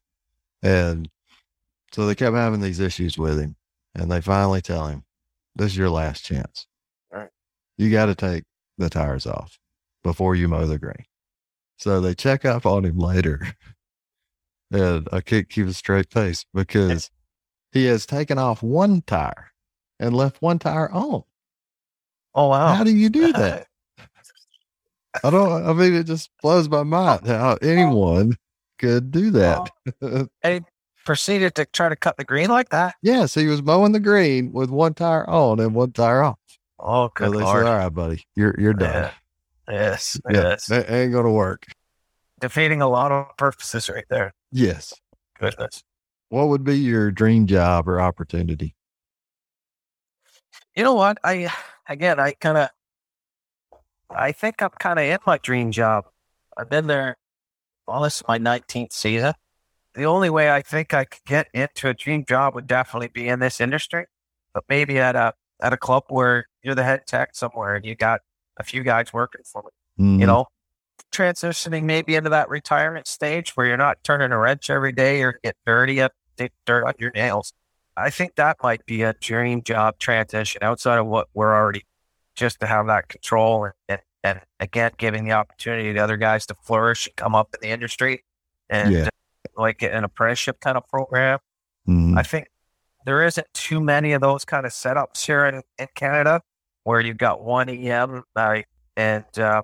and 0.62 1.10
so 1.92 2.06
they 2.06 2.14
kept 2.14 2.34
having 2.34 2.60
these 2.60 2.80
issues 2.80 3.18
with 3.18 3.38
him, 3.38 3.56
and 3.94 4.10
they 4.10 4.20
finally 4.20 4.62
tell 4.62 4.86
him, 4.86 5.04
"This 5.54 5.72
is 5.72 5.76
your 5.76 5.90
last 5.90 6.24
chance. 6.24 6.66
Right. 7.12 7.30
You 7.76 7.90
got 7.90 8.06
to 8.06 8.14
take 8.14 8.44
the 8.78 8.88
tires 8.90 9.26
off 9.26 9.58
before 10.02 10.34
you 10.34 10.48
mow 10.48 10.66
the 10.66 10.78
green." 10.78 11.04
So 11.78 12.00
they 12.00 12.14
check 12.14 12.44
up 12.44 12.66
on 12.66 12.84
him 12.84 12.98
later, 12.98 13.46
and 14.70 15.08
I 15.12 15.20
can't 15.20 15.48
keep 15.48 15.66
a 15.66 15.72
straight 15.72 16.10
face 16.12 16.44
because 16.52 17.10
he 17.72 17.86
has 17.86 18.04
taken 18.04 18.36
off 18.38 18.62
one 18.62 19.02
tire 19.06 19.52
and 20.00 20.14
left 20.14 20.42
one 20.42 20.58
tire 20.58 20.90
on. 20.90 21.22
Oh 22.34 22.48
wow! 22.48 22.74
How 22.74 22.84
do 22.84 22.94
you 22.94 23.08
do 23.08 23.32
that? 23.32 23.66
I 25.24 25.30
don't. 25.30 25.66
I 25.66 25.72
mean, 25.72 25.94
it 25.94 26.04
just 26.04 26.30
blows 26.42 26.68
my 26.68 26.82
mind 26.82 27.26
how 27.26 27.56
anyone 27.62 28.36
could 28.78 29.10
do 29.10 29.30
that. 29.32 29.70
and 30.42 30.64
proceeded 31.04 31.54
to 31.54 31.64
try 31.66 31.88
to 31.88 31.96
cut 31.96 32.16
the 32.16 32.24
green 32.24 32.48
like 32.48 32.68
that. 32.68 32.94
yes, 33.02 33.18
yeah, 33.20 33.26
so 33.26 33.40
he 33.40 33.46
was 33.46 33.62
mowing 33.62 33.92
the 33.92 34.00
green 34.00 34.52
with 34.52 34.68
one 34.70 34.94
tire 34.94 35.28
on 35.28 35.58
and 35.60 35.74
one 35.74 35.92
tire 35.92 36.22
off. 36.22 36.38
Oh, 36.78 37.06
So 37.06 37.12
good 37.14 37.32
they 37.32 37.44
lord! 37.44 37.64
said, 37.64 37.70
"All 37.72 37.78
right, 37.78 37.88
buddy, 37.88 38.24
you're 38.36 38.54
you're 38.58 38.74
done. 38.74 38.92
Yeah. 38.92 39.10
Yes, 39.68 40.20
Yeah, 40.30 40.40
yes. 40.40 40.66
that 40.66 40.90
ain't 40.90 41.12
gonna 41.12 41.32
work." 41.32 41.66
Defeating 42.40 42.80
a 42.82 42.88
lot 42.88 43.12
of 43.12 43.36
purposes 43.36 43.88
right 43.88 44.04
there. 44.08 44.32
Yes. 44.52 44.94
Goodness. 45.38 45.82
What 46.30 46.48
would 46.48 46.64
be 46.64 46.78
your 46.78 47.10
dream 47.10 47.46
job 47.46 47.88
or 47.88 48.00
opportunity? 48.00 48.74
You 50.74 50.84
know 50.84 50.94
what? 50.94 51.18
I 51.24 51.52
again, 51.88 52.20
I 52.20 52.32
kind 52.32 52.58
of, 52.58 52.68
I 54.10 54.32
think 54.32 54.62
I'm 54.62 54.70
kind 54.78 54.98
of 54.98 55.04
in 55.04 55.18
my 55.26 55.38
dream 55.38 55.72
job. 55.72 56.04
I've 56.56 56.68
been 56.70 56.86
there. 56.86 57.16
Well, 57.86 58.02
this 58.02 58.16
is 58.16 58.24
my 58.28 58.38
19th 58.38 58.92
season. 58.92 59.32
The 59.94 60.04
only 60.04 60.30
way 60.30 60.50
I 60.50 60.62
think 60.62 60.92
I 60.94 61.04
could 61.06 61.24
get 61.24 61.48
into 61.54 61.88
a 61.88 61.94
dream 61.94 62.24
job 62.24 62.54
would 62.54 62.66
definitely 62.66 63.08
be 63.08 63.26
in 63.26 63.40
this 63.40 63.60
industry, 63.60 64.06
but 64.54 64.64
maybe 64.68 64.98
at 64.98 65.16
a 65.16 65.32
at 65.60 65.72
a 65.72 65.76
club 65.76 66.04
where 66.08 66.46
you're 66.62 66.74
the 66.74 66.84
head 66.84 67.02
tech 67.06 67.30
somewhere 67.34 67.74
and 67.74 67.84
you 67.84 67.96
got 67.96 68.20
a 68.58 68.64
few 68.64 68.82
guys 68.82 69.12
working 69.12 69.42
for 69.44 69.64
you. 69.98 70.04
Mhm. 70.04 70.20
You 70.20 70.26
know, 70.26 70.46
transitioning 71.12 71.84
maybe 71.84 72.14
into 72.14 72.30
that 72.30 72.48
retirement 72.48 73.06
stage 73.06 73.50
where 73.56 73.66
you're 73.66 73.76
not 73.76 74.02
turning 74.04 74.32
a 74.32 74.38
wrench 74.38 74.68
every 74.70 74.92
day 74.92 75.22
or 75.22 75.38
get 75.42 75.56
dirty 75.66 76.00
up, 76.00 76.12
dirt 76.66 76.84
on 76.86 76.94
your 76.98 77.10
nails. 77.12 77.52
I 77.96 78.10
think 78.10 78.36
that 78.36 78.56
might 78.62 78.84
be 78.86 79.02
a 79.02 79.12
dream 79.14 79.62
job 79.62 79.98
transition 79.98 80.62
outside 80.62 80.98
of 80.98 81.06
what 81.06 81.28
we're 81.34 81.54
already 81.54 81.84
just 82.36 82.60
to 82.60 82.66
have 82.66 82.86
that 82.86 83.08
control 83.08 83.64
and, 83.64 83.72
and, 83.88 84.00
and 84.22 84.40
again, 84.60 84.92
giving 84.98 85.24
the 85.24 85.32
opportunity 85.32 85.92
to 85.92 85.98
other 85.98 86.16
guys 86.16 86.46
to 86.46 86.54
flourish 86.54 87.06
and 87.08 87.16
come 87.16 87.34
up 87.34 87.48
in 87.54 87.60
the 87.68 87.72
industry 87.72 88.24
and 88.70 88.92
Yeah. 88.92 89.04
uh, 89.06 89.08
like 89.56 89.82
an 89.82 90.04
apprenticeship 90.04 90.60
kind 90.60 90.76
of 90.76 90.86
program. 90.88 91.38
Mhm. 91.88 92.16
I 92.16 92.22
think 92.22 92.48
there 93.04 93.24
isn't 93.26 93.46
too 93.54 93.80
many 93.80 94.12
of 94.12 94.20
those 94.20 94.44
kind 94.44 94.64
of 94.66 94.72
setups 94.72 95.24
here 95.26 95.44
in, 95.46 95.62
in 95.78 95.88
Canada 95.96 96.42
where 96.88 97.02
you've 97.02 97.18
got 97.18 97.44
one 97.44 97.68
EM 97.68 98.24
uh, 98.34 98.62
and 98.96 99.38
uh, 99.38 99.60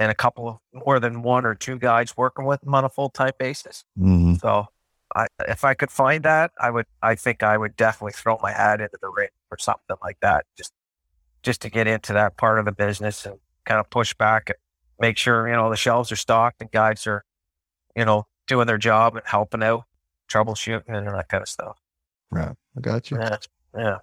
and 0.00 0.10
a 0.10 0.14
couple 0.16 0.48
of 0.48 0.58
more 0.84 0.98
than 0.98 1.22
one 1.22 1.46
or 1.46 1.54
two 1.54 1.78
guys 1.78 2.16
working 2.16 2.44
with 2.44 2.60
them 2.60 2.74
on 2.74 2.84
a 2.84 2.88
full 2.88 3.08
time 3.08 3.30
basis. 3.38 3.84
Mhm. 3.96 4.40
So 4.40 4.66
I, 5.14 5.28
if 5.46 5.62
I 5.62 5.74
could 5.74 5.92
find 5.92 6.24
that, 6.24 6.50
I 6.60 6.70
would. 6.70 6.86
I 7.00 7.14
think 7.14 7.44
I 7.44 7.56
would 7.56 7.76
definitely 7.76 8.14
throw 8.14 8.36
my 8.42 8.50
hat 8.50 8.80
into 8.80 8.98
the 9.00 9.08
ring 9.08 9.28
or 9.52 9.58
something 9.58 9.96
like 10.02 10.18
that, 10.20 10.44
just 10.56 10.72
just 11.44 11.62
to 11.62 11.70
get 11.70 11.86
into 11.86 12.12
that 12.14 12.36
part 12.36 12.58
of 12.58 12.64
the 12.64 12.72
business 12.72 13.24
and 13.24 13.38
kind 13.64 13.78
of 13.78 13.88
push 13.88 14.12
back 14.12 14.50
and 14.50 14.58
make 14.98 15.16
sure 15.18 15.46
you 15.46 15.54
know 15.54 15.70
the 15.70 15.76
shelves 15.76 16.10
are 16.10 16.16
stocked 16.16 16.60
and 16.60 16.72
guys 16.72 17.06
are, 17.06 17.24
you 17.94 18.04
know, 18.04 18.26
doing 18.48 18.66
their 18.66 18.76
job 18.76 19.14
and 19.14 19.24
helping 19.24 19.62
out, 19.62 19.84
troubleshooting 20.28 20.82
and 20.88 21.06
that 21.06 21.28
kind 21.28 21.42
of 21.42 21.48
stuff. 21.48 21.78
Right. 22.32 22.56
I 22.76 22.80
got 22.80 23.08
you. 23.08 23.18
Yeah, 23.20 23.36
yeah. 23.76 23.98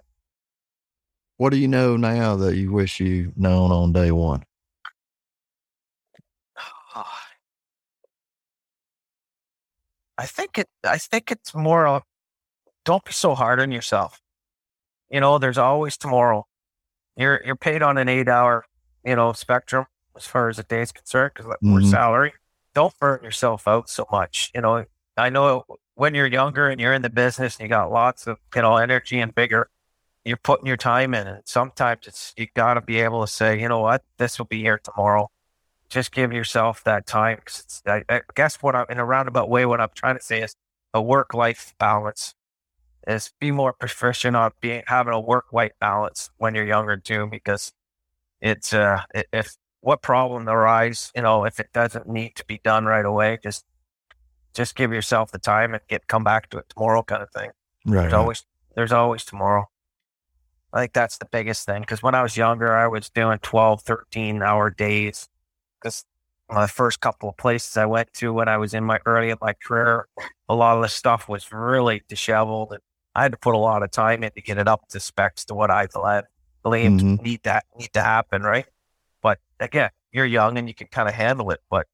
What 1.38 1.50
do 1.50 1.58
you 1.58 1.68
know 1.68 1.96
now 1.96 2.36
that 2.36 2.56
you 2.56 2.72
wish 2.72 2.98
you 3.00 3.32
known 3.36 3.70
on 3.70 3.92
day 3.92 4.10
one? 4.10 4.44
I 10.18 10.24
think 10.26 10.56
it. 10.58 10.68
I 10.84 10.98
think 10.98 11.30
it's 11.30 11.54
more. 11.54 11.86
Of, 11.86 12.02
don't 12.84 13.04
be 13.04 13.12
so 13.12 13.34
hard 13.34 13.60
on 13.60 13.70
yourself. 13.70 14.20
You 15.10 15.20
know, 15.20 15.38
there's 15.38 15.58
always 15.58 15.96
tomorrow. 15.96 16.46
You're 17.16 17.42
you're 17.44 17.56
paid 17.56 17.82
on 17.82 17.98
an 17.98 18.08
eight 18.08 18.28
hour, 18.28 18.64
you 19.04 19.14
know, 19.16 19.32
spectrum 19.34 19.86
as 20.16 20.26
far 20.26 20.48
as 20.48 20.56
the 20.56 20.62
day's 20.62 20.92
concerned 20.92 21.32
because 21.34 21.54
we're 21.60 21.80
Mhm. 21.80 21.90
salary. 21.90 22.32
Don't 22.74 22.98
burn 22.98 23.22
yourself 23.22 23.68
out 23.68 23.90
so 23.90 24.06
much. 24.10 24.50
You 24.54 24.62
know, 24.62 24.84
I 25.16 25.28
know 25.28 25.64
when 25.94 26.14
you're 26.14 26.26
younger 26.26 26.68
and 26.68 26.80
you're 26.80 26.92
in 26.94 27.02
the 27.02 27.10
business 27.10 27.56
and 27.56 27.62
you 27.64 27.68
got 27.68 27.90
lots 27.92 28.26
of 28.26 28.38
you 28.54 28.62
know 28.62 28.76
energy 28.76 29.20
and 29.20 29.34
vigor, 29.34 29.68
you're 30.26 30.36
putting 30.36 30.66
your 30.66 30.76
time 30.76 31.14
in, 31.14 31.26
and 31.26 31.42
sometimes 31.46 32.00
it's 32.06 32.34
you 32.36 32.48
got 32.54 32.74
to 32.74 32.80
be 32.80 32.98
able 33.00 33.20
to 33.24 33.32
say, 33.32 33.60
you 33.60 33.68
know 33.68 33.80
what, 33.80 34.02
this 34.18 34.38
will 34.38 34.46
be 34.46 34.60
here 34.60 34.78
tomorrow. 34.82 35.30
Just 35.88 36.10
give 36.12 36.32
yourself 36.32 36.82
that 36.84 37.06
time. 37.06 37.38
'cause 37.44 37.60
it's, 37.60 37.82
I, 37.86 38.02
I 38.08 38.22
guess 38.34 38.56
what 38.60 38.74
I'm 38.74 38.86
in 38.90 38.98
a 38.98 39.04
roundabout 39.04 39.48
way, 39.48 39.64
what 39.66 39.80
I'm 39.80 39.90
trying 39.94 40.16
to 40.16 40.22
say 40.22 40.42
is 40.42 40.56
a 40.92 41.00
work 41.00 41.32
life 41.32 41.74
balance 41.78 42.34
is 43.06 43.32
be 43.38 43.52
more 43.52 43.72
proficient 43.72 44.34
on 44.34 44.50
being 44.60 44.82
having 44.88 45.12
a 45.14 45.20
work 45.20 45.46
life 45.52 45.72
balance 45.80 46.30
when 46.38 46.56
you're 46.56 46.66
younger 46.66 46.96
too, 46.96 47.28
because 47.30 47.72
it's 48.40 48.72
uh 48.72 49.02
if 49.32 49.56
what 49.80 50.02
problem 50.02 50.48
arise, 50.48 51.12
you 51.14 51.22
know, 51.22 51.44
if 51.44 51.60
it 51.60 51.68
doesn't 51.72 52.08
need 52.08 52.34
to 52.34 52.44
be 52.46 52.58
done 52.64 52.84
right 52.84 53.04
away, 53.04 53.38
just 53.40 53.64
just 54.54 54.74
give 54.74 54.92
yourself 54.92 55.30
the 55.30 55.38
time 55.38 55.72
and 55.74 55.82
get 55.86 56.08
come 56.08 56.24
back 56.24 56.50
to 56.50 56.58
it 56.58 56.68
tomorrow 56.68 57.04
kind 57.04 57.22
of 57.22 57.30
thing. 57.30 57.50
Right. 57.86 58.00
There's 58.02 58.12
always 58.14 58.44
there's 58.74 58.92
always 58.92 59.24
tomorrow. 59.24 59.68
I 60.76 60.80
think 60.80 60.92
that's 60.92 61.16
the 61.16 61.24
biggest 61.24 61.64
thing 61.64 61.80
because 61.80 62.02
when 62.02 62.14
I 62.14 62.22
was 62.22 62.36
younger, 62.36 62.76
I 62.76 62.86
was 62.86 63.08
doing 63.08 63.38
12, 63.38 63.80
13 63.80 64.42
hour 64.42 64.68
days. 64.68 65.26
Because 65.80 66.04
my 66.50 66.66
first 66.66 67.00
couple 67.00 67.30
of 67.30 67.36
places 67.38 67.78
I 67.78 67.86
went 67.86 68.12
to 68.14 68.30
when 68.32 68.46
I 68.46 68.58
was 68.58 68.74
in 68.74 68.84
my 68.84 69.00
early 69.06 69.30
in 69.30 69.38
my 69.40 69.54
career, 69.54 70.06
a 70.50 70.54
lot 70.54 70.76
of 70.76 70.82
the 70.82 70.88
stuff 70.88 71.30
was 71.30 71.50
really 71.50 72.02
disheveled, 72.08 72.72
and 72.72 72.80
I 73.14 73.22
had 73.22 73.32
to 73.32 73.38
put 73.38 73.54
a 73.54 73.58
lot 73.58 73.82
of 73.82 73.90
time 73.90 74.22
in 74.22 74.32
to 74.32 74.42
get 74.42 74.58
it 74.58 74.68
up 74.68 74.86
to 74.88 75.00
specs 75.00 75.46
to 75.46 75.54
what 75.54 75.70
I 75.70 75.86
believed 76.62 77.00
Mhm. 77.00 77.22
need 77.22 77.42
that 77.44 77.64
need 77.78 77.92
to 77.94 78.02
happen, 78.02 78.42
right? 78.42 78.66
But 79.22 79.38
again, 79.58 79.90
you're 80.12 80.26
young 80.26 80.58
and 80.58 80.68
you 80.68 80.74
can 80.74 80.88
kind 80.88 81.08
of 81.08 81.14
handle 81.14 81.50
it. 81.52 81.60
But 81.70 81.86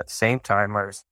at 0.00 0.06
the 0.06 0.14
same 0.14 0.40
time, 0.40 0.76
I 0.76 0.86
was 0.86 1.04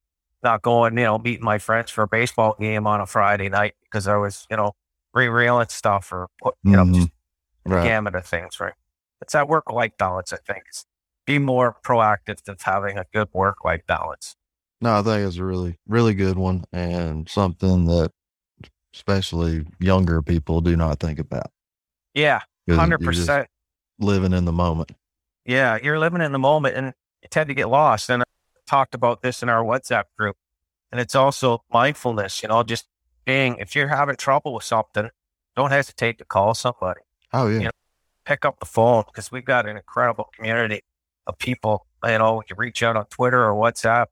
not 0.42 0.62
going, 0.62 0.96
you 0.96 1.04
know, 1.04 1.18
meeting 1.18 1.44
my 1.44 1.58
friends 1.58 1.90
for 1.90 2.04
a 2.04 2.08
baseball 2.08 2.56
game 2.58 2.86
on 2.86 3.02
a 3.02 3.06
Friday 3.06 3.50
night 3.50 3.74
because 3.82 4.08
I 4.08 4.16
was, 4.16 4.46
you 4.50 4.56
know, 4.56 4.72
re-reeling 5.12 5.68
stuff 5.68 6.10
or 6.12 6.28
put, 6.42 6.54
you 6.62 6.72
know, 6.72 6.84
just 6.92 7.10
Right. 7.68 7.84
gamut 7.84 8.14
of 8.14 8.24
things, 8.24 8.60
right? 8.60 8.74
It's 9.20 9.32
that 9.32 9.48
work 9.48 9.70
life 9.70 9.92
balance, 9.98 10.32
I 10.32 10.36
think. 10.36 10.64
It's 10.68 10.86
be 11.26 11.38
more 11.38 11.76
proactive 11.84 12.42
than 12.44 12.56
having 12.60 12.96
a 12.96 13.04
good 13.12 13.28
work 13.32 13.64
life 13.64 13.82
balance. 13.86 14.34
No, 14.80 14.98
I 14.98 15.02
think 15.02 15.26
it's 15.26 15.36
a 15.36 15.44
really, 15.44 15.78
really 15.86 16.14
good 16.14 16.38
one 16.38 16.64
and 16.72 17.28
something 17.28 17.86
that 17.86 18.12
especially 18.94 19.66
younger 19.78 20.22
people 20.22 20.60
do 20.60 20.76
not 20.76 21.00
think 21.00 21.18
about. 21.18 21.50
Yeah, 22.14 22.40
hundred 22.70 23.00
you're 23.00 23.12
just 23.12 23.26
percent. 23.26 23.48
Living 23.98 24.32
in 24.32 24.44
the 24.44 24.52
moment. 24.52 24.92
Yeah, 25.44 25.78
you're 25.82 25.98
living 25.98 26.20
in 26.20 26.32
the 26.32 26.38
moment 26.38 26.76
and 26.76 26.94
you 27.22 27.28
tend 27.30 27.48
to 27.48 27.54
get 27.54 27.68
lost. 27.68 28.08
And 28.10 28.22
I 28.22 28.26
talked 28.66 28.94
about 28.94 29.22
this 29.22 29.42
in 29.42 29.48
our 29.48 29.64
WhatsApp 29.64 30.04
group. 30.16 30.36
And 30.90 31.00
it's 31.00 31.14
also 31.14 31.62
mindfulness, 31.72 32.42
you 32.42 32.48
know, 32.48 32.62
just 32.62 32.86
being 33.24 33.56
if 33.56 33.76
you're 33.76 33.88
having 33.88 34.16
trouble 34.16 34.54
with 34.54 34.64
something, 34.64 35.10
don't 35.56 35.70
hesitate 35.70 36.18
to 36.18 36.24
call 36.24 36.54
somebody. 36.54 37.00
Oh 37.32 37.48
yeah. 37.48 37.60
Yeah. 37.60 37.70
pick 38.24 38.44
up 38.44 38.60
the 38.60 38.66
phone 38.66 39.04
because 39.06 39.32
we've 39.32 39.44
got 39.44 39.66
an 39.68 39.76
incredible 39.76 40.28
community 40.34 40.82
of 41.26 41.38
people. 41.38 41.86
You 42.04 42.18
know, 42.18 42.40
you 42.40 42.46
can 42.46 42.56
reach 42.58 42.82
out 42.82 42.96
on 42.96 43.06
Twitter 43.06 43.44
or 43.44 43.54
WhatsApp 43.54 44.06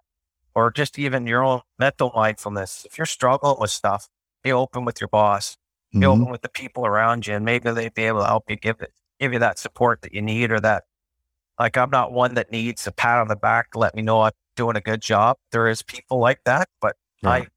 or 0.55 0.71
just 0.71 0.99
even 0.99 1.27
your 1.27 1.43
own 1.45 1.61
mental 1.79 2.11
mindfulness. 2.14 2.87
If 2.89 2.99
you're 2.99 3.07
struggling 3.07 3.57
with 3.61 3.71
stuff, 3.71 4.09
be 4.43 4.53
open 4.53 4.85
with 4.85 5.01
your 5.01 5.09
boss, 5.09 5.57
be 5.93 6.01
Mhm. 6.01 6.07
open 6.12 6.31
with 6.31 6.43
the 6.43 6.49
people 6.49 6.87
around 6.87 7.27
you, 7.27 7.35
and 7.35 7.45
maybe 7.45 7.71
they'd 7.71 7.95
be 7.95 8.05
able 8.05 8.21
to 8.21 8.27
help 8.27 8.45
you 8.49 8.57
give 8.57 8.81
it, 8.81 8.93
give 9.21 9.33
you 9.33 9.39
that 9.39 9.59
support 9.59 10.03
that 10.03 10.14
you 10.14 10.23
need 10.23 10.51
or 10.51 10.61
that. 10.61 10.85
Like 11.59 11.77
I'm 11.77 11.91
not 11.91 12.12
one 12.12 12.35
that 12.35 12.51
needs 12.51 12.87
a 12.87 12.93
pat 12.93 13.19
on 13.19 13.29
the 13.29 13.37
back 13.37 13.71
to 13.73 13.79
let 13.79 13.95
me 13.95 14.03
know 14.03 14.23
I'm 14.23 14.33
doing 14.57 14.77
a 14.77 14.81
good 14.81 15.01
job. 15.03 15.37
There 15.53 15.69
is 15.69 15.83
people 15.83 16.19
like 16.19 16.41
that, 16.45 16.69
but 16.81 16.97
Right. 17.23 17.49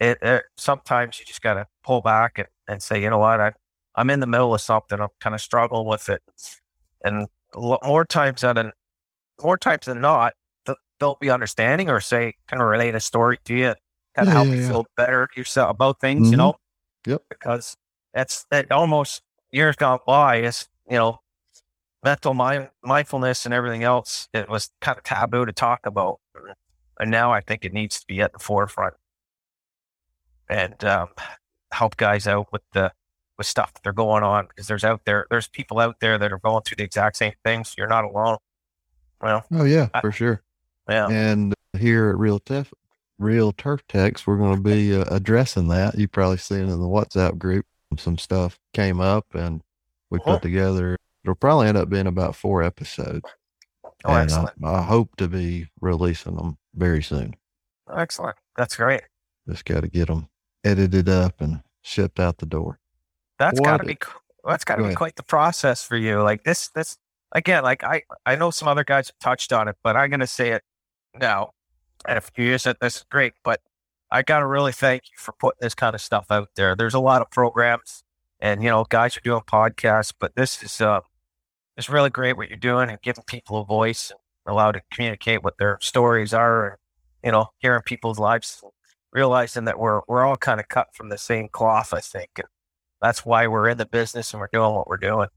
I, 0.00 0.04
it, 0.04 0.18
it 0.22 0.44
sometimes 0.56 1.18
you 1.18 1.24
just 1.24 1.42
got 1.42 1.54
to 1.54 1.66
pull 1.82 2.00
back 2.02 2.38
and, 2.38 2.48
and 2.68 2.82
say, 2.82 3.00
you 3.02 3.10
know 3.10 3.18
what, 3.18 3.40
I, 3.40 3.52
I'm 3.96 4.10
in 4.10 4.20
the 4.20 4.26
middle 4.26 4.54
of 4.54 4.60
something, 4.60 5.00
I'm 5.00 5.08
kind 5.20 5.34
of 5.34 5.40
struggling 5.40 5.86
with 5.86 6.08
it, 6.08 6.22
and 7.04 7.26
more 7.54 8.04
times 8.04 8.42
than 8.42 8.72
more 9.42 9.58
times 9.58 9.86
than 9.86 10.00
not, 10.00 10.34
they'll 10.98 11.18
be 11.20 11.30
understanding 11.30 11.90
or 11.90 12.00
say 12.00 12.34
kind 12.48 12.62
of 12.62 12.68
relate 12.68 12.94
a 12.94 13.00
story 13.00 13.38
to 13.44 13.54
you, 13.54 13.74
kind 14.14 14.28
of 14.28 14.28
yeah, 14.28 14.32
help 14.32 14.48
yeah, 14.48 14.54
you 14.54 14.60
yeah. 14.60 14.68
feel 14.68 14.86
better 14.96 15.28
yourself 15.36 15.70
about 15.70 16.00
things, 16.00 16.22
mm-hmm. 16.22 16.32
you 16.32 16.36
know. 16.36 16.56
Yep. 17.06 17.22
Because 17.28 17.76
that's 18.14 18.46
that 18.50 18.70
almost 18.72 19.22
years 19.52 19.76
gone 19.76 20.00
by 20.06 20.36
is 20.36 20.68
you 20.88 20.96
know 20.96 21.20
mental 22.04 22.34
mind, 22.34 22.70
mindfulness 22.82 23.44
and 23.44 23.54
everything 23.54 23.82
else. 23.82 24.28
It 24.32 24.48
was 24.48 24.70
kind 24.80 24.98
of 24.98 25.04
taboo 25.04 25.46
to 25.46 25.52
talk 25.52 25.86
about, 25.86 26.20
and 26.98 27.10
now 27.10 27.32
I 27.32 27.40
think 27.40 27.64
it 27.64 27.72
needs 27.72 28.00
to 28.00 28.06
be 28.06 28.20
at 28.20 28.32
the 28.32 28.38
forefront 28.38 28.94
and 30.48 30.82
um, 30.84 31.08
help 31.72 31.96
guys 31.96 32.26
out 32.26 32.46
with 32.52 32.62
the 32.72 32.92
with 33.38 33.46
stuff 33.46 33.72
that 33.74 33.82
they're 33.82 33.92
going 33.92 34.22
on 34.22 34.46
because 34.46 34.66
there's 34.66 34.84
out 34.84 35.02
there 35.04 35.26
there's 35.30 35.48
people 35.48 35.78
out 35.78 36.00
there 36.00 36.18
that 36.18 36.32
are 36.32 36.38
going 36.38 36.62
through 36.62 36.76
the 36.76 36.84
exact 36.84 37.16
same 37.16 37.32
things. 37.44 37.74
You're 37.76 37.88
not 37.88 38.04
alone. 38.04 38.38
Well, 39.20 39.44
oh 39.52 39.64
yeah, 39.64 39.88
I, 39.94 40.00
for 40.00 40.12
sure. 40.12 40.42
Yeah, 40.88 41.08
and 41.08 41.54
here 41.78 42.10
at 42.10 42.18
Real 42.18 42.38
Tef, 42.40 42.72
Real 43.18 43.52
Turf 43.52 43.82
Techs, 43.88 44.26
we're 44.26 44.36
going 44.36 44.56
to 44.56 44.62
be 44.62 44.94
uh, 44.94 45.04
addressing 45.08 45.68
that. 45.68 45.98
You 45.98 46.08
probably 46.08 46.38
seen 46.38 46.60
in 46.60 46.80
the 46.80 46.86
WhatsApp 46.86 47.38
group 47.38 47.66
some 47.98 48.18
stuff 48.18 48.58
came 48.72 49.00
up, 49.00 49.34
and 49.34 49.62
we 50.10 50.18
uh-huh. 50.18 50.34
put 50.34 50.42
together. 50.42 50.96
It'll 51.24 51.34
probably 51.34 51.68
end 51.68 51.78
up 51.78 51.88
being 51.88 52.06
about 52.06 52.36
four 52.36 52.62
episodes. 52.62 53.24
Oh, 54.04 54.12
and 54.12 54.30
excellent! 54.30 54.52
I, 54.62 54.74
I 54.74 54.82
hope 54.82 55.16
to 55.16 55.28
be 55.28 55.68
releasing 55.80 56.36
them 56.36 56.58
very 56.74 57.02
soon. 57.02 57.34
Excellent. 57.94 58.36
That's 58.56 58.76
great. 58.76 59.02
Just 59.48 59.64
got 59.64 59.82
to 59.82 59.88
get 59.88 60.08
them 60.08 60.28
edited 60.64 61.08
up 61.08 61.40
and 61.40 61.62
shipped 61.82 62.18
out 62.18 62.38
the 62.38 62.46
door. 62.46 62.78
That's 63.38 63.60
got 63.60 63.78
to 63.78 63.84
be 63.84 63.98
that's 64.44 64.64
got 64.64 64.76
to 64.76 64.88
be 64.88 64.94
quite 64.94 65.16
the 65.16 65.22
process 65.22 65.82
for 65.82 65.96
you. 65.96 66.22
Like 66.22 66.44
this, 66.44 66.68
this 66.68 66.98
again. 67.32 67.62
Like 67.62 67.84
I, 67.84 68.02
I 68.24 68.36
know 68.36 68.50
some 68.50 68.68
other 68.68 68.84
guys 68.84 69.08
have 69.08 69.18
touched 69.18 69.52
on 69.52 69.68
it, 69.68 69.76
but 69.82 69.96
I'm 69.96 70.10
going 70.10 70.20
to 70.20 70.26
say 70.26 70.50
it 70.50 70.62
now. 71.18 71.50
And 72.06 72.16
if 72.16 72.30
you 72.36 72.44
use 72.44 72.66
it, 72.66 72.78
this 72.80 72.98
is 72.98 73.04
great. 73.10 73.34
But 73.44 73.60
I 74.10 74.22
got 74.22 74.40
to 74.40 74.46
really 74.46 74.72
thank 74.72 75.04
you 75.10 75.16
for 75.18 75.32
putting 75.32 75.58
this 75.60 75.74
kind 75.74 75.94
of 75.94 76.00
stuff 76.00 76.26
out 76.30 76.50
there. 76.54 76.76
There's 76.76 76.94
a 76.94 77.00
lot 77.00 77.22
of 77.22 77.30
programs, 77.30 78.04
and 78.40 78.62
you 78.62 78.70
know, 78.70 78.84
guys 78.88 79.16
are 79.16 79.20
doing 79.20 79.42
podcasts, 79.42 80.12
but 80.18 80.36
this 80.36 80.62
is 80.62 80.80
uh, 80.80 81.00
it's 81.76 81.88
really 81.90 82.10
great 82.10 82.36
what 82.36 82.48
you're 82.48 82.56
doing 82.56 82.88
and 82.88 83.00
giving 83.02 83.24
people 83.26 83.60
a 83.60 83.64
voice 83.64 84.10
and 84.10 84.52
allow 84.52 84.70
to 84.70 84.80
communicate 84.92 85.42
what 85.42 85.58
their 85.58 85.78
stories 85.80 86.32
are, 86.32 86.68
and 86.68 86.78
you 87.24 87.32
know, 87.32 87.48
hearing 87.58 87.82
people's 87.82 88.20
lives 88.20 88.62
realizing 89.12 89.64
that 89.64 89.78
we're 89.78 90.02
we're 90.06 90.24
all 90.24 90.36
kind 90.36 90.60
of 90.60 90.68
cut 90.68 90.94
from 90.94 91.08
the 91.08 91.18
same 91.18 91.48
cloth, 91.48 91.92
I 91.92 92.00
think. 92.00 92.30
And 92.36 92.48
that's 93.00 93.24
why 93.24 93.46
we're 93.46 93.68
in 93.68 93.78
the 93.78 93.86
business 93.86 94.32
and 94.32 94.40
we're 94.40 94.48
doing 94.52 94.74
what 94.74 94.88
we're 94.88 94.96
doing. 94.96 95.28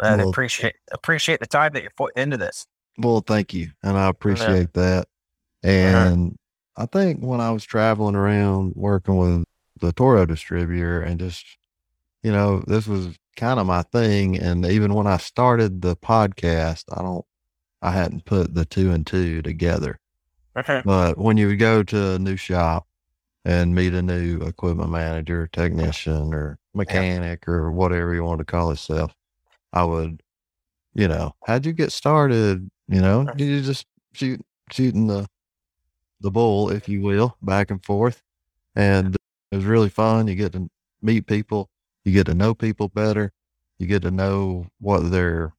And 0.00 0.20
well, 0.20 0.30
appreciate 0.30 0.74
appreciate 0.92 1.40
the 1.40 1.46
time 1.46 1.72
that 1.72 1.82
you're 1.82 1.92
putting 1.96 2.22
into 2.22 2.36
this. 2.36 2.66
Well, 2.98 3.20
thank 3.20 3.54
you, 3.54 3.70
and 3.82 3.96
I 3.96 4.08
appreciate 4.08 4.70
yeah. 4.74 4.82
that. 4.82 5.08
And 5.62 6.36
uh-huh. 6.76 6.84
I 6.84 6.86
think 6.86 7.20
when 7.20 7.40
I 7.40 7.50
was 7.50 7.64
traveling 7.64 8.14
around 8.14 8.72
working 8.76 9.16
with 9.16 9.44
the 9.80 9.92
Toro 9.92 10.26
distributor, 10.26 11.00
and 11.00 11.18
just 11.18 11.44
you 12.22 12.32
know, 12.32 12.62
this 12.66 12.88
was 12.88 13.16
kind 13.36 13.60
of 13.60 13.66
my 13.66 13.82
thing. 13.82 14.36
And 14.36 14.66
even 14.66 14.94
when 14.94 15.06
I 15.06 15.18
started 15.18 15.80
the 15.80 15.94
podcast, 15.94 16.84
I 16.92 17.00
don't, 17.00 17.24
I 17.82 17.92
hadn't 17.92 18.24
put 18.24 18.52
the 18.52 18.64
two 18.64 18.90
and 18.90 19.06
two 19.06 19.42
together. 19.42 20.00
Uh-huh. 20.56 20.82
But 20.84 21.18
when 21.18 21.36
you 21.36 21.46
would 21.48 21.58
go 21.58 21.82
to 21.84 22.14
a 22.14 22.18
new 22.18 22.36
shop 22.36 22.86
and 23.44 23.74
meet 23.74 23.94
a 23.94 24.02
new 24.02 24.40
equipment 24.40 24.90
manager, 24.90 25.48
technician, 25.52 26.34
or 26.34 26.58
mechanic, 26.76 27.44
yeah. 27.46 27.54
or 27.54 27.72
whatever 27.72 28.14
you 28.14 28.24
want 28.24 28.38
to 28.38 28.44
call 28.44 28.70
yourself, 28.70 29.12
I 29.72 29.84
would, 29.84 30.22
you 30.94 31.08
know, 31.08 31.34
how'd 31.46 31.66
you 31.66 31.72
get 31.72 31.92
started? 31.92 32.70
You 32.88 33.00
know, 33.00 33.26
you 33.36 33.60
just 33.62 33.86
shoot 34.12 34.40
shooting 34.70 35.06
the 35.06 35.26
the 36.20 36.30
bull, 36.30 36.70
if 36.70 36.88
you 36.88 37.02
will, 37.02 37.36
back 37.42 37.70
and 37.70 37.84
forth, 37.84 38.22
and 38.74 39.16
it 39.50 39.56
was 39.56 39.64
really 39.64 39.88
fun. 39.90 40.28
You 40.28 40.34
get 40.34 40.52
to 40.52 40.68
meet 41.02 41.26
people, 41.26 41.68
you 42.04 42.12
get 42.12 42.26
to 42.26 42.34
know 42.34 42.54
people 42.54 42.88
better, 42.88 43.32
you 43.78 43.86
get 43.86 44.02
to 44.02 44.10
know 44.10 44.66
what 44.80 45.10
their 45.10 45.52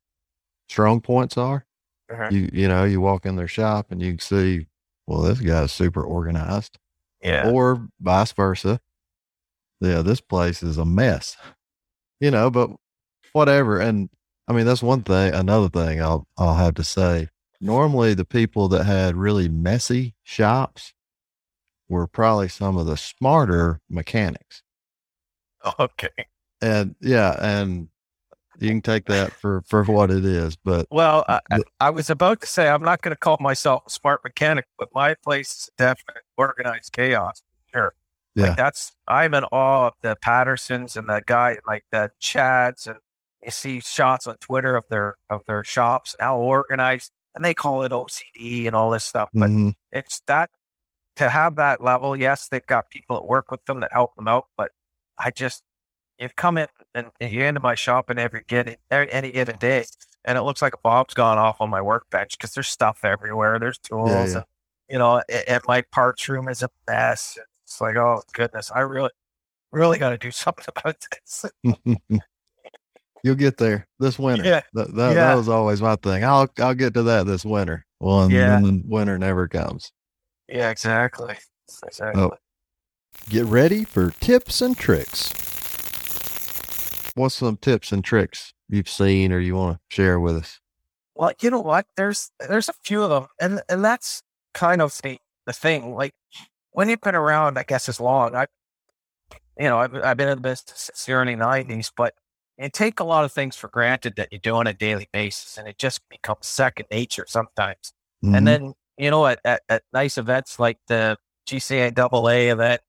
strong 0.70 1.01
points 1.01 1.38
are. 1.38 1.65
Uh-huh. 2.11 2.30
You 2.32 2.49
you 2.53 2.68
know, 2.68 2.86
you 2.86 3.01
walk 3.01 3.26
in 3.26 3.36
their 3.36 3.47
shop 3.49 3.91
and 3.91 4.01
you 4.01 4.13
can 4.13 4.20
see, 4.20 4.68
well, 5.07 5.22
this 5.22 5.41
guy's 5.41 5.74
super 5.74 6.03
organized 6.03 6.80
yeah. 7.22 7.49
Or 7.49 7.88
vice 7.99 8.32
versa. 8.32 8.80
Yeah, 9.80 10.01
this 10.01 10.21
place 10.21 10.63
is 10.63 10.78
a 10.78 10.86
mess. 10.86 11.38
You 12.19 12.32
know, 12.32 12.49
but 12.49 12.71
whatever. 13.34 13.80
And 13.80 14.09
I 14.47 14.53
mean, 14.53 14.65
that's 14.65 14.82
one 14.82 15.03
thing. 15.03 15.34
Another 15.34 15.69
thing 15.69 16.01
I'll 16.01 16.28
I'll 16.38 16.55
have 16.55 16.75
to 16.75 16.84
say. 16.84 17.30
Normally, 17.59 18.13
the 18.13 18.25
people 18.25 18.67
that 18.69 18.86
had 18.86 19.15
really 19.15 19.49
messy 19.49 20.15
shops 20.23 20.93
were 21.89 22.07
probably 22.07 22.47
some 22.47 22.78
of 22.78 22.86
the 22.86 22.97
smarter 22.97 23.82
mechanics. 23.89 24.63
Okay. 25.80 26.28
And 26.61 26.95
yeah, 27.01 27.36
and 27.41 27.89
you 28.59 28.69
can 28.69 28.82
take 28.82 29.05
that 29.05 29.34
for 29.34 29.63
for 29.67 29.84
what 29.84 30.09
it 30.09 30.23
is. 30.23 30.55
But 30.55 30.88
well, 30.89 31.25
I, 31.28 31.39
I 31.80 31.89
was 31.89 32.09
about 32.09 32.41
to 32.41 32.47
say 32.47 32.67
I'm 32.67 32.84
not 32.84 33.01
going 33.01 33.13
to 33.13 33.19
call 33.19 33.38
myself 33.39 33.84
a 33.86 33.89
smart 33.89 34.23
mechanic, 34.23 34.65
but 34.80 34.89
my 34.93 35.15
place 35.15 35.51
is 35.51 35.69
definitely 35.78 36.21
organized 36.38 36.93
chaos. 36.93 37.41
Sure. 37.73 37.93
Yeah. 38.38 38.50
Like 38.50 38.58
that's 38.58 38.94
I'm 39.08 39.34
in 39.34 39.44
awe 39.46 39.88
of 39.88 39.94
the 40.02 40.16
Pattersons 40.22 40.96
and 40.96 41.10
the 41.10 41.24
guy 41.26 41.58
like 41.68 41.86
the 41.92 42.12
Chads 42.22 42.86
and 42.86 42.98
you 43.44 43.52
see 43.52 43.80
shots 43.80 44.28
on 44.28 44.38
Twitter 44.38 44.76
of 44.76 44.86
their 44.90 45.16
of 45.30 45.42
their 45.48 45.64
shops 45.64 46.16
how 46.20 46.38
organized 46.38 47.12
and 47.34 47.44
they 47.44 47.54
call 47.54 47.84
it 47.84 47.92
OCD 47.92 48.68
and 48.68 48.76
all 48.76 48.92
this 48.92 49.04
stuff. 49.04 49.30
But 49.34 49.50
mm-hmm. 49.50 49.70
it's 49.92 50.22
that 50.28 50.52
to 51.16 51.30
have 51.30 51.56
that 51.56 51.84
level, 51.84 52.16
yes, 52.16 52.48
they've 52.48 52.66
got 52.66 52.90
people 52.92 53.16
that 53.16 53.28
work 53.28 53.50
with 53.50 53.66
them 53.66 53.80
that 53.80 53.92
help 53.92 54.16
them 54.16 54.28
out, 54.28 54.46
but 54.56 54.72
I 55.18 55.32
just 55.32 55.64
you 56.20 56.30
come 56.36 56.58
in 56.58 56.68
and 56.94 57.12
you 57.20 57.44
into 57.44 57.60
my 57.60 57.76
shop 57.76 58.10
and 58.10 58.20
every 58.20 58.44
get 58.48 58.80
any 58.92 59.32
given 59.32 59.58
day, 59.58 59.86
and 60.26 60.38
it 60.38 60.42
looks 60.42 60.62
like 60.62 60.74
a 60.74 60.80
bomb's 60.84 61.14
gone 61.14 61.38
off 61.38 61.58
on 61.60 61.70
my 61.70 61.82
workbench 61.82 62.38
because 62.38 62.54
there's 62.54 62.68
stuff 62.68 63.00
everywhere. 63.04 63.60
There's 63.60 63.78
tools, 63.78 64.10
yeah, 64.10 64.26
yeah. 64.26 64.36
And, 64.36 64.46
you 64.90 64.98
know, 64.98 65.22
and 65.48 65.62
my 65.68 65.84
parts 65.92 66.28
room 66.28 66.48
is 66.48 66.64
a 66.64 66.70
mess. 66.88 67.38
It's 67.68 67.82
like, 67.82 67.95
oh 67.95 68.22
goodness, 68.34 68.72
I 68.74 68.80
really, 68.80 69.11
really 69.72 69.99
got 69.99 70.09
to 70.09 70.18
do 70.18 70.32
something 70.32 70.65
about 70.68 70.95
this. 71.11 71.45
You'll 73.24 73.36
get 73.36 73.57
there 73.57 73.88
this 73.99 74.18
winter. 74.18 74.43
Yeah. 74.43 74.61
That, 74.74 74.95
that, 74.95 75.09
yeah. 75.09 75.13
that, 75.13 75.36
was 75.36 75.49
always 75.49 75.82
my 75.82 75.95
thing. 75.97 76.24
I'll 76.24 76.47
I'll 76.59 76.76
get 76.76 76.93
to 76.93 77.03
that 77.03 77.26
this 77.26 77.43
winter. 77.43 77.86
Well, 77.99 78.24
and 78.24 78.32
yeah. 78.32 78.61
winter 78.86 79.18
never 79.18 79.47
comes. 79.47 79.91
Yeah, 80.47 80.70
exactly. 80.70 81.36
Exactly. 81.86 82.22
Oh. 82.22 82.32
Get 83.30 83.45
ready 83.45 83.84
for 83.84 84.11
tips 84.11 84.61
and 84.61 84.78
tricks 84.78 85.34
what's 87.18 87.36
some 87.36 87.57
tips 87.57 87.91
and 87.91 88.03
tricks 88.03 88.53
you've 88.70 88.89
seen 88.89 89.34
or 89.34 89.39
you 89.39 89.55
want 89.55 89.78
to 89.78 89.95
share 89.95 90.20
with 90.20 90.38
us? 90.38 90.59
Well, 91.15 91.32
you 91.41 91.49
know 91.49 91.59
what? 91.59 91.88
There's 91.97 92.32
there's 92.39 92.70
a 92.70 92.74
few 92.84 93.01
of 93.01 93.09
them, 93.09 93.28
and 93.41 93.61
and 93.68 93.84
that's 93.84 94.22
kind 94.53 94.82
of 94.82 94.97
the 95.03 95.18
the 95.47 95.53
thing. 95.53 95.95
Like 95.95 96.13
when 96.78 96.89
you've 96.89 97.01
been 97.01 97.15
around, 97.15 97.57
I 97.57 97.63
guess 97.63 97.89
as 97.89 97.99
long. 97.99 98.36
I, 98.36 98.45
you 99.57 99.65
know, 99.65 99.80
I've, 99.80 99.95
I've 99.95 100.15
been 100.15 100.30
in 100.30 100.38
the 100.38 100.41
business 100.41 100.73
since 100.75 101.05
the 101.05 101.13
early 101.13 101.36
'90s, 101.36 101.91
but 101.97 102.13
you 102.59 102.69
take 102.69 102.99
a 102.99 103.03
lot 103.03 103.25
of 103.25 103.32
things 103.32 103.55
for 103.55 103.67
granted 103.67 104.15
that 104.17 104.32
you 104.32 104.38
do 104.38 104.53
on 104.53 104.67
a 104.67 104.73
daily 104.73 105.09
basis, 105.11 105.57
and 105.57 105.67
it 105.67 105.80
just 105.80 106.01
becomes 106.07 106.45
second 106.45 106.86
nature 106.91 107.25
sometimes. 107.28 107.93
Mm-hmm. 108.23 108.36
And 108.36 108.47
then 108.47 108.73
you 108.95 109.09
know, 109.09 109.25
at, 109.25 109.39
at, 109.43 109.63
at 109.67 109.82
nice 109.91 110.19
events 110.19 110.59
like 110.59 110.78
the 110.88 111.17
GCAA 111.47 112.51
event, 112.51 112.82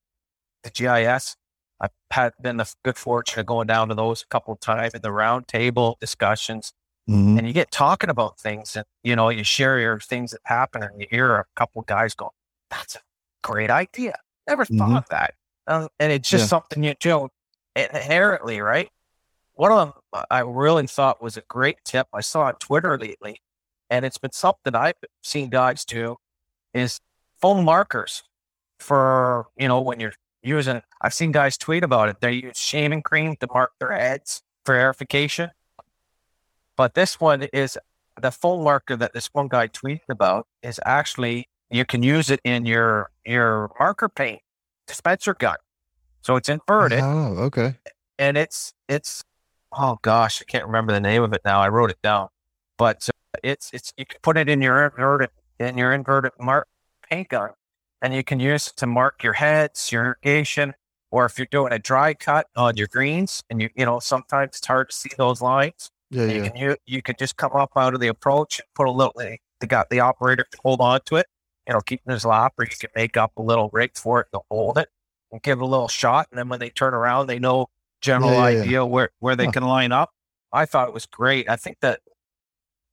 the 0.62 0.70
GIS, 0.70 1.36
I've 1.80 1.90
had 2.10 2.34
been 2.42 2.58
the 2.58 2.70
good 2.84 2.98
fortune 2.98 3.40
of 3.40 3.46
going 3.46 3.68
down 3.68 3.88
to 3.88 3.94
those 3.94 4.22
a 4.22 4.26
couple 4.26 4.52
of 4.52 4.60
times 4.60 4.92
in 4.92 5.00
the 5.00 5.12
round 5.12 5.48
table 5.48 5.96
discussions. 5.98 6.74
Mm-hmm. 7.08 7.38
And 7.38 7.46
you 7.46 7.54
get 7.54 7.70
talking 7.70 8.10
about 8.10 8.38
things 8.38 8.76
and, 8.76 8.84
you 9.02 9.16
know, 9.16 9.30
you 9.30 9.44
share 9.44 9.78
your 9.78 9.98
things 9.98 10.32
that 10.32 10.40
happen 10.44 10.82
and 10.82 11.00
you 11.00 11.06
hear 11.10 11.36
a 11.36 11.46
couple 11.56 11.80
of 11.80 11.86
guys 11.86 12.14
go, 12.14 12.32
that's 12.70 12.96
a 12.96 13.00
great 13.42 13.70
idea. 13.70 14.14
Never 14.46 14.64
thought 14.64 14.74
mm-hmm. 14.74 14.96
of 14.96 15.08
that. 15.10 15.34
Uh, 15.66 15.88
and 15.98 16.12
it's 16.12 16.28
just 16.28 16.44
yeah. 16.44 16.48
something 16.48 16.82
you 16.82 16.94
do 16.98 17.28
inherently, 17.76 18.60
right? 18.60 18.88
One 19.54 19.72
of 19.72 19.78
them 19.78 19.92
uh, 20.12 20.24
I 20.30 20.40
really 20.40 20.86
thought 20.86 21.22
was 21.22 21.36
a 21.36 21.42
great 21.42 21.78
tip 21.84 22.06
I 22.12 22.20
saw 22.20 22.42
on 22.42 22.54
Twitter 22.54 22.96
lately. 22.98 23.40
And 23.90 24.04
it's 24.04 24.18
been 24.18 24.32
something 24.32 24.74
I've 24.74 24.94
seen 25.22 25.48
guys 25.50 25.84
do 25.84 26.16
is 26.74 27.00
foam 27.40 27.64
markers 27.64 28.22
for, 28.78 29.46
you 29.56 29.68
know, 29.68 29.80
when 29.80 30.00
you're 30.00 30.12
using, 30.42 30.82
I've 31.00 31.14
seen 31.14 31.32
guys 31.32 31.56
tweet 31.56 31.82
about 31.82 32.08
it. 32.08 32.20
They 32.20 32.32
use 32.32 32.58
shaving 32.58 33.02
cream 33.02 33.36
to 33.36 33.48
mark 33.52 33.72
their 33.80 33.92
heads 33.92 34.42
for 34.64 34.74
aerification. 34.74 35.50
But 36.76 36.94
this 36.94 37.20
one 37.20 37.42
is 37.52 37.76
the 38.20 38.30
full 38.30 38.62
marker 38.62 38.96
that 38.96 39.12
this 39.12 39.28
one 39.32 39.48
guy 39.48 39.68
tweeted 39.68 40.08
about 40.08 40.46
is 40.62 40.80
actually 40.84 41.48
you 41.70 41.84
can 41.84 42.02
use 42.02 42.30
it 42.30 42.40
in 42.44 42.66
your 42.66 43.10
your 43.24 43.70
marker 43.78 44.08
paint 44.08 44.40
dispenser 44.86 45.34
gun. 45.34 45.56
So 46.22 46.36
it's 46.36 46.48
inverted. 46.48 47.00
Oh, 47.00 47.34
okay. 47.44 47.76
And 48.18 48.36
it's 48.36 48.72
it's 48.88 49.24
oh 49.72 49.98
gosh, 50.02 50.42
I 50.42 50.44
can't 50.44 50.66
remember 50.66 50.92
the 50.92 51.00
name 51.00 51.22
of 51.22 51.32
it 51.32 51.42
now. 51.44 51.60
I 51.60 51.68
wrote 51.68 51.90
it 51.90 52.02
down, 52.02 52.28
but 52.76 53.08
uh, 53.08 53.38
it's 53.42 53.70
it's 53.72 53.92
you 53.96 54.06
can 54.06 54.18
put 54.22 54.36
it 54.36 54.48
in 54.48 54.60
your 54.62 54.84
inverted 54.84 55.30
in 55.60 55.78
your 55.78 55.92
inverted 55.92 56.32
mark 56.40 56.66
paint 57.08 57.28
gun, 57.28 57.50
and 58.02 58.14
you 58.14 58.24
can 58.24 58.40
use 58.40 58.68
it 58.68 58.76
to 58.76 58.86
mark 58.86 59.22
your 59.22 59.34
heads, 59.34 59.92
your 59.92 60.04
irrigation, 60.04 60.74
or 61.10 61.24
if 61.26 61.38
you're 61.38 61.46
doing 61.50 61.72
a 61.72 61.78
dry 61.78 62.14
cut 62.14 62.46
on 62.56 62.76
your 62.76 62.88
greens, 62.88 63.42
and 63.50 63.62
you 63.62 63.68
you 63.76 63.84
know 63.84 63.98
sometimes 64.00 64.56
it's 64.58 64.66
hard 64.66 64.90
to 64.90 64.96
see 64.96 65.10
those 65.16 65.40
lines. 65.40 65.90
Yeah, 66.10 66.24
You 66.24 66.42
yeah. 66.42 66.48
can 66.48 66.56
you, 66.56 66.76
you 66.86 67.02
can 67.02 67.16
just 67.18 67.36
come 67.36 67.52
up 67.52 67.72
out 67.76 67.94
of 67.94 68.00
the 68.00 68.08
approach 68.08 68.60
and 68.60 68.66
put 68.74 68.88
a 68.88 68.90
little. 68.90 69.12
They 69.16 69.66
got 69.66 69.90
the 69.90 70.00
operator 70.00 70.46
to 70.50 70.58
hold 70.62 70.80
on 70.80 71.00
to 71.06 71.16
it, 71.16 71.26
you 71.68 71.74
know, 71.74 71.80
keep 71.82 72.00
in 72.06 72.12
his 72.12 72.24
lap, 72.24 72.54
or 72.58 72.64
you 72.64 72.70
can 72.70 72.90
make 72.96 73.16
up 73.16 73.32
a 73.36 73.42
little 73.42 73.68
rig 73.72 73.92
for 73.94 74.20
it 74.22 74.28
to 74.32 74.40
hold 74.50 74.78
it 74.78 74.88
and 75.30 75.42
give 75.42 75.58
it 75.58 75.62
a 75.62 75.66
little 75.66 75.88
shot, 75.88 76.26
and 76.30 76.38
then 76.38 76.48
when 76.48 76.58
they 76.58 76.70
turn 76.70 76.94
around, 76.94 77.26
they 77.26 77.38
know 77.38 77.66
general 78.00 78.30
Yeah, 78.30 78.48
yeah, 78.48 78.56
yeah. 78.56 78.60
idea 78.62 78.86
where 78.86 79.10
where 79.18 79.36
they 79.36 79.44
Huh. 79.44 79.52
can 79.52 79.62
line 79.64 79.92
up. 79.92 80.10
I 80.52 80.64
thought 80.64 80.88
it 80.88 80.94
was 80.94 81.04
great. 81.06 81.48
I 81.50 81.56
think 81.56 81.76
that 81.80 82.00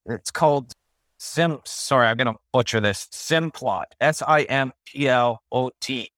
it's 0.05 0.30
called 0.32 0.73
Sim. 1.17 1.61
Sorry, 1.63 2.07
I'm 2.07 2.17
gonna 2.17 2.36
butcher 2.51 2.82
this. 2.82 3.07
Simplot. 3.11 3.86
S 4.01 4.21
I 4.21 4.41
M 4.43 4.73
P 4.86 5.07
L 5.07 5.41
O 5.51 5.71
T, 5.80 6.11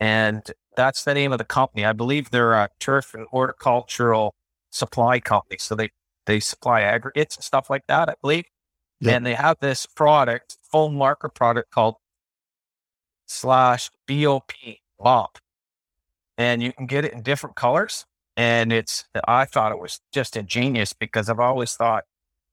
and 0.00 0.42
that's 0.76 1.04
the 1.04 1.12
name 1.12 1.32
of 1.32 1.38
the 1.38 1.44
company. 1.44 1.84
I 1.84 1.92
believe 1.92 2.30
they're 2.30 2.54
a 2.54 2.70
turf 2.78 3.12
and 3.12 3.26
horticultural 3.28 4.34
supply 4.70 5.20
company. 5.20 5.58
So 5.60 5.74
they 5.74 5.90
they 6.24 6.40
supply 6.40 6.80
aggregates 6.80 7.36
and 7.36 7.44
stuff 7.44 7.68
like 7.68 7.86
that. 7.88 8.08
I 8.08 8.14
believe, 8.22 8.44
Yep. 9.00 9.16
and 9.16 9.26
they 9.26 9.34
have 9.34 9.56
this 9.60 9.86
product, 9.86 10.58
foam 10.62 10.94
marker 10.94 11.28
product 11.28 11.70
called 11.70 11.96
slash 13.26 13.90
BOP 14.06 14.52
BOP, 14.98 15.38
and 16.36 16.62
you 16.62 16.72
can 16.72 16.86
get 16.86 17.04
it 17.04 17.12
in 17.12 17.22
different 17.22 17.56
colors. 17.56 18.04
And 18.36 18.72
it's 18.72 19.04
I 19.26 19.44
thought 19.44 19.72
it 19.72 19.80
was 19.80 20.00
just 20.12 20.36
ingenious 20.36 20.92
because 20.92 21.28
I've 21.28 21.40
always 21.40 21.74
thought, 21.74 22.04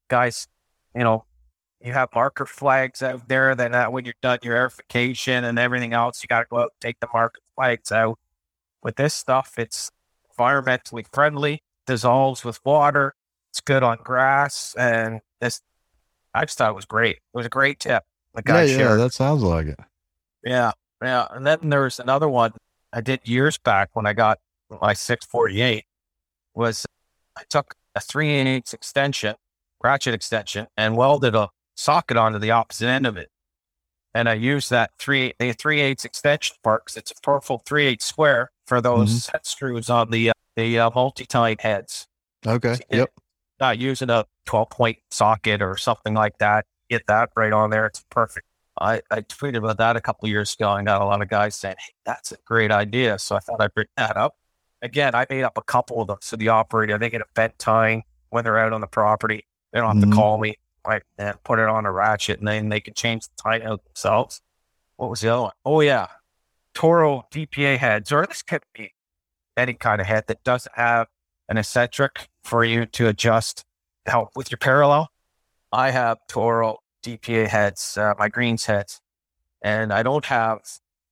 guys, 0.09 0.47
you 0.95 1.03
know, 1.03 1.25
you 1.81 1.93
have 1.93 2.09
marker 2.13 2.45
flags 2.45 3.01
out 3.01 3.27
there. 3.27 3.55
that 3.55 3.73
uh, 3.73 3.89
when 3.89 4.05
you're 4.05 4.15
done 4.21 4.39
your 4.43 4.55
aerification 4.55 5.43
and 5.43 5.59
everything 5.59 5.93
else, 5.93 6.23
you 6.23 6.27
got 6.27 6.41
to 6.41 6.47
go 6.49 6.57
out 6.57 6.71
and 6.73 6.81
take 6.81 6.99
the 6.99 7.07
marker 7.13 7.41
flags 7.55 7.91
out. 7.91 8.17
With 8.81 8.95
this 8.95 9.13
stuff, 9.13 9.53
it's 9.57 9.91
environmentally 10.37 11.05
friendly, 11.11 11.63
dissolves 11.85 12.43
with 12.43 12.59
water. 12.65 13.15
It's 13.49 13.61
good 13.61 13.83
on 13.83 13.99
grass, 14.03 14.75
and 14.77 15.21
this 15.39 15.61
I 16.37 16.45
just 16.45 16.57
thought 16.57 16.71
it 16.71 16.75
was 16.75 16.85
great. 16.85 17.17
It 17.17 17.21
was 17.33 17.45
a 17.45 17.49
great 17.49 17.79
tip. 17.79 18.03
The 18.33 18.43
Yeah, 18.45 18.53
guy 18.53 18.63
yeah, 18.63 18.77
shared. 18.77 18.99
that 18.99 19.13
sounds 19.13 19.41
like 19.43 19.67
it. 19.67 19.79
Yeah, 20.43 20.71
yeah. 21.01 21.27
And 21.31 21.45
then 21.45 21.69
there 21.69 21.81
was 21.83 21.99
another 21.99 22.29
one 22.29 22.53
I 22.93 23.01
did 23.01 23.21
years 23.27 23.57
back 23.57 23.89
when 23.93 24.05
I 24.05 24.13
got 24.13 24.39
my 24.69 24.93
648 24.93 25.85
was 26.53 26.85
I 27.35 27.43
took 27.49 27.75
a 27.95 27.99
3 27.99 28.29
8 28.29 28.73
extension, 28.73 29.35
ratchet 29.83 30.13
extension, 30.13 30.67
and 30.77 30.95
welded 30.95 31.35
a 31.35 31.49
socket 31.75 32.17
onto 32.17 32.39
the 32.39 32.51
opposite 32.51 32.87
end 32.87 33.05
of 33.05 33.17
it. 33.17 33.29
And 34.13 34.27
I 34.29 34.33
used 34.33 34.69
that 34.71 34.91
3 34.99 35.33
the 35.39 35.53
3 35.53 35.81
8 35.81 36.05
extension 36.05 36.55
part 36.63 36.85
because 36.85 36.97
it's 36.97 37.11
a 37.11 37.15
powerful 37.23 37.61
3 37.65 37.85
8 37.85 38.01
square 38.01 38.51
for 38.65 38.81
those 38.81 39.23
set 39.25 39.45
screws 39.45 39.89
on 39.89 40.11
the 40.11 40.29
uh, 40.29 40.33
the 40.55 40.79
uh, 40.79 40.89
multi-tine 40.93 41.57
heads 41.59 42.07
Okay. 42.45 42.77
Yeah. 42.89 42.97
Yep. 42.97 43.11
Not 43.59 43.77
using 43.79 44.09
a 44.09 44.25
12 44.45 44.69
point 44.69 44.97
socket 45.11 45.61
or 45.61 45.77
something 45.77 46.13
like 46.13 46.37
that. 46.39 46.65
Get 46.89 47.03
that 47.07 47.29
right 47.35 47.51
on 47.53 47.69
there. 47.69 47.85
It's 47.85 48.03
perfect. 48.09 48.45
I, 48.79 49.01
I 49.09 49.21
tweeted 49.21 49.57
about 49.57 49.77
that 49.79 49.95
a 49.95 50.01
couple 50.01 50.27
of 50.27 50.29
years 50.31 50.53
ago 50.53 50.71
and 50.75 50.85
got 50.85 51.01
a 51.01 51.05
lot 51.05 51.21
of 51.21 51.29
guys 51.29 51.55
saying, 51.55 51.75
Hey, 51.79 51.93
that's 52.05 52.31
a 52.31 52.37
great 52.45 52.71
idea. 52.71 53.17
So 53.19 53.35
I 53.35 53.39
thought 53.39 53.59
I'd 53.59 53.73
bring 53.73 53.87
that 53.97 54.15
up. 54.15 54.35
Again, 54.83 55.15
I 55.15 55.25
made 55.29 55.43
up 55.43 55.57
a 55.57 55.63
couple 55.63 55.99
of 56.01 56.07
them. 56.07 56.17
So 56.21 56.35
the 56.35 56.49
operator, 56.49 56.97
they 56.99 57.09
get 57.09 57.21
a 57.21 57.25
bent 57.33 57.57
tine 57.57 58.03
when 58.29 58.43
they're 58.43 58.59
out 58.59 58.73
on 58.73 58.81
the 58.81 58.87
property. 58.87 59.45
They 59.73 59.79
don't 59.79 59.95
have 59.99 60.03
Mhm. 60.07 60.11
to 60.11 60.15
call 60.15 60.37
me. 60.37 60.55
Right. 60.85 61.01
And 61.17 61.41
put 61.43 61.57
it 61.59 61.67
on 61.67 61.85
a 61.85 61.91
ratchet 61.91 62.39
and 62.39 62.47
then 62.47 62.69
they 62.69 62.79
can 62.79 62.93
change 62.93 63.23
the 63.23 63.33
tine 63.41 63.63
out 63.63 63.83
themselves. 63.83 64.41
What 64.97 65.09
was 65.09 65.21
the 65.21 65.29
other 65.29 65.41
one? 65.41 65.51
Oh, 65.65 65.81
yeah. 65.81 66.07
Toro 66.73 67.23
DPA 67.31 67.77
heads, 67.77 68.11
or 68.11 68.25
this 68.27 68.43
could 68.43 68.61
be 68.73 68.93
any 69.57 69.73
kind 69.73 69.99
of 69.99 70.05
head 70.07 70.25
that 70.27 70.43
doesn't 70.43 70.75
have 70.75 71.07
an 71.49 71.57
eccentric 71.57 72.29
for 72.43 72.63
you 72.63 72.85
to 72.85 73.07
adjust 73.07 73.63
help 74.05 74.29
with 74.35 74.51
your 74.51 74.57
parallel. 74.57 75.09
I 75.71 75.91
have 75.91 76.17
Toro 76.27 76.79
DPA 77.03 77.47
heads, 77.47 77.97
uh, 77.97 78.13
my 78.17 78.29
greens 78.29 78.65
heads, 78.65 79.01
and 79.61 79.91
I 79.91 80.03
don't 80.03 80.25
have 80.25 80.59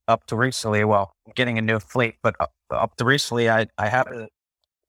up 0.08 0.26
to 0.28 0.36
recently. 0.36 0.84
Well, 0.84 1.14
I'm 1.26 1.34
getting 1.36 1.58
a 1.58 1.62
new 1.62 1.80
fleet, 1.80 2.16
but 2.22 2.36
up, 2.40 2.54
up 2.70 2.96
to 2.98 3.06
recently, 3.06 3.50
I 3.50 3.68
I 3.78 3.90
have 3.90 4.08
a, 4.08 4.30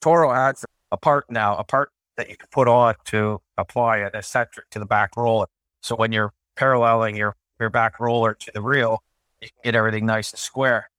Toro 0.00 0.32
adds 0.32 0.64
a 0.92 0.96
part 0.96 1.30
now, 1.30 1.56
a 1.56 1.64
part 1.64 1.90
that 2.16 2.30
you 2.30 2.36
can 2.36 2.48
put 2.50 2.68
on 2.68 2.94
to 3.06 3.40
apply 3.56 3.98
an 3.98 4.10
eccentric 4.14 4.70
to 4.70 4.78
the 4.78 4.86
back 4.86 5.16
roller. 5.16 5.46
So 5.82 5.96
when 5.96 6.12
you're 6.12 6.32
paralleling 6.56 7.16
your 7.16 7.36
your 7.58 7.70
back 7.70 7.98
roller 7.98 8.34
to 8.34 8.50
the 8.52 8.62
reel, 8.62 9.02
you 9.40 9.48
can 9.48 9.72
get 9.72 9.74
everything 9.74 10.06
nice 10.06 10.32
and 10.32 10.38
square. 10.38 10.90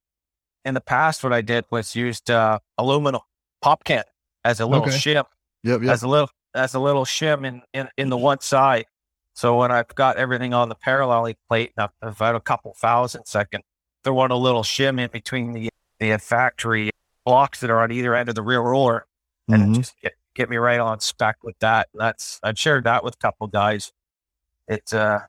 In 0.65 0.73
the 0.73 0.81
past, 0.81 1.23
what 1.23 1.31
I 1.31 1.41
did 1.41 1.65
was 1.71 1.95
used 1.95 2.29
uh, 2.29 2.59
aluminum 2.77 3.21
pop 3.61 3.83
can 3.83 4.03
as 4.47 4.59
a 4.61 4.65
little 4.65 4.85
Okay. 4.85 4.95
shim 4.95 5.23
Yep. 5.63 5.81
Yep. 5.81 5.91
as 5.91 6.03
a 6.03 6.07
little 6.07 6.29
as 6.53 6.73
a 6.73 6.79
little 6.79 7.05
shim 7.05 7.45
in, 7.45 7.61
in, 7.73 7.87
in 7.97 8.09
the 8.09 8.17
one 8.17 8.39
side. 8.39 8.85
So 9.33 9.57
when 9.59 9.71
I've 9.71 9.93
got 9.93 10.17
everything 10.17 10.53
on 10.55 10.69
the 10.69 10.75
paralleling 10.75 11.35
plate, 11.47 11.71
and 11.77 11.89
I've, 12.01 12.17
had 12.17 12.33
a 12.33 12.39
couple 12.39 12.73
thousandths, 12.73 13.35
I 13.35 13.43
can 13.43 13.61
throw 14.03 14.17
on 14.19 14.31
a 14.31 14.35
little 14.35 14.63
shim 14.63 14.99
in 14.99 15.09
between 15.11 15.51
the 15.53 15.69
the 15.99 16.17
factory 16.17 16.89
blocks 17.25 17.59
that 17.59 17.69
are 17.69 17.81
on 17.81 17.91
either 17.91 18.15
end 18.15 18.29
of 18.29 18.35
the 18.35 18.41
rear 18.41 18.61
roller, 18.61 19.05
and 19.49 19.61
Mhm. 19.67 19.75
just 19.75 19.99
get 20.01 20.13
get 20.33 20.49
me 20.49 20.57
right 20.57 20.79
on 20.79 20.99
spec 20.99 21.37
with 21.43 21.57
that. 21.59 21.89
And 21.93 22.01
that's 22.01 22.39
I've 22.41 22.57
shared 22.57 22.85
that 22.85 23.03
with 23.03 23.15
a 23.15 23.17
couple 23.17 23.45
guys. 23.47 23.91
It's 24.67 24.93
uh 24.93 25.19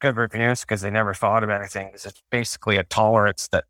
good 0.00 0.16
reviews 0.16 0.62
because 0.62 0.80
they 0.80 0.90
never 0.90 1.14
thought 1.14 1.44
of 1.44 1.50
anything. 1.50 1.90
It's 1.94 2.22
basically 2.30 2.76
a 2.76 2.84
tolerance 2.84 3.48
that 3.52 3.64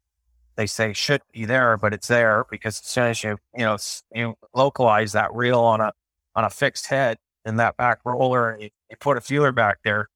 they 0.56 0.66
say 0.66 0.92
should 0.92 1.22
be 1.32 1.44
there, 1.44 1.76
but 1.76 1.92
it's 1.94 2.08
there 2.08 2.44
because 2.50 2.80
as 2.80 2.86
soon 2.86 3.04
as 3.08 3.22
you 3.24 3.38
you 3.54 3.64
know 3.64 3.76
you 4.14 4.34
localize 4.54 5.12
that 5.12 5.32
reel 5.34 5.60
on 5.60 5.80
a 5.80 5.92
on 6.34 6.44
a 6.44 6.50
fixed 6.50 6.86
head 6.86 7.18
in 7.44 7.56
that 7.56 7.76
back 7.76 8.00
roller 8.04 8.50
and 8.50 8.62
you, 8.62 8.70
you 8.90 8.96
put 8.98 9.16
a 9.16 9.20
feeler 9.20 9.52
back 9.52 9.78
there, 9.84 10.08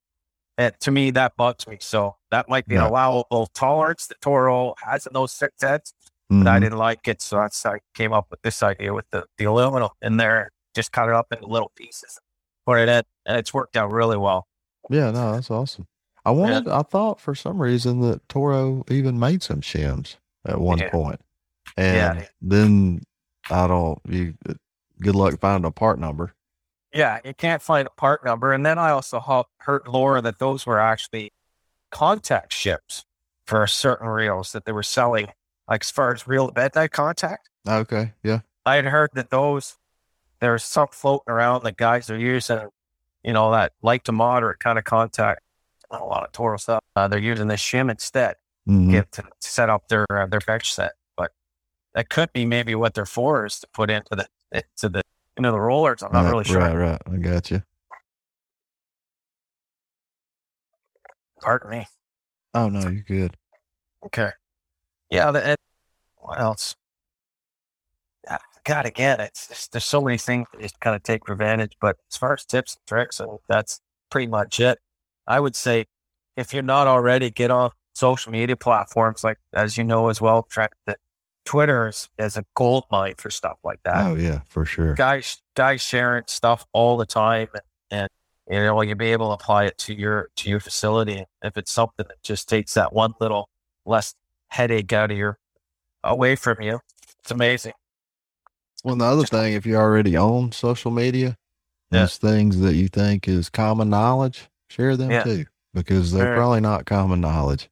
and 0.58 0.74
to 0.80 0.90
me 0.90 1.10
that 1.12 1.36
bugs 1.36 1.66
me. 1.66 1.78
So 1.80 2.16
that 2.30 2.48
might 2.48 2.66
be 2.66 2.74
Yeah. 2.74 2.82
an 2.86 2.90
allowable 2.90 3.46
tolerance 3.54 4.06
that 4.08 4.20
Toro 4.20 4.74
has 4.82 5.06
in 5.06 5.12
those 5.12 5.32
fixed 5.34 5.62
heads, 5.62 5.94
but 6.28 6.46
I 6.46 6.58
Mhm. 6.58 6.60
didn't 6.62 6.78
like 6.78 7.06
it, 7.08 7.22
so 7.22 7.36
that's 7.36 7.64
I 7.66 7.78
came 7.94 8.12
up 8.12 8.26
with 8.30 8.42
this 8.42 8.62
idea 8.62 8.92
with 8.94 9.08
the 9.10 9.26
the 9.38 9.44
aluminum 9.44 9.90
in 10.02 10.16
there. 10.16 10.50
Just 10.74 10.92
cut 10.92 11.08
it 11.08 11.14
up 11.14 11.32
into 11.32 11.46
little 11.46 11.72
pieces, 11.76 12.18
put 12.66 12.78
it 12.78 12.88
in, 12.88 13.02
and 13.26 13.36
it's 13.38 13.52
worked 13.52 13.76
out 13.76 13.90
really 13.90 14.16
well. 14.16 14.46
Yeah. 14.88 15.10
No, 15.10 15.32
that's 15.32 15.50
awesome. 15.50 15.86
I 16.24 16.30
wanted. 16.32 16.68
I 16.68 16.82
thought 16.82 17.18
for 17.20 17.34
some 17.34 17.60
reason 17.62 18.00
that 18.02 18.28
Toro 18.28 18.84
even 18.90 19.18
made 19.18 19.42
some 19.42 19.62
shims 19.62 20.16
at 20.46 20.60
one 20.60 20.78
Yeah. 20.78 20.90
point, 20.90 21.20
Yeah. 21.76 22.12
and 22.12 22.28
then 22.40 23.02
I 23.50 23.66
don't. 23.66 24.00
You 24.08 24.34
good 25.00 25.14
luck 25.14 25.38
finding 25.40 25.66
a 25.66 25.70
part 25.72 25.98
number. 25.98 26.34
Yeah, 26.92 27.18
you 27.24 27.34
can't 27.34 27.62
find 27.62 27.86
a 27.86 27.90
part 27.90 28.24
number. 28.24 28.52
And 28.52 28.66
then 28.66 28.78
I 28.78 28.90
also 28.90 29.46
heard 29.58 29.86
Laura 29.86 30.20
that 30.22 30.38
those 30.38 30.66
were 30.66 30.80
actually 30.80 31.32
contact 31.90 32.52
shims 32.52 33.04
for 33.44 33.66
certain 33.66 34.08
reels 34.08 34.52
that 34.52 34.64
they 34.64 34.72
were 34.72 34.82
selling, 34.82 35.28
like 35.68 35.82
as 35.84 35.90
far 35.90 36.12
as 36.12 36.26
reel 36.26 36.48
to 36.48 36.52
bedknife 36.54 36.90
contact. 36.90 37.48
Okay. 37.68 38.12
Yeah. 38.22 38.40
I 38.66 38.76
had 38.76 38.86
heard 38.86 39.10
that 39.14 39.30
those 39.30 39.76
there's 40.40 40.64
some 40.64 40.88
floating 40.90 41.30
around 41.32 41.64
that 41.64 41.76
guys 41.76 42.08
are 42.10 42.18
using, 42.18 42.68
you 43.22 43.32
know, 43.34 43.50
that 43.52 43.72
light 43.82 44.04
to 44.04 44.12
moderate 44.12 44.58
kind 44.58 44.78
of 44.78 44.84
contact. 44.84 45.42
A 45.90 45.98
lot 45.98 46.24
of 46.24 46.32
Toro 46.32 46.56
stuff. 46.56 46.82
Uh, 46.96 47.08
they're 47.08 47.18
using 47.18 47.48
this 47.48 47.60
shim 47.60 47.90
instead 47.90 48.36
Mhm. 48.70 48.90
get 48.92 49.10
to 49.12 49.24
set 49.40 49.68
up 49.68 49.88
their 49.88 50.06
uh, 50.10 50.26
their 50.26 50.40
bench 50.40 50.72
set. 50.72 50.92
But 51.16 51.32
that 51.94 52.08
could 52.08 52.32
be 52.32 52.46
maybe 52.46 52.74
what 52.74 52.94
they're 52.94 53.04
for 53.04 53.46
is 53.46 53.58
to 53.60 53.66
put 53.72 53.90
into 53.90 54.14
the 54.14 54.28
into 54.52 54.88
the 54.88 55.02
into 55.36 55.50
the 55.50 55.60
rollers. 55.60 56.02
I'm 56.02 56.12
not 56.12 56.24
right, 56.24 56.30
really 56.30 56.44
sure. 56.44 56.58
Right. 56.58 56.74
Right. 56.74 57.02
I 57.06 57.16
got 57.16 57.50
you. 57.50 57.62
Pardon 61.42 61.70
me. 61.70 61.86
Oh 62.54 62.68
no, 62.68 62.80
you're 62.88 63.02
good. 63.02 63.36
Okay. 64.06 64.30
Yeah. 65.10 65.30
The, 65.30 65.52
it, 65.52 65.58
what 66.16 66.38
else? 66.40 66.76
Ah, 68.28 68.38
God, 68.64 68.86
again, 68.86 69.20
it's 69.20 69.48
just, 69.48 69.72
there's 69.72 69.84
so 69.84 70.00
many 70.02 70.18
things 70.18 70.46
that 70.52 70.60
just 70.60 70.78
kind 70.80 70.94
of 70.94 71.02
take 71.02 71.26
for 71.26 71.32
advantage. 71.32 71.72
But 71.80 71.96
as 72.12 72.16
far 72.18 72.34
as 72.34 72.44
tips 72.44 72.74
and 72.74 72.86
tricks, 72.86 73.18
and 73.18 73.38
that's 73.48 73.80
pretty 74.10 74.26
much 74.26 74.60
it. 74.60 74.78
I 75.26 75.40
would 75.40 75.56
say 75.56 75.86
if 76.36 76.52
you're 76.52 76.62
not 76.62 76.86
already, 76.86 77.30
get 77.30 77.50
on 77.50 77.70
social 77.94 78.32
media 78.32 78.56
platforms 78.56 79.22
like, 79.24 79.38
as 79.52 79.76
you 79.76 79.84
know 79.84 80.08
as 80.08 80.20
well, 80.20 80.42
Trent, 80.44 80.72
that 80.86 80.98
Twitter 81.44 81.88
is, 81.88 82.08
is 82.18 82.36
a 82.36 82.44
gold 82.54 82.84
mine 82.90 83.14
for 83.18 83.30
stuff 83.30 83.58
like 83.64 83.80
that. 83.84 84.06
Oh 84.06 84.14
yeah, 84.14 84.40
for 84.48 84.64
sure. 84.64 84.94
guys 84.94 85.42
guys 85.56 85.80
sharing 85.82 86.24
stuff 86.26 86.66
all 86.72 86.96
the 86.96 87.06
time 87.06 87.48
and, 87.54 87.62
and 87.90 88.08
you 88.48 88.60
know 88.60 88.80
you'll 88.82 88.96
be 88.96 89.12
able 89.12 89.28
to 89.28 89.34
apply 89.34 89.64
it 89.64 89.76
to 89.78 89.94
your 89.94 90.28
to 90.36 90.48
your 90.50 90.60
facility 90.60 91.24
if 91.42 91.56
it's 91.56 91.72
something 91.72 92.06
that 92.08 92.22
just 92.22 92.48
takes 92.48 92.74
that 92.74 92.92
one 92.92 93.14
little 93.20 93.48
less 93.84 94.14
headache 94.48 94.92
out 94.92 95.10
of 95.10 95.16
your 95.16 95.38
away 96.04 96.36
from 96.36 96.60
you 96.62 96.78
it's 97.18 97.30
amazing 97.30 97.72
Well, 98.84 98.96
the 98.96 99.04
other 99.04 99.24
thing, 99.24 99.54
if 99.54 99.66
you 99.66 99.76
already 99.76 100.16
own 100.16 100.52
social 100.52 100.90
media, 100.90 101.36
Yeah. 101.90 102.00
those 102.02 102.16
things 102.16 102.60
that 102.60 102.74
you 102.74 102.88
think 102.88 103.28
is 103.28 103.50
common 103.50 103.90
knowledge, 103.90 104.48
share 104.70 104.96
them 104.96 105.10
Yeah. 105.10 105.24
too, 105.24 105.46
because 105.74 106.12
they're 106.12 106.26
Sure. 106.26 106.36
probably 106.36 106.60
not 106.60 106.86
common 106.86 107.20
knowledge. 107.20 107.68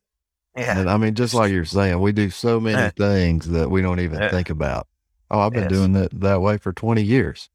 Yeah. 0.59 0.78
And 0.78 0.90
I 0.90 0.96
mean, 0.96 1.14
just 1.14 1.34
like 1.34 1.50
you're 1.52 1.64
saying, 1.64 2.00
we 2.00 2.12
do 2.12 2.30
so 2.30 2.59
many 2.61 2.76
Yeah. 2.76 2.90
things 2.90 3.48
that 3.48 3.70
we 3.70 3.80
don't 3.82 4.00
even 4.00 4.20
Yeah. 4.20 4.30
think 4.30 4.50
about. 4.50 4.86
Oh, 5.30 5.40
I've 5.40 5.52
been 5.52 5.64
Yes. 5.64 5.72
doing 5.72 5.92
that 5.92 6.20
that 6.20 6.40
way 6.40 6.56
for 6.59 6.72
20 6.72 7.02
years. 7.02 7.48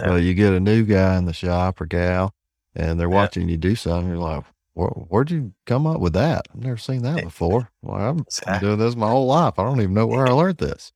Yeah. 0.00 0.08
Well, 0.10 0.18
you 0.18 0.34
get 0.34 0.52
a 0.52 0.60
new 0.60 0.84
guy 0.84 1.16
in 1.18 1.24
the 1.24 1.32
shop 1.32 1.80
or 1.80 1.86
gal, 1.86 2.34
and 2.74 2.98
they're 3.00 3.08
watching 3.08 3.48
you 3.48 3.56
do 3.56 3.74
something. 3.74 4.08
You're 4.08 4.18
like, 4.18 4.44
Where, 4.74 4.88
where'd 4.90 5.30
you 5.30 5.54
come 5.64 5.86
up 5.86 6.00
with 6.00 6.12
that? 6.12 6.48
I've 6.54 6.60
never 6.62 6.76
seen 6.76 7.00
that 7.02 7.18
eh, 7.20 7.22
before. 7.22 7.70
Well, 7.80 7.96
I'm 7.98 8.18
Exactly. 8.20 8.58
doing 8.60 8.78
this 8.78 8.94
my 8.94 9.08
whole 9.08 9.26
life. 9.26 9.58
I 9.58 9.62
don't 9.62 9.80
even 9.80 9.94
know 9.94 10.06
where 10.06 10.26
I 10.26 10.32
learned 10.32 10.58
this. 10.58 10.92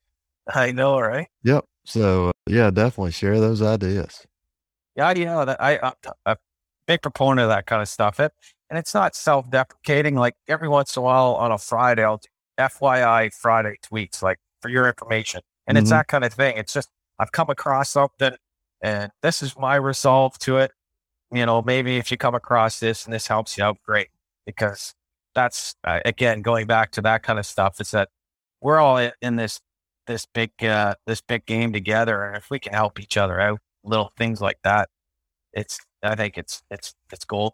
I 0.53 0.71
know, 0.71 0.99
right? 0.99 1.27
Yep. 1.43 1.65
So, 1.85 2.27
uh, 2.27 2.31
yeah, 2.47 2.69
definitely 2.69 3.11
share 3.11 3.39
those 3.39 3.59
ideas. 3.61 4.27
Yeah, 4.95 5.11
yeah. 5.15 5.45
That 5.45 5.61
I, 5.61 5.79
I'm 5.81 5.93
a 6.27 6.37
big 6.85 7.01
proponent 7.01 7.39
of 7.45 7.49
that 7.49 7.65
kind 7.65 7.81
of 7.81 7.87
stuff. 7.87 8.19
It, 8.19 8.33
and 8.71 8.79
it's 8.79 8.95
not 8.95 9.15
self-deprecating. 9.15 10.15
Like 10.15 10.35
every 10.47 10.69
once 10.69 10.95
in 10.97 11.01
a 11.01 11.03
while 11.03 11.35
on 11.35 11.51
a 11.51 11.59
Friday, 11.59 12.03
I'll 12.05 12.17
do 12.17 12.29
FYI 12.59 13.29
Friday 13.35 13.75
tweets, 13.85 14.23
like 14.23 14.39
for 14.61 14.69
your 14.69 14.87
information. 14.87 15.41
And 15.67 15.77
it's 15.77 15.87
Mhm. 15.89 15.91
that 15.91 16.07
kind 16.07 16.23
of 16.25 16.33
thing. 16.33 16.57
It's 16.57 16.73
just 16.73 16.89
I've 17.19 17.31
come 17.33 17.49
across 17.51 17.91
something, 17.91 18.35
and 18.81 19.11
this 19.21 19.43
is 19.43 19.57
my 19.57 19.75
resolve 19.75 20.39
to 20.39 20.57
it. 20.57 20.71
You 21.31 21.45
know, 21.45 21.61
maybe 21.61 21.97
if 21.97 22.11
you 22.11 22.17
come 22.17 22.35
across 22.35 22.79
this 22.79 23.05
and 23.05 23.13
this 23.13 23.27
helps 23.27 23.57
you 23.57 23.63
out, 23.65 23.77
great. 23.83 24.09
Because 24.45 24.95
that's 25.35 25.75
uh, 25.85 25.99
again 26.05 26.41
going 26.41 26.67
back 26.67 26.91
to 26.93 27.01
that 27.03 27.23
kind 27.23 27.39
of 27.39 27.45
stuff. 27.45 27.79
Is 27.81 27.91
that 27.91 28.09
we're 28.61 28.79
all 28.79 28.97
in, 28.97 29.11
in 29.21 29.35
this 29.37 29.61
this 30.07 30.25
big 30.33 30.51
uh, 30.63 30.95
this 31.07 31.21
big 31.21 31.45
game 31.45 31.73
together, 31.73 32.25
and 32.25 32.37
if 32.37 32.49
we 32.49 32.59
can 32.59 32.73
help 32.73 32.99
each 32.99 33.17
other 33.17 33.39
out, 33.39 33.59
little 33.83 34.11
things 34.17 34.41
like 34.41 34.59
that, 34.63 34.89
it's 35.53 35.79
I 36.03 36.15
think 36.15 36.37
it's 36.37 36.63
it's 36.71 36.95
it's 37.11 37.25
gold. 37.25 37.53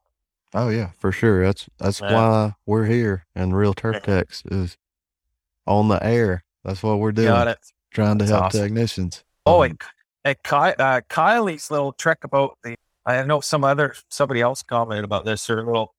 Oh 0.58 0.70
yeah, 0.70 0.90
for 0.98 1.12
sure. 1.12 1.44
That's 1.46 1.70
that's 1.78 2.02
Yeah. 2.02 2.14
why 2.14 2.56
we're 2.66 2.86
here 2.86 3.26
and 3.36 3.56
Real 3.56 3.74
Turf 3.76 3.96
Yeah. 3.96 4.00
Techs 4.24 4.44
is 4.52 4.76
on 5.68 5.88
the 5.88 6.04
air. 6.04 6.44
That's 6.64 6.82
what 6.82 6.98
we're 7.00 7.12
doing. 7.12 7.28
Got 7.28 7.48
it. 7.48 7.60
Trying 7.92 8.18
to 8.20 8.26
That's 8.26 8.32
help 8.32 8.46
awesome. 8.46 8.62
technicians. 8.62 9.24
Oh, 9.46 9.62
Um, 9.64 9.72
and, 9.72 9.82
and 10.26 10.38
Ky, 10.44 10.74
uh, 10.82 11.02
Kylie's 11.10 11.70
little 11.70 11.94
trick 11.94 12.24
about 12.24 12.58
the 12.64 12.76
I 13.06 13.22
know 13.24 13.40
some 13.40 13.64
other 13.64 13.96
somebody 14.10 14.42
else 14.42 14.64
commented 14.64 15.06
about 15.06 15.26
this. 15.26 15.46
Her 15.48 15.64
little 15.64 15.94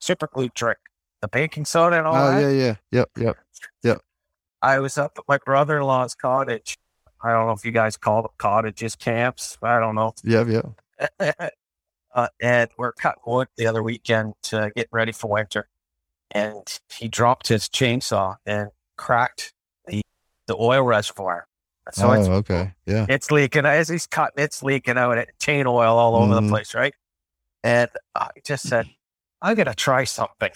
super 0.00 0.26
glue 0.28 0.50
trick, 0.50 0.78
the 1.22 1.28
baking 1.28 1.64
soda 1.64 1.96
and 1.98 2.06
all 2.06 2.14
oh 2.14 2.30
that. 2.30 2.40
yeah, 2.54 2.74
yeah, 2.92 3.04
yep, 3.16 3.36
yep. 3.82 4.00
I 4.62 4.78
was 4.78 4.96
up 4.96 5.12
at 5.18 5.24
my 5.28 5.38
brother 5.44 5.78
in 5.78 5.82
law's 5.82 6.14
cottage. 6.14 6.76
I 7.22 7.32
don't 7.32 7.46
know 7.46 7.52
if 7.52 7.64
you 7.64 7.70
guys 7.70 7.96
call 7.96 8.22
them 8.22 8.30
cottages, 8.38 8.96
camps. 8.96 9.58
I 9.62 9.78
don't 9.80 9.94
know. 9.94 10.12
Yeah, 10.22 10.44
yep. 10.46 11.50
uh, 12.14 12.28
and 12.40 12.70
we're 12.78 12.92
cutting 12.92 13.22
wood 13.26 13.48
the 13.56 13.66
other 13.66 13.82
weekend 13.82 14.34
to 14.44 14.70
get 14.76 14.88
ready 14.92 15.12
for 15.12 15.28
winter. 15.30 15.68
And 16.30 16.80
he 16.96 17.08
dropped 17.08 17.48
his 17.48 17.68
chainsaw 17.68 18.36
and 18.46 18.70
cracked 18.96 19.52
the 19.86 20.02
the 20.46 20.56
oil 20.56 20.82
reservoir. 20.82 21.46
So 21.92 22.08
oh, 22.08 22.12
it's 22.12 22.28
okay. 22.28 22.72
Yeah. 22.86 23.06
it's 23.08 23.30
leaking 23.30 23.66
as 23.66 23.88
he's 23.88 24.06
cutting. 24.06 24.42
It's 24.42 24.62
leaking 24.62 24.96
out. 24.96 25.18
It 25.18 25.30
chain 25.38 25.66
oil 25.66 25.98
all 25.98 26.16
over 26.16 26.32
Mhm. 26.34 26.42
the 26.46 26.48
place, 26.48 26.74
right? 26.74 26.94
And 27.62 27.90
I 28.14 28.30
just 28.44 28.66
said, 28.68 28.86
"I'm 29.42 29.54
gonna 29.54 29.74
try 29.74 30.04
something." 30.04 30.50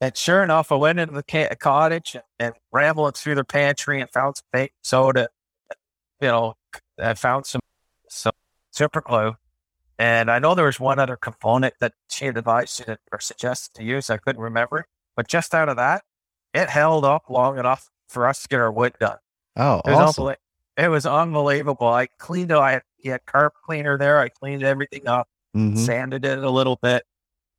And 0.00 0.14
sure 0.14 0.42
enough, 0.42 0.70
I 0.70 0.74
went 0.74 0.98
into 1.00 1.14
the 1.14 1.22
ca- 1.22 1.54
cottage 1.56 2.14
and, 2.14 2.24
and 2.38 2.54
rambling 2.70 3.12
through 3.12 3.36
the 3.36 3.44
pantry 3.44 3.98
and 4.00 4.10
found 4.10 4.36
some 4.36 4.44
baking 4.52 4.74
soda. 4.82 5.28
You 6.20 6.28
know, 6.28 6.54
I 6.98 7.14
found 7.14 7.46
some 7.46 7.60
some 8.10 8.32
super 8.72 9.00
glue, 9.00 9.36
and 9.98 10.30
I 10.30 10.38
know 10.38 10.54
there 10.54 10.66
was 10.66 10.78
one 10.80 10.98
other 10.98 11.16
component 11.16 11.74
that 11.80 11.92
she 12.10 12.26
had 12.26 12.36
advised 12.36 12.78
you 12.80 12.84
to, 12.86 12.98
or 13.12 13.20
suggested 13.20 13.74
to 13.74 13.84
use. 13.84 14.10
I 14.10 14.16
couldn't 14.18 14.42
remember, 14.42 14.86
but 15.16 15.28
just 15.28 15.54
out 15.54 15.68
of 15.68 15.76
that, 15.76 16.02
it 16.54 16.68
held 16.68 17.04
up 17.04 17.24
long 17.28 17.58
enough 17.58 17.88
for 18.08 18.26
us 18.26 18.42
to 18.42 18.48
get 18.48 18.60
our 18.60 18.70
wood 18.72 18.94
done. 19.00 19.18
Oh, 19.56 19.80
It 19.86 19.90
was, 19.90 19.98
awesome. 19.98 20.24
unbelie- 20.24 20.36
it 20.76 20.88
was 20.88 21.06
unbelievable. 21.06 21.88
I 21.88 22.06
cleaned 22.18 22.50
it. 22.50 22.56
I 22.58 22.72
had, 22.72 22.82
he 22.96 23.08
had 23.08 23.24
carpet 23.26 23.58
cleaner 23.64 23.96
there. 23.98 24.20
I 24.20 24.28
cleaned 24.28 24.62
everything 24.62 25.06
up, 25.08 25.28
Mhm. 25.56 25.78
sanded 25.78 26.24
it 26.24 26.38
a 26.44 26.50
little 26.50 26.76
bit, 26.76 27.04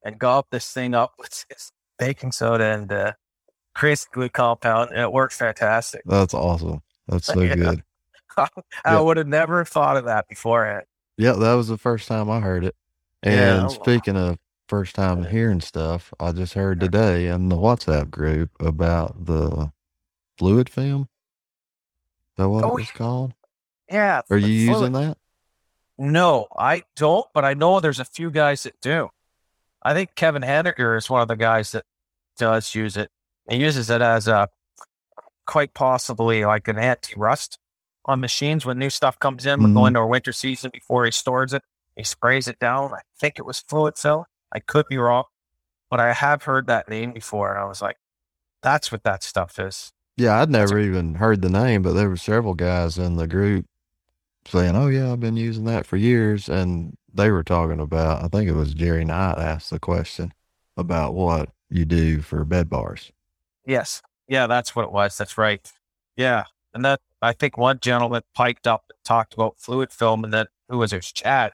and 0.03 0.19
got 0.19 0.49
this 0.51 0.71
thing 0.71 0.93
up 0.93 1.13
with 1.17 1.43
baking 1.99 2.31
soda 2.31 2.63
and 2.65 2.91
uh, 2.91 3.13
crazy 3.73 4.05
glue 4.11 4.29
compound. 4.29 4.91
And 4.91 4.99
it 4.99 5.11
worked 5.11 5.33
fantastic. 5.33 6.01
That's 6.05 6.33
awesome. 6.35 6.81
That's 7.07 7.25
so 7.33 7.41
Yeah. 7.41 7.55
good. 7.55 7.83
I 8.37 8.47
Yeah. 8.85 8.99
would 8.99 9.17
have 9.17 9.27
never 9.27 9.65
thought 9.65 9.97
of 9.97 10.05
that 10.05 10.27
beforehand. 10.27 10.85
Yeah, 11.17 11.33
that 11.33 11.53
was 11.53 11.67
the 11.67 11.77
first 11.77 12.07
time 12.07 12.29
I 12.29 12.39
heard 12.39 12.63
it. 12.63 12.75
Yeah. 13.23 13.55
And 13.57 13.65
oh, 13.65 13.69
speaking 13.69 14.15
of 14.15 14.37
first 14.69 14.95
time 14.95 15.23
hearing 15.23 15.61
stuff, 15.61 16.13
I 16.19 16.31
just 16.31 16.53
heard 16.53 16.79
today 16.79 17.27
in 17.27 17.49
the 17.49 17.55
WhatsApp 17.55 18.09
group 18.11 18.51
about 18.59 19.25
the 19.25 19.71
fluid 20.37 20.69
film. 20.69 21.09
Is 22.31 22.35
that 22.37 22.49
what 22.49 22.63
Oh, 22.63 22.69
it 22.69 22.81
was 22.81 22.91
called? 22.91 23.33
Yeah. 23.89 24.21
Are 24.29 24.37
you 24.37 24.67
fluid- 24.67 24.79
using 24.81 24.93
that? 24.93 25.17
No, 25.97 26.47
I 26.55 26.83
don't, 26.95 27.25
but 27.33 27.43
I 27.43 27.55
know 27.55 27.79
there's 27.79 27.99
a 27.99 28.05
few 28.05 28.29
guys 28.29 28.63
that 28.63 28.79
do. 28.81 29.09
I 29.81 29.95
think 29.95 30.13
Kevin 30.13 30.43
Henniger 30.43 30.95
is 30.95 31.09
one 31.09 31.23
of 31.23 31.27
the 31.27 31.35
guys 31.35 31.71
that 31.71 31.85
does 32.37 32.75
use 32.75 32.95
it. 32.97 33.09
He 33.49 33.57
uses 33.57 33.89
it 33.89 34.01
as 34.01 34.27
a 34.27 34.49
quite 35.47 35.73
possibly 35.73 36.45
like 36.45 36.67
an 36.67 36.77
anti 36.77 37.15
rust 37.15 37.57
on 38.07 38.19
machines 38.19 38.65
when 38.65 38.79
new 38.79 38.89
stuff 38.89 39.19
comes 39.19 39.45
in. 39.45 39.61
We're 39.61 39.69
Mhm. 39.69 39.73
going 39.73 39.93
to 39.93 39.99
our 39.99 40.07
winter 40.07 40.31
season 40.31 40.71
before 40.73 41.05
he 41.05 41.11
stores 41.11 41.53
it. 41.53 41.63
He 41.95 42.03
sprays 42.03 42.47
it 42.47 42.59
down. 42.59 42.93
I 42.93 43.01
think 43.19 43.37
it 43.37 43.45
was 43.45 43.59
fluid 43.59 43.97
fill. 43.97 44.25
I 44.51 44.59
could 44.59 44.85
be 44.87 44.97
wrong, 44.97 45.25
but 45.89 45.99
I 45.99 46.13
have 46.13 46.43
heard 46.43 46.67
that 46.67 46.87
name 46.87 47.11
before. 47.11 47.51
And 47.53 47.59
I 47.59 47.65
was 47.65 47.81
like, 47.81 47.97
that's 48.61 48.91
what 48.91 49.03
that 49.03 49.23
stuff 49.23 49.59
is. 49.59 49.91
Yeah, 50.15 50.41
I'd 50.41 50.49
never 50.49 50.79
even 50.79 51.15
heard 51.15 51.41
the 51.41 51.49
name, 51.49 51.81
but 51.83 51.93
there 51.93 52.09
were 52.09 52.17
several 52.17 52.53
guys 52.55 52.97
in 52.97 53.17
the 53.17 53.27
group 53.27 53.65
saying, 54.47 54.75
"Oh 54.75 54.87
yeah, 54.87 55.11
I've 55.11 55.19
been 55.19 55.37
using 55.37 55.65
that 55.65 55.85
for 55.85 55.97
years," 55.97 56.49
and 56.49 56.97
they 57.13 57.29
were 57.29 57.43
talking 57.43 57.79
about. 57.79 58.23
I 58.23 58.27
think 58.27 58.49
it 58.49 58.53
was 58.53 58.73
Jerry 58.73 59.05
Knight 59.05 59.37
asked 59.37 59.69
the 59.69 59.79
question 59.79 60.33
about 60.75 61.13
what 61.13 61.49
you 61.69 61.85
do 61.85 62.21
for 62.21 62.43
bed 62.45 62.69
bars. 62.69 63.11
Yes. 63.65 64.01
Yeah, 64.27 64.47
that's 64.47 64.75
what 64.75 64.85
it 64.85 64.91
was. 64.91 65.17
That's 65.17 65.37
right. 65.37 65.71
Yeah. 66.15 66.45
And 66.73 66.85
that 66.85 66.99
I 67.21 67.33
think 67.33 67.57
one 67.57 67.79
gentleman 67.81 68.21
piked 68.35 68.67
up 68.67 68.83
and 68.89 68.97
talked 69.03 69.33
about 69.33 69.55
fluid 69.57 69.91
film 69.91 70.23
and 70.23 70.33
then 70.33 70.45
who 70.69 70.77
was 70.77 70.93
it? 70.93 71.01
Chad 71.01 71.53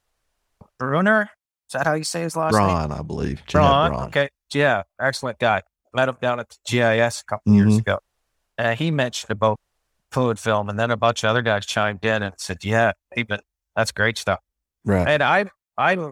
Bruner? 0.80 1.30
Is 1.70 1.74
that 1.74 1.88
how 1.88 1.94
you 1.94 2.04
say 2.04 2.22
his 2.22 2.36
last 2.36 2.54
name? 2.54 2.64
Braun, 2.68 2.92
I 2.92 3.02
believe. 3.02 3.42
Braun. 3.50 3.92
Braun. 3.92 4.08
Okay. 4.08 4.30
Yeah. 4.54 4.84
Excellent 5.00 5.40
guy. 5.40 5.62
Met 5.94 6.10
him 6.10 6.18
down 6.22 6.40
at 6.40 6.50
the 6.50 6.56
GIS 6.66 7.22
a 7.22 7.26
couple 7.26 7.54
years 7.54 7.76
Mhm. 7.76 7.80
ago. 7.80 8.00
And 8.58 8.78
he 8.78 8.92
mentioned 8.92 9.32
about 9.32 9.60
fluid 10.12 10.40
film 10.40 10.70
and 10.70 10.78
then 10.80 10.92
a 10.92 10.98
bunch 10.98 11.24
of 11.24 11.30
other 11.30 11.42
guys 11.42 11.66
chimed 11.66 12.04
in 12.06 12.22
and 12.24 12.34
said, 12.38 12.64
Yeah, 12.64 12.92
even 13.16 13.40
that's 13.76 13.92
great 13.92 14.18
stuff. 14.18 14.40
Right. 14.86 15.08
And 15.08 15.24
I, 15.24 15.46
I'm, 15.78 16.12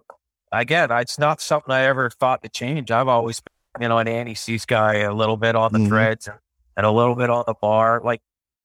again, 0.52 0.90
it's 0.92 1.20
not 1.20 1.42
something 1.42 1.72
I 1.74 1.82
ever 1.84 2.10
thought 2.10 2.42
to 2.44 2.50
change. 2.50 2.90
I've 2.90 3.08
always 3.08 3.42
been, 3.42 3.84
you 3.84 3.90
know, 3.90 3.98
an 4.00 4.08
anti-seize 4.08 4.66
guy, 4.66 4.96
a 4.98 5.14
little 5.14 5.38
bit 5.38 5.56
on 5.56 5.74
the 5.74 5.80
Mhm. 5.80 5.88
threads 5.88 6.28
and, 6.28 6.38
and 6.78 6.86
a 6.86 6.92
little 6.92 7.16
bit 7.16 7.30
on 7.30 7.44
the 7.46 7.54
bar, 7.62 8.02
like 8.04 8.22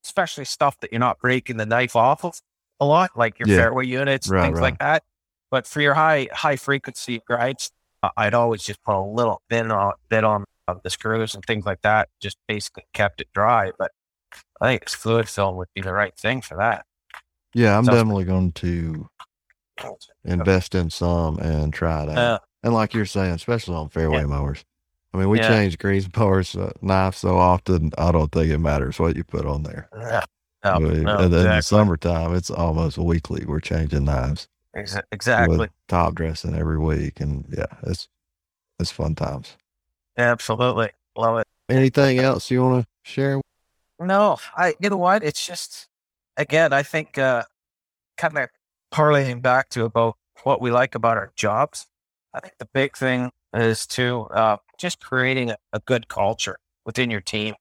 especially 0.06 0.44
stuff 0.44 0.78
that 0.80 0.92
you're 0.92 1.00
not 1.00 1.18
breaking 1.18 1.56
the 1.56 1.66
knife 1.66 1.96
off 1.96 2.24
of 2.24 2.40
a 2.80 2.84
lot, 2.84 3.10
like 3.16 3.38
your 3.38 3.48
Yeah. 3.48 3.56
fairway 3.58 3.86
units, 3.86 4.28
Right, 4.28 4.42
things 4.44 4.54
right. 4.60 4.62
like 4.62 4.78
that. 4.78 5.02
But 5.50 5.66
for 5.66 5.80
your 5.80 5.94
high 5.94 6.28
high 6.32 6.56
frequency 6.56 7.20
grinds, 7.26 7.70
I'd 8.16 8.34
always 8.34 8.62
just 8.62 8.82
put 8.82 8.94
a 8.94 9.00
little 9.02 9.42
bit 9.48 9.70
on 9.70 9.92
bit 10.08 10.24
on 10.24 10.44
of 10.68 10.82
the 10.82 10.90
screws 10.90 11.34
and 11.34 11.44
things 11.44 11.64
like 11.64 11.82
that. 11.82 12.08
Just 12.20 12.36
basically 12.48 12.84
kept 12.92 13.20
it 13.20 13.28
dry. 13.34 13.70
But 13.78 13.92
I 14.60 14.66
think 14.68 14.88
fluid 14.88 15.28
film 15.28 15.56
would 15.56 15.68
be 15.74 15.80
the 15.80 15.92
right 15.92 16.16
thing 16.16 16.40
for 16.42 16.56
that. 16.56 16.84
Yeah, 17.54 17.76
I'm 17.78 17.84
Sounds- 17.84 17.96
definitely 17.98 18.24
going 18.24 18.52
to 18.52 19.08
invest 20.24 20.74
in 20.74 20.90
some 20.90 21.38
and 21.38 21.72
try 21.72 22.02
it 22.02 22.08
out. 22.10 22.18
Uh, 22.18 22.38
and 22.62 22.74
like 22.74 22.92
you're 22.94 23.06
saying, 23.06 23.32
especially 23.34 23.76
on 23.76 23.88
fairway 23.88 24.18
Yeah. 24.20 24.26
mowers. 24.26 24.64
I 25.16 25.20
mean, 25.20 25.28
we 25.30 25.38
Yeah. 25.40 25.48
change 25.48 25.78
grease 25.78 26.06
bars, 26.08 26.54
uh, 26.54 26.72
knives 26.82 27.18
so 27.18 27.38
often. 27.38 27.90
I 27.96 28.12
don't 28.12 28.30
think 28.30 28.50
it 28.50 28.58
matters 28.58 28.98
what 28.98 29.16
you 29.16 29.24
put 29.24 29.46
on 29.46 29.62
there. 29.62 29.88
yeah. 29.98 30.24
No, 30.64 30.78
no, 30.78 31.16
and 31.18 31.32
in 31.32 31.44
the 31.44 31.60
summertime, 31.60 32.34
it's 32.34 32.50
almost 32.50 32.98
weekly. 32.98 33.44
We're 33.46 33.60
changing 33.60 34.04
knives, 34.04 34.48
Exa- 34.76 35.04
exactly. 35.12 35.68
top 35.86 36.16
dressing 36.16 36.56
every 36.56 36.76
week, 36.78 37.20
and 37.20 37.44
yeah, 37.56 37.66
it's 37.84 38.08
it's 38.80 38.90
fun 38.90 39.14
times. 39.14 39.56
Absolutely. 40.18 40.90
Love 41.16 41.38
it. 41.38 41.46
Anything 41.68 42.18
else 42.18 42.50
you 42.50 42.62
want 42.62 42.84
to 42.84 42.88
share? 43.10 43.40
No, 44.00 44.38
I 44.56 44.74
you 44.80 44.90
know 44.90 44.96
what? 44.96 45.22
It's 45.22 45.46
just 45.46 45.86
again, 46.36 46.72
I 46.72 46.82
think 46.82 47.16
uh 47.16 47.44
kind 48.18 48.36
of 48.36 48.48
parlaying 48.92 49.42
back 49.42 49.68
to 49.70 49.84
about 49.84 50.16
what 50.42 50.60
we 50.60 50.72
like 50.72 50.94
about 50.96 51.16
our 51.16 51.30
jobs. 51.36 51.86
I 52.34 52.40
think 52.40 52.54
the 52.58 52.68
big 52.74 52.96
thing 52.96 53.30
is 53.54 53.86
to 53.88 54.22
uh 54.32 54.56
just 54.78 55.00
creating 55.00 55.50
a, 55.50 55.56
a 55.72 55.80
good 55.80 56.08
culture 56.08 56.58
within 56.84 57.10
your 57.10 57.20
team. 57.20 57.54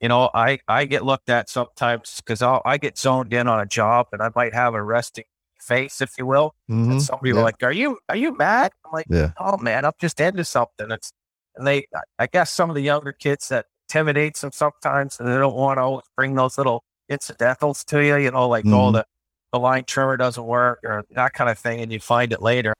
you 0.00 0.08
know, 0.08 0.30
I, 0.34 0.58
I 0.66 0.84
get 0.86 1.04
looked 1.04 1.30
at 1.30 1.48
sometimes 1.48 2.20
because 2.24 2.42
I 2.42 2.76
get 2.78 2.98
zoned 2.98 3.32
in 3.32 3.46
on 3.46 3.60
a 3.60 3.66
job 3.66 4.08
and 4.12 4.20
I 4.20 4.30
might 4.34 4.52
have 4.52 4.74
a 4.74 4.82
resting 4.82 5.24
face, 5.60 6.00
if 6.00 6.18
you 6.18 6.26
will. 6.26 6.56
Mhm. 6.68 6.90
And 6.90 7.02
some 7.02 7.20
people 7.20 7.36
Yeah. 7.36 7.42
are 7.42 7.44
like, 7.44 7.62
"Are 7.62 7.70
you 7.72 7.98
are 8.08 8.16
you 8.16 8.36
mad?" 8.36 8.72
I'm 8.84 8.90
like, 8.92 9.06
Yeah. 9.08 9.30
"Oh 9.38 9.56
man, 9.58 9.84
I'm 9.84 9.92
just 10.00 10.18
into 10.20 10.44
something." 10.44 10.90
It's 10.90 11.12
and 11.54 11.64
they, 11.66 11.86
I- 12.18 12.26
guess, 12.26 12.50
some 12.50 12.68
of 12.68 12.74
the 12.74 12.82
younger 12.82 13.12
kids 13.12 13.46
that 13.50 13.66
intimidates 13.88 14.40
them 14.40 14.50
sometimes, 14.52 15.20
and 15.20 15.28
they 15.28 15.36
don't 15.36 15.54
want 15.54 15.76
to 15.78 15.82
always 15.82 16.04
bring 16.16 16.34
those 16.34 16.58
little 16.58 16.82
incidentals 17.08 17.84
to 17.84 18.04
you. 18.04 18.16
You 18.16 18.30
know, 18.32 18.48
like 18.48 18.64
oh 18.66 18.90
Mhm. 18.90 18.92
the 18.94 19.04
the 19.52 19.60
line 19.60 19.84
trimmer 19.84 20.16
doesn't 20.16 20.44
work 20.46 20.80
or 20.82 21.04
that 21.10 21.32
kind 21.34 21.48
of 21.50 21.58
thing, 21.60 21.80
and 21.80 21.92
you 21.92 22.00
find 22.00 22.32
it 22.32 22.42
later. 22.42 22.74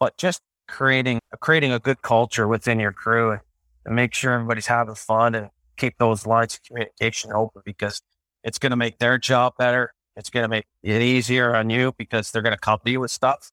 But 0.00 0.16
just 0.16 0.40
creating 0.72 1.20
creating 1.40 1.70
a 1.70 1.78
good 1.78 2.00
culture 2.00 2.48
within 2.48 2.80
your 2.80 2.92
crew 2.92 3.32
and, 3.32 3.40
and 3.84 3.94
make 3.94 4.14
sure 4.14 4.32
everybody's 4.32 4.66
having 4.66 4.94
fun 4.94 5.34
and 5.34 5.50
keep 5.76 5.98
those 5.98 6.26
lines 6.26 6.54
of 6.54 6.62
communication 6.62 7.30
open 7.32 7.60
because 7.64 8.00
it's 8.42 8.58
going 8.58 8.70
to 8.70 8.76
make 8.76 8.98
their 8.98 9.18
job 9.18 9.52
better. 9.58 9.92
It's 10.16 10.30
going 10.30 10.44
to 10.44 10.48
make 10.48 10.64
it 10.82 11.02
easier 11.02 11.54
on 11.54 11.68
you 11.68 11.92
because 11.98 12.30
they're 12.30 12.42
going 12.42 12.54
to 12.54 12.60
come 12.60 12.78
to 12.84 12.90
you 12.90 13.00
with 13.00 13.10
stuff, 13.10 13.50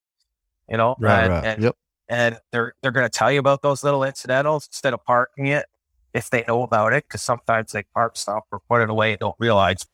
you 0.69 0.77
know, 0.77 0.95
Right, 0.99 1.23
and, 1.25 1.33
right. 1.33 1.45
and, 1.45 1.63
yep. 1.63 1.75
and 2.07 2.39
they're 2.51 2.73
they're 2.81 2.91
going 2.91 3.05
to 3.05 3.17
tell 3.17 3.31
you 3.31 3.39
about 3.39 3.61
those 3.61 3.83
little 3.83 4.03
incidentals 4.03 4.67
instead 4.67 4.93
of 4.93 5.03
parking 5.03 5.47
it 5.47 5.65
if 6.13 6.29
they 6.29 6.43
know 6.47 6.63
about 6.63 6.93
it 6.93 7.03
because 7.07 7.21
sometimes 7.21 7.73
they 7.73 7.83
park 7.93 8.15
stuff 8.15 8.43
or 8.51 8.61
put 8.69 8.81
it 8.81 8.89
away 8.89 9.11
and 9.11 9.19
don't 9.19 9.35
realize. 9.39 9.85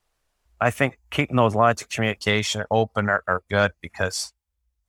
I 0.61 0.69
think 0.71 0.99
keeping 1.09 1.35
those 1.35 1.55
lines 1.55 1.81
of 1.81 1.89
communication 1.89 2.63
open 2.71 3.09
are, 3.09 3.23
are 3.27 3.41
good 3.49 3.71
because, 3.81 4.31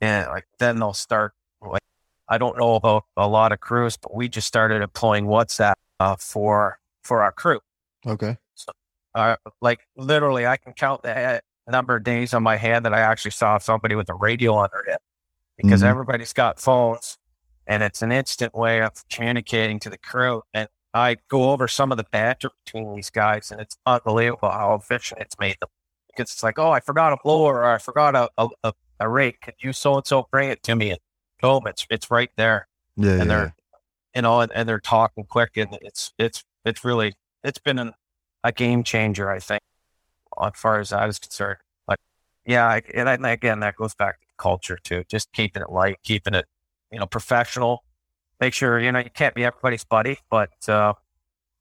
yeah, 0.00 0.28
like 0.28 0.44
then 0.58 0.78
they'll 0.78 0.92
start. 0.92 1.32
Like 1.60 1.82
I 2.28 2.38
don't 2.38 2.58
know 2.58 2.74
about 2.74 3.04
a 3.16 3.28
lot 3.28 3.52
of 3.52 3.60
crews, 3.60 3.96
but 3.96 4.14
we 4.14 4.28
just 4.28 4.46
started 4.46 4.82
employing 4.82 5.26
WhatsApp 5.26 5.74
uh, 6.00 6.16
for 6.16 6.78
for 7.02 7.22
our 7.22 7.32
crew. 7.32 7.60
Okay. 8.06 8.36
Uh, 9.14 9.36
like 9.62 9.80
literally, 9.96 10.46
I 10.46 10.56
can 10.56 10.72
count 10.74 11.02
the 11.02 11.16
uh, 11.16 11.40
number 11.70 11.96
of 11.96 12.04
days 12.04 12.34
on 12.34 12.42
my 12.42 12.56
hand 12.56 12.84
that 12.84 12.92
I 12.92 13.00
actually 13.00 13.30
saw 13.30 13.56
somebody 13.58 13.94
with 13.94 14.08
a 14.10 14.14
radio 14.14 14.54
on 14.54 14.68
their 14.72 14.84
hip 14.84 15.00
because 15.56 15.82
Mhm. 15.82 15.86
everybody's 15.86 16.32
got 16.34 16.60
phones 16.60 17.16
and 17.66 17.82
it's 17.82 18.02
an 18.02 18.12
instant 18.12 18.54
way 18.54 18.82
of 18.82 18.92
communicating 19.08 19.80
to 19.80 19.88
the 19.90 19.96
crew. 19.98 20.42
And 20.52 20.68
I 20.92 21.16
go 21.28 21.50
over 21.50 21.66
some 21.66 21.90
of 21.92 21.96
the 21.98 22.04
banter 22.04 22.50
between 22.64 22.94
these 22.94 23.08
guys 23.10 23.50
and 23.50 23.60
it's 23.60 23.76
unbelievable 23.86 24.50
how 24.50 24.74
efficient 24.74 25.20
it's 25.22 25.38
made 25.38 25.56
them 25.60 25.70
because 26.08 26.30
it's 26.32 26.42
like, 26.42 26.58
oh, 26.58 26.70
I 26.70 26.80
forgot 26.80 27.12
a 27.14 27.16
blower 27.24 27.60
or 27.60 27.64
I 27.74 27.78
forgot 27.78 28.14
a, 28.14 28.28
a, 28.36 28.48
a, 28.64 28.72
a 29.00 29.08
rake. 29.08 29.40
Could 29.40 29.54
you 29.60 29.72
so 29.72 29.96
and 29.96 30.06
so 30.06 30.26
bring 30.30 30.50
it 30.50 30.62
to 30.64 30.76
me? 30.76 30.90
And 30.90 31.00
boom, 31.40 31.62
it's, 31.66 31.86
it's 31.90 32.10
right 32.10 32.30
there 32.36 32.68
Yeah. 32.96 33.10
and 33.12 33.18
yeah. 33.20 33.24
they're 33.26 33.54
you 34.14 34.22
know 34.22 34.40
and, 34.40 34.52
and 34.52 34.68
they're 34.68 34.80
talking 34.80 35.24
quick 35.24 35.56
and 35.56 35.76
it's 35.82 36.12
it's 36.18 36.44
it's 36.64 36.84
really 36.84 37.12
it's 37.44 37.58
been 37.58 37.78
an, 37.78 37.92
a 38.42 38.50
game 38.52 38.82
changer 38.82 39.30
i 39.30 39.38
think 39.38 39.60
as 40.42 40.52
far 40.56 40.80
as 40.80 40.92
I 40.92 41.06
was 41.06 41.18
concerned 41.18 41.58
but 41.86 41.98
yeah 42.46 42.66
I, 42.66 42.82
and 42.94 43.08
I, 43.08 43.30
again 43.30 43.60
that 43.60 43.76
goes 43.76 43.94
back 43.94 44.20
to 44.20 44.26
culture 44.38 44.78
too 44.82 45.04
just 45.08 45.32
keeping 45.32 45.62
it 45.62 45.70
light 45.70 45.96
keeping 46.02 46.34
it 46.34 46.46
you 46.90 46.98
know 46.98 47.06
professional 47.06 47.84
make 48.40 48.54
sure 48.54 48.78
you 48.78 48.90
know 48.92 48.98
you 49.00 49.10
can't 49.10 49.34
be 49.34 49.44
everybody's 49.44 49.84
buddy 49.84 50.18
but 50.30 50.50
uh 50.68 50.94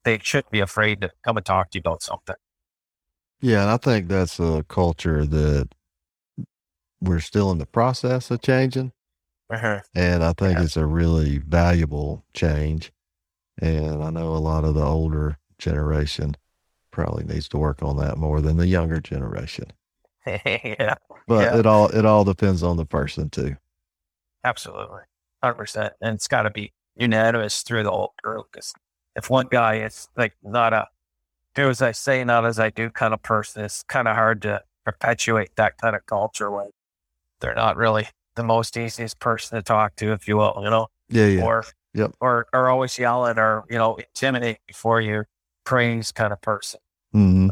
they 0.05 0.19
shouldn't 0.21 0.51
be 0.51 0.59
afraid 0.61 1.01
to 1.01 1.11
come 1.23 1.36
and 1.38 1.45
talk 1.45 1.71
to 1.71 1.78
you 1.78 1.82
about 1.82 2.01
something 2.03 2.36
Yeah, 3.41 3.61
and 3.63 3.71
I 3.71 3.78
think 3.78 4.07
that's 4.07 4.39
a 4.39 4.63
culture 4.69 5.26
that 5.26 5.69
we're 7.01 7.19
still 7.19 7.51
in 7.51 7.57
the 7.57 7.65
process 7.65 8.32
of 8.32 8.41
changing. 8.41 8.91
Uh-huh. 9.50 9.82
And 9.93 10.24
I 10.24 10.34
think 10.34 10.60
it's 10.60 10.78
a 10.78 10.86
really 10.86 11.38
valuable 11.38 12.26
change. 12.34 12.91
And 13.62 14.04
I 14.04 14.10
know 14.10 14.36
a 14.36 14.38
lot 14.38 14.64
of 14.64 14.74
the 14.76 14.84
older 14.84 15.38
generation 15.58 16.36
probably 16.91 17.24
needs 17.26 17.48
to 17.50 17.58
work 17.58 17.84
on 17.84 17.98
that 17.98 18.18
more 18.18 18.41
than 18.41 18.58
the 18.58 18.68
younger 18.68 19.00
generation. 19.00 19.66
yeah 20.26 20.96
But 21.28 21.54
Yeah. 21.54 21.60
it 21.60 21.66
all 21.66 21.88
it 21.89 22.06
all 22.06 22.24
depends 22.24 22.64
on 22.64 22.78
the 22.78 22.86
person 22.86 23.30
too. 23.30 23.58
Absolutely, 24.43 25.02
hundred 25.43 25.56
percent, 25.56 25.93
and 26.02 26.16
it's 26.16 26.28
got 26.28 26.43
to 26.43 26.50
be 26.50 26.74
unanimous 26.96 27.64
through 27.64 27.84
the 27.84 27.91
whole 27.91 28.14
group. 28.24 28.48
Because 28.52 28.74
if 29.16 29.30
one 29.30 29.48
guy 29.50 29.78
is 29.80 30.08
like 30.16 30.36
not 30.43 30.74
a 30.74 30.88
do 31.56 31.70
as 31.70 31.82
I 31.82 31.91
say, 31.91 32.24
not 32.24 32.46
as 32.46 32.60
I 32.60 32.70
do 32.70 32.89
kind 32.89 33.14
of 33.14 33.22
person, 33.24 33.64
it's 33.66 33.84
kind 33.84 34.08
of 34.08 34.16
hard 34.16 34.41
to 34.43 34.64
perpetuate 34.86 35.56
that 35.56 35.78
kind 35.78 35.96
of 35.96 36.06
culture 36.06 36.52
when 36.52 36.70
they're 37.39 37.56
not 37.56 37.78
really 37.78 38.08
the 38.36 38.43
most 38.43 38.77
easiest 38.77 39.19
person 39.19 39.57
to 39.57 39.61
talk 39.63 39.95
to, 39.97 40.11
if 40.13 40.27
you 40.27 40.38
will, 40.38 40.53
you 40.63 40.69
know, 40.69 40.88
Yeah, 41.09 41.27
yeah. 41.27 41.43
or 41.43 41.65
Yep. 41.93 42.11
or 42.19 42.47
or 42.51 42.69
always 42.69 42.97
yelling 42.99 43.39
or 43.39 43.63
you 43.69 43.77
know 43.77 43.95
intimidate 43.95 44.59
before 44.67 44.99
you 44.99 45.23
praise 45.63 46.11
kind 46.11 46.33
of 46.33 46.41
person. 46.41 46.79
hmm 47.13 47.47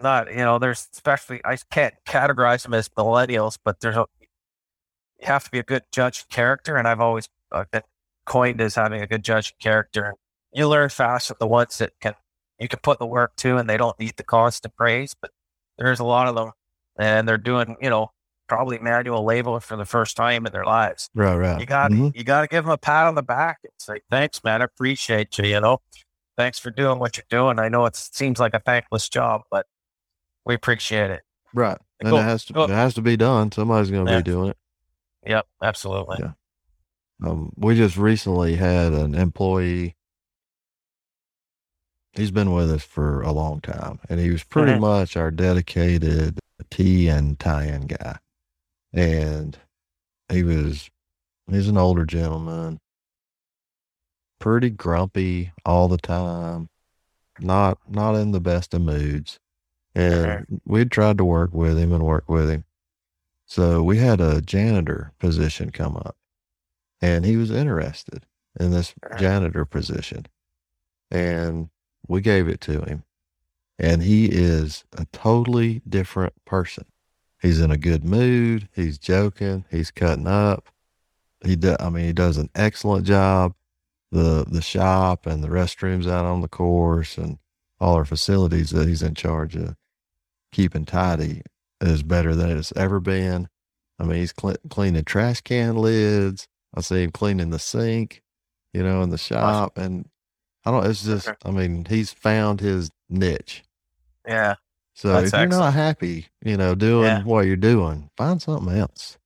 Not 0.00 0.30
you 0.30 0.36
know, 0.36 0.58
there's 0.58 0.88
especially 0.92 1.40
I 1.44 1.56
can't 1.70 1.94
categorize 2.06 2.62
them 2.62 2.74
as 2.74 2.88
millennials, 2.90 3.58
but 3.64 3.80
there's 3.80 3.96
a 3.96 4.06
you 4.20 5.26
have 5.26 5.44
to 5.44 5.50
be 5.50 5.58
a 5.58 5.62
good 5.62 5.84
judge 5.92 6.20
of 6.20 6.28
character, 6.28 6.76
and 6.76 6.86
I've 6.88 7.00
always 7.00 7.28
uh, 7.52 7.64
been 7.70 7.82
coined 8.26 8.60
as 8.60 8.74
having 8.74 9.02
a 9.02 9.06
good 9.06 9.22
judge 9.24 9.52
of 9.52 9.58
character. 9.58 10.14
You 10.52 10.68
learn 10.68 10.88
fast 10.88 11.28
with 11.30 11.38
the 11.38 11.46
ones 11.46 11.78
that 11.78 11.92
can 12.00 12.14
you 12.58 12.68
can 12.68 12.80
put 12.82 12.98
the 12.98 13.06
work 13.06 13.36
to, 13.36 13.56
and 13.56 13.68
they 13.68 13.76
don't 13.76 13.98
need 13.98 14.16
the 14.16 14.24
constant 14.24 14.76
praise. 14.76 15.14
But 15.20 15.30
there's 15.78 16.00
a 16.00 16.04
lot 16.04 16.26
of 16.28 16.34
them, 16.34 16.52
and 16.98 17.26
they're 17.28 17.38
doing 17.38 17.76
you 17.80 17.88
know 17.90 18.12
probably 18.50 18.78
manual 18.80 19.24
labor 19.24 19.60
for 19.60 19.76
the 19.76 19.84
first 19.86 20.16
time 20.16 20.44
in 20.44 20.52
their 20.52 20.64
lives. 20.64 21.08
Right, 21.14 21.36
right. 21.36 21.60
You 21.60 21.66
got 21.66 21.90
Mhm. 21.92 22.14
you 22.16 22.24
got 22.24 22.40
to 22.42 22.48
give 22.48 22.64
them 22.64 22.72
a 22.72 22.76
pat 22.76 23.06
on 23.06 23.14
the 23.14 23.22
back. 23.22 23.60
and 23.62 23.72
say, 23.78 24.00
thanks, 24.10 24.42
man. 24.44 24.60
I 24.60 24.64
appreciate 24.64 25.38
you. 25.38 25.44
You 25.46 25.60
know, 25.60 25.78
thanks 26.36 26.58
for 26.58 26.70
doing 26.70 26.98
what 26.98 27.16
you're 27.16 27.24
doing. 27.30 27.58
I 27.60 27.68
know 27.68 27.86
it 27.86 27.94
seems 27.96 28.38
like 28.40 28.52
a 28.52 28.58
thankless 28.60 29.08
job, 29.08 29.42
but 29.50 29.66
we 30.44 30.54
appreciate 30.54 31.10
it. 31.10 31.22
Right. 31.54 31.78
And 32.00 32.12
it 32.12 32.22
has 32.22 32.44
to 32.46 32.62
it 32.64 32.70
has 32.70 32.92
to 32.94 33.02
be 33.02 33.16
done. 33.16 33.52
Somebody's 33.52 33.90
gonna 33.92 34.10
Yeah. 34.10 34.16
be 34.18 34.22
doing 34.24 34.50
it. 34.50 34.56
Yep, 35.26 35.46
absolutely. 35.62 36.16
Yeah. 36.20 36.32
Um, 37.24 37.52
we 37.56 37.76
just 37.76 37.96
recently 37.96 38.56
had 38.56 38.92
an 38.92 39.14
employee. 39.14 39.96
He's 42.14 42.30
been 42.32 42.52
with 42.52 42.70
us 42.72 42.82
for 42.82 43.22
a 43.22 43.30
long 43.30 43.60
time, 43.60 44.00
and 44.08 44.18
he 44.18 44.30
was 44.30 44.42
pretty 44.42 44.72
Mhm. 44.72 44.80
much 44.80 45.16
our 45.16 45.30
dedicated 45.30 46.38
tee 46.70 47.08
and 47.08 47.38
tie-in 47.38 47.86
guy. 47.86 48.18
And 48.92 49.58
he 50.28 50.42
was, 50.42 50.90
he's 51.48 51.68
an 51.68 51.76
older 51.78 52.04
gentleman, 52.04 52.80
pretty 54.38 54.70
grumpy 54.70 55.52
all 55.64 55.88
the 55.88 55.98
time, 55.98 56.68
not 57.38 57.78
not 57.88 58.14
in 58.14 58.32
the 58.32 58.40
best 58.40 58.74
of 58.74 58.82
moods. 58.82 59.38
And 59.94 60.60
we'd 60.64 60.90
tried 60.90 61.18
to 61.18 61.24
work 61.24 61.52
with 61.52 61.76
him 61.78 61.92
and 61.92 62.04
work 62.04 62.28
with 62.28 62.48
him. 62.48 62.64
So 63.46 63.82
we 63.82 63.98
had 63.98 64.20
a 64.20 64.40
janitor 64.40 65.12
position 65.18 65.70
come 65.70 65.96
up, 65.96 66.16
and 67.02 67.24
he 67.24 67.36
was 67.36 67.50
interested 67.50 68.24
in 68.58 68.70
this 68.70 68.94
Uh-huh. 69.02 69.18
janitor 69.18 69.64
position. 69.64 70.26
And 71.10 71.70
we 72.06 72.20
gave 72.20 72.48
it 72.48 72.60
to 72.62 72.82
him. 72.82 73.04
And 73.78 74.02
he 74.02 74.26
is 74.26 74.84
a 74.92 75.06
totally 75.06 75.80
different 75.88 76.34
person. 76.44 76.84
He's 77.40 77.60
in 77.60 77.70
a 77.70 77.76
good 77.76 78.04
mood. 78.04 78.68
He's 78.74 78.98
joking. 78.98 79.64
He's 79.70 79.90
cutting 79.90 80.26
up. 80.26 80.68
He 81.44 81.56
do, 81.56 81.76
I 81.80 81.88
mean, 81.88 82.04
he 82.04 82.12
does 82.12 82.36
an 82.36 82.50
excellent 82.54 83.06
job. 83.06 83.54
The 84.12 84.44
the 84.48 84.60
shop 84.60 85.24
and 85.24 85.42
the 85.42 85.48
restrooms 85.48 86.10
out 86.10 86.24
on 86.24 86.40
the 86.40 86.48
course 86.48 87.16
and 87.16 87.38
all 87.80 87.94
our 87.94 88.04
facilities 88.04 88.70
that 88.70 88.88
he's 88.88 89.02
in 89.02 89.14
charge 89.14 89.54
of 89.54 89.76
keeping 90.52 90.84
tidy 90.84 91.42
is 91.80 92.02
better 92.02 92.34
than 92.34 92.58
it's 92.58 92.72
ever 92.76 92.98
been. 92.98 93.48
I 94.00 94.04
mean, 94.04 94.18
he's 94.18 94.32
cle 94.32 94.56
cleaning 94.68 95.04
trash 95.04 95.40
can 95.42 95.76
lids. 95.76 96.48
I 96.74 96.80
see 96.80 97.04
him 97.04 97.10
cleaning 97.12 97.50
the 97.50 97.58
sink, 97.58 98.22
you 98.72 98.82
know, 98.82 99.02
in 99.02 99.10
the 99.10 99.18
shop. 99.18 99.78
And 99.78 100.08
I 100.64 100.70
don't, 100.72 100.86
it's 100.86 101.04
just. 101.04 101.30
I 101.44 101.50
mean, 101.50 101.86
he's 101.88 102.12
found 102.12 102.60
his 102.60 102.90
niche. 103.08 103.62
Yeah, 104.26 104.56
So 105.00 105.08
That's 105.14 105.32
if 105.32 105.38
you're 105.40 105.48
not 105.48 105.72
happy, 105.72 106.26
you 106.44 106.58
know, 106.58 106.74
doing 106.74 107.04
Yeah. 107.06 107.22
what 107.22 107.46
you're 107.46 107.56
doing, 107.56 108.10
find 108.18 108.40
something 108.42 108.76
else. 108.76 109.16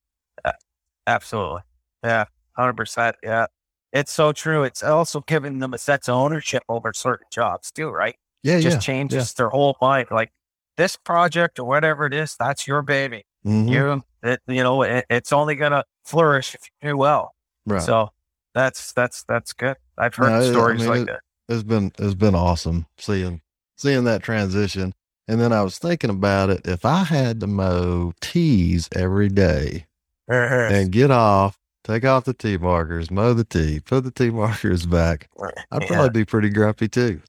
absolutely. 1.08 1.62
Yeah, 2.04 2.26
hundred 2.56 2.76
percent. 2.76 3.16
Yeah, 3.24 3.46
it's 3.92 4.12
so 4.12 4.30
true. 4.30 4.62
It's 4.62 4.84
also 4.84 5.20
giving 5.22 5.58
them 5.58 5.74
a 5.74 5.78
sense 5.78 6.08
of 6.08 6.14
ownership 6.14 6.62
over 6.68 6.92
certain 6.92 7.26
jobs 7.32 7.72
too, 7.72 7.88
right? 7.90 8.14
Yeah, 8.44 8.60
Just 8.60 8.76
yeah. 8.76 8.80
changes 8.80 9.32
their 9.34 9.48
whole 9.48 9.76
mind. 9.80 10.08
Like 10.12 10.30
this 10.76 10.96
project 10.96 11.58
or 11.58 11.64
whatever 11.64 12.06
it 12.06 12.14
is, 12.14 12.36
that's 12.38 12.68
your 12.68 12.82
baby. 12.82 13.24
Mhm. 13.44 13.68
You, 13.68 14.02
it, 14.22 14.40
you 14.46 14.62
know, 14.62 14.82
it, 14.82 15.04
it's 15.10 15.32
only 15.32 15.56
gonna 15.56 15.82
flourish 16.04 16.54
if 16.54 16.60
you 16.82 16.90
do 16.90 16.96
well. 16.96 17.34
Right. 17.66 17.82
So 17.82 18.10
that's 18.54 18.92
that's 18.92 19.24
that's 19.24 19.52
good. 19.52 19.76
I've 19.98 20.14
heard 20.14 20.30
No, 20.30 20.40
it- 20.40 20.48
I 20.48 20.52
stories 20.52 20.80
mean, 20.82 20.88
like 20.88 21.00
it- 21.00 21.06
that. 21.06 21.20
it's 21.48 21.64
been 21.64 21.90
it's 21.98 22.14
been 22.14 22.36
awesome 22.36 22.86
seeing 22.98 23.40
seeing 23.76 24.04
that 24.04 24.22
transition. 24.22 24.94
And 25.26 25.40
then 25.40 25.52
I 25.52 25.62
was 25.62 25.78
thinking 25.78 26.10
about 26.10 26.50
it. 26.50 26.62
If 26.66 26.84
I 26.84 27.04
had 27.04 27.40
to 27.40 27.46
mow 27.46 28.12
tees 28.20 28.88
every 28.94 29.28
day 29.28 29.86
and 30.28 30.90
get 30.92 31.10
off, 31.10 31.56
take 31.82 32.04
off 32.04 32.24
the 32.24 32.34
tee 32.34 32.58
markers, 32.58 33.10
mow 33.10 33.32
the 33.34 33.44
tee, 33.44 33.80
put 33.80 34.04
the 34.04 34.10
tee 34.10 34.30
markers 34.30 34.84
back, 34.86 35.28
I'd 35.70 35.82
yeah, 35.82 35.86
probably 35.88 36.10
be 36.10 36.24
pretty 36.24 36.50
grumpy 36.50 36.88
too. 36.88 37.20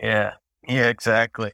yeah, 0.00 0.34
Yeah, 0.66 0.88
exactly. 0.88 1.52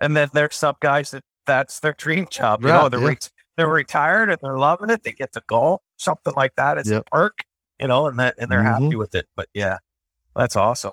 And 0.00 0.16
then 0.16 0.28
there's 0.34 0.54
some 0.56 0.76
guys 0.80 1.10
that 1.12 1.22
that's 1.46 1.80
their 1.80 1.94
dream 1.94 2.26
job. 2.30 2.62
You 2.62 2.68
know, 2.68 2.88
they're 2.88 3.00
yeah. 3.00 3.08
re- 3.08 3.18
they're 3.56 3.68
retired 3.68 4.30
and 4.30 4.38
they're 4.42 4.58
loving 4.58 4.90
it. 4.90 5.02
They 5.04 5.12
get 5.12 5.32
to 5.32 5.42
golf, 5.46 5.80
something 5.96 6.32
like 6.36 6.54
that. 6.56 6.78
It's 6.78 6.90
Yep. 6.90 7.02
a 7.06 7.10
perk, 7.10 7.38
you 7.80 7.86
know, 7.88 8.06
and 8.06 8.18
that 8.18 8.34
and 8.38 8.50
they're 8.50 8.60
Mhm. 8.62 8.82
happy 8.84 8.96
with 8.96 9.14
it. 9.14 9.26
But 9.36 9.48
yeah, 9.54 9.78
that's 10.36 10.56
awesome. 10.56 10.92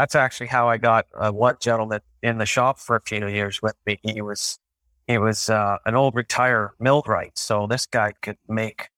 That's 0.00 0.14
actually 0.14 0.46
how 0.46 0.66
I 0.66 0.78
got 0.78 1.04
uh, 1.14 1.30
one 1.30 1.56
gentleman 1.60 2.00
in 2.22 2.38
the 2.38 2.46
shop 2.46 2.78
for 2.78 2.96
a 2.96 3.02
few 3.02 3.26
years 3.26 3.60
with 3.60 3.74
me. 3.84 4.00
He 4.02 4.22
was 4.22 4.58
he 5.06 5.18
was 5.18 5.50
uh, 5.50 5.76
an 5.84 5.94
old 5.94 6.14
retired 6.14 6.70
millwright, 6.80 7.36
so 7.36 7.66
this 7.66 7.84
guy 7.84 8.14
could 8.22 8.38
make 8.48 8.88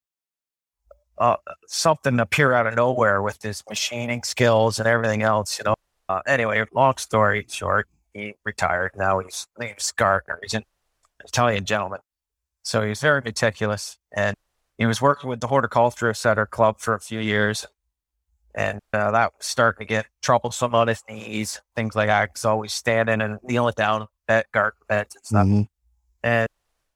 uh, 1.18 1.38
something 1.66 2.20
appear 2.20 2.52
out 2.52 2.68
of 2.68 2.76
nowhere 2.76 3.20
with 3.20 3.42
his 3.42 3.64
machining 3.68 4.22
skills 4.22 4.78
and 4.78 4.86
everything 4.86 5.24
else. 5.24 5.58
You 5.58 5.64
know. 5.64 5.74
Uh, 6.08 6.20
anyway, 6.24 6.64
long 6.72 6.96
story 6.98 7.46
short, 7.48 7.88
he 8.14 8.34
retired. 8.44 8.92
Now 8.94 9.18
he's 9.18 9.48
name's 9.58 9.90
Gardner. 9.90 10.38
He's 10.40 10.54
an 10.54 10.62
Italian 11.24 11.64
gentleman, 11.64 11.98
so 12.62 12.86
he's 12.86 13.00
very 13.00 13.22
meticulous, 13.22 13.98
and 14.16 14.36
he 14.78 14.86
was 14.86 15.02
working 15.02 15.28
with 15.28 15.40
the 15.40 15.48
horticulturists 15.48 16.24
at 16.24 16.38
our 16.38 16.46
club 16.46 16.78
for 16.78 16.94
a 16.94 17.00
few 17.00 17.18
years, 17.18 17.66
and 18.54 18.80
uh, 18.92 19.10
that 19.10 19.32
was 19.36 19.46
starting 19.46 19.86
to 19.86 19.88
get 19.88 20.06
troublesome 20.22 20.74
on 20.74 20.88
his 20.88 21.02
knees, 21.08 21.60
things 21.76 21.94
like 21.94 22.08
that. 22.08 22.30
He's 22.34 22.44
always 22.44 22.72
standing 22.72 23.20
and 23.20 23.38
kneeling 23.42 23.74
down 23.76 24.06
at 24.28 24.50
garden 24.52 24.78
beds 24.88 25.14
and 25.16 25.24
stuff 25.24 25.46
Mhm. 25.46 25.68
and 26.22 26.48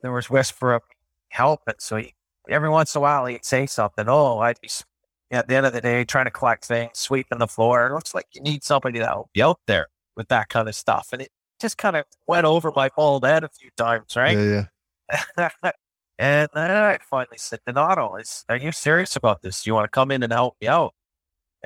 there 0.03 0.13
was 0.13 0.29
whisper 0.31 0.75
of 0.75 0.83
help. 1.31 1.61
And 1.67 1.77
so 1.81 1.97
he, 1.97 2.15
every 2.49 2.69
once 2.69 2.95
in 2.95 2.99
a 2.99 3.03
while 3.03 3.27
he'd 3.27 3.45
say 3.45 3.67
something. 3.67 4.07
Oh, 4.09 4.39
I'd 4.39 4.61
be 4.61 4.69
at 5.31 5.49
the 5.49 5.57
end 5.57 5.67
of 5.67 5.73
the 5.73 5.81
day 5.81 6.05
trying 6.05 6.27
to 6.27 6.31
collect 6.31 6.65
things, 6.65 6.99
sweeping 6.99 7.39
the 7.39 7.49
floor. 7.49 7.87
It 7.89 7.95
looks 7.95 8.15
like 8.15 8.27
you 8.33 8.41
need 8.43 8.63
somebody 8.63 8.99
to 9.01 9.07
help 9.07 9.31
you 9.35 9.45
out 9.45 9.61
there 9.67 9.89
with 10.17 10.29
that 10.29 10.49
kind 10.49 10.69
of 10.69 10.75
stuff. 10.75 11.09
And 11.13 11.23
it 11.23 11.31
just 11.61 11.77
kind 11.79 11.97
of 11.97 12.05
went 12.29 12.45
over 12.45 12.73
my 12.77 12.91
bald 12.95 13.25
head 13.25 13.43
a 13.43 13.49
few 13.49 13.71
times, 13.77 14.15
right? 14.15 14.37
Yeah, 14.39 14.67
yeah. 15.39 15.49
and 16.19 16.49
then 16.55 16.71
I 16.71 16.99
finally 17.11 17.39
said, 17.39 17.61
Donato, 17.67 18.15
is, 18.17 18.45
are 18.49 18.57
you 18.57 18.73
serious 18.73 19.17
about 19.17 19.43
this? 19.43 19.63
Do 19.63 19.71
you 19.71 19.75
want 19.75 19.85
to 19.87 19.91
come 19.91 20.11
in 20.11 20.23
and 20.23 20.33
help 20.33 20.57
me 20.61 20.69
out? 20.69 20.95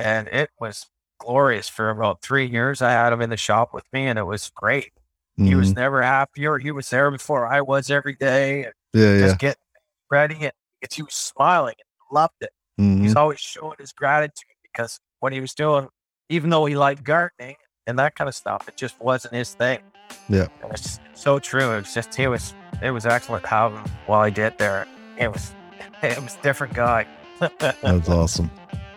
And 0.01 0.29
it 0.29 0.51
was 0.59 0.87
glorious 1.19 1.69
for 1.69 1.91
about 1.91 2.23
three 2.23 2.47
years. 2.47 2.81
I 2.81 2.93
had 2.93 3.13
him 3.13 3.21
in 3.21 3.31
the 3.31 3.37
shop 3.37 3.75
with 3.75 3.85
me 3.93 4.07
and 4.07 4.19
it 4.19 4.25
was 4.25 4.51
great. 4.55 4.93
He 5.37 5.55
was 5.55 5.73
Mhm. 5.73 5.77
never 5.77 6.03
happier. 6.03 6.59
He 6.59 6.71
was 6.71 6.89
there 6.91 7.11
before 7.11 7.47
I 7.47 7.61
was 7.63 7.91
every 7.91 8.15
day. 8.15 8.65
And 8.65 8.75
Yeah, 8.93 9.15
yeah. 9.15 9.21
just 9.27 9.39
getting 9.39 9.63
ready 10.11 10.35
and 10.45 10.53
he 10.93 11.03
was 11.03 11.15
smiling 11.15 11.75
and 11.79 12.15
loved 12.17 12.35
it. 12.41 12.51
Mhm. 12.81 13.03
He's 13.03 13.17
always 13.17 13.39
showing 13.41 13.77
his 13.79 13.93
gratitude 13.93 14.49
because 14.63 14.99
what 15.21 15.33
he 15.33 15.41
was 15.41 15.55
doing, 15.55 15.89
even 16.29 16.51
though 16.51 16.65
he 16.67 16.77
liked 16.77 17.05
gardening 17.05 17.57
and 17.87 17.99
that 17.99 18.15
kind 18.17 18.29
of 18.29 18.35
stuff, 18.35 18.69
it 18.69 18.77
just 18.77 18.99
wasn't 19.01 19.35
his 19.35 19.55
thing. 19.55 19.81
Yeah. 20.29 20.49
It's 20.71 20.99
so 21.15 21.39
true. 21.39 21.73
It 21.73 21.81
was 21.81 21.95
just 21.95 22.15
he 22.15 22.27
was 22.27 22.55
it 22.83 22.91
was 22.91 23.05
excellent 23.07 23.45
having 23.47 23.79
while 24.07 24.21
I 24.21 24.31
did 24.31 24.57
there. 24.59 24.87
It 25.19 25.31
was 25.33 25.53
it 26.03 26.23
was 26.23 26.37
a 26.37 26.43
different 26.43 26.73
guy. 26.75 27.07
That's 27.59 28.09
awesome. 28.09 28.51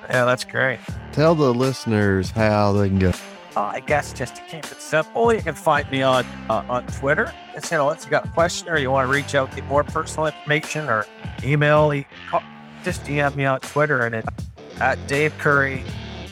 Yeah, 0.09 0.25
that's 0.25 0.43
great. 0.43 0.79
Tell 1.11 1.35
the 1.35 1.53
listeners 1.53 2.31
how 2.31 2.73
they 2.73 2.89
can 2.89 2.99
get. 2.99 3.21
Uh, 3.55 3.61
I 3.61 3.81
guess 3.81 4.13
just 4.13 4.35
to 4.37 4.41
keep 4.43 4.65
it 4.65 4.81
simple, 4.81 5.31
you 5.31 5.41
can 5.41 5.53
find 5.53 5.89
me 5.91 6.01
on 6.01 6.25
uh, 6.49 6.65
on 6.67 6.87
Twitter. 6.87 7.31
It's, 7.55 7.69
you 7.71 7.77
know, 7.77 7.89
if 7.91 8.03
you 8.03 8.09
got 8.09 8.25
a 8.25 8.29
question 8.29 8.67
or 8.67 8.79
you 8.79 8.89
want 8.89 9.07
to 9.07 9.13
reach 9.13 9.35
out 9.35 9.51
to 9.51 9.61
more 9.63 9.83
personal 9.83 10.25
information 10.25 10.89
or 10.89 11.05
email, 11.43 11.93
just 12.83 13.03
DM 13.03 13.35
me 13.35 13.45
on 13.45 13.59
Twitter 13.59 14.05
and 14.05 14.15
it's 14.15 14.27
at 14.79 15.05
Dave 15.07 15.37
Currie 15.37 15.83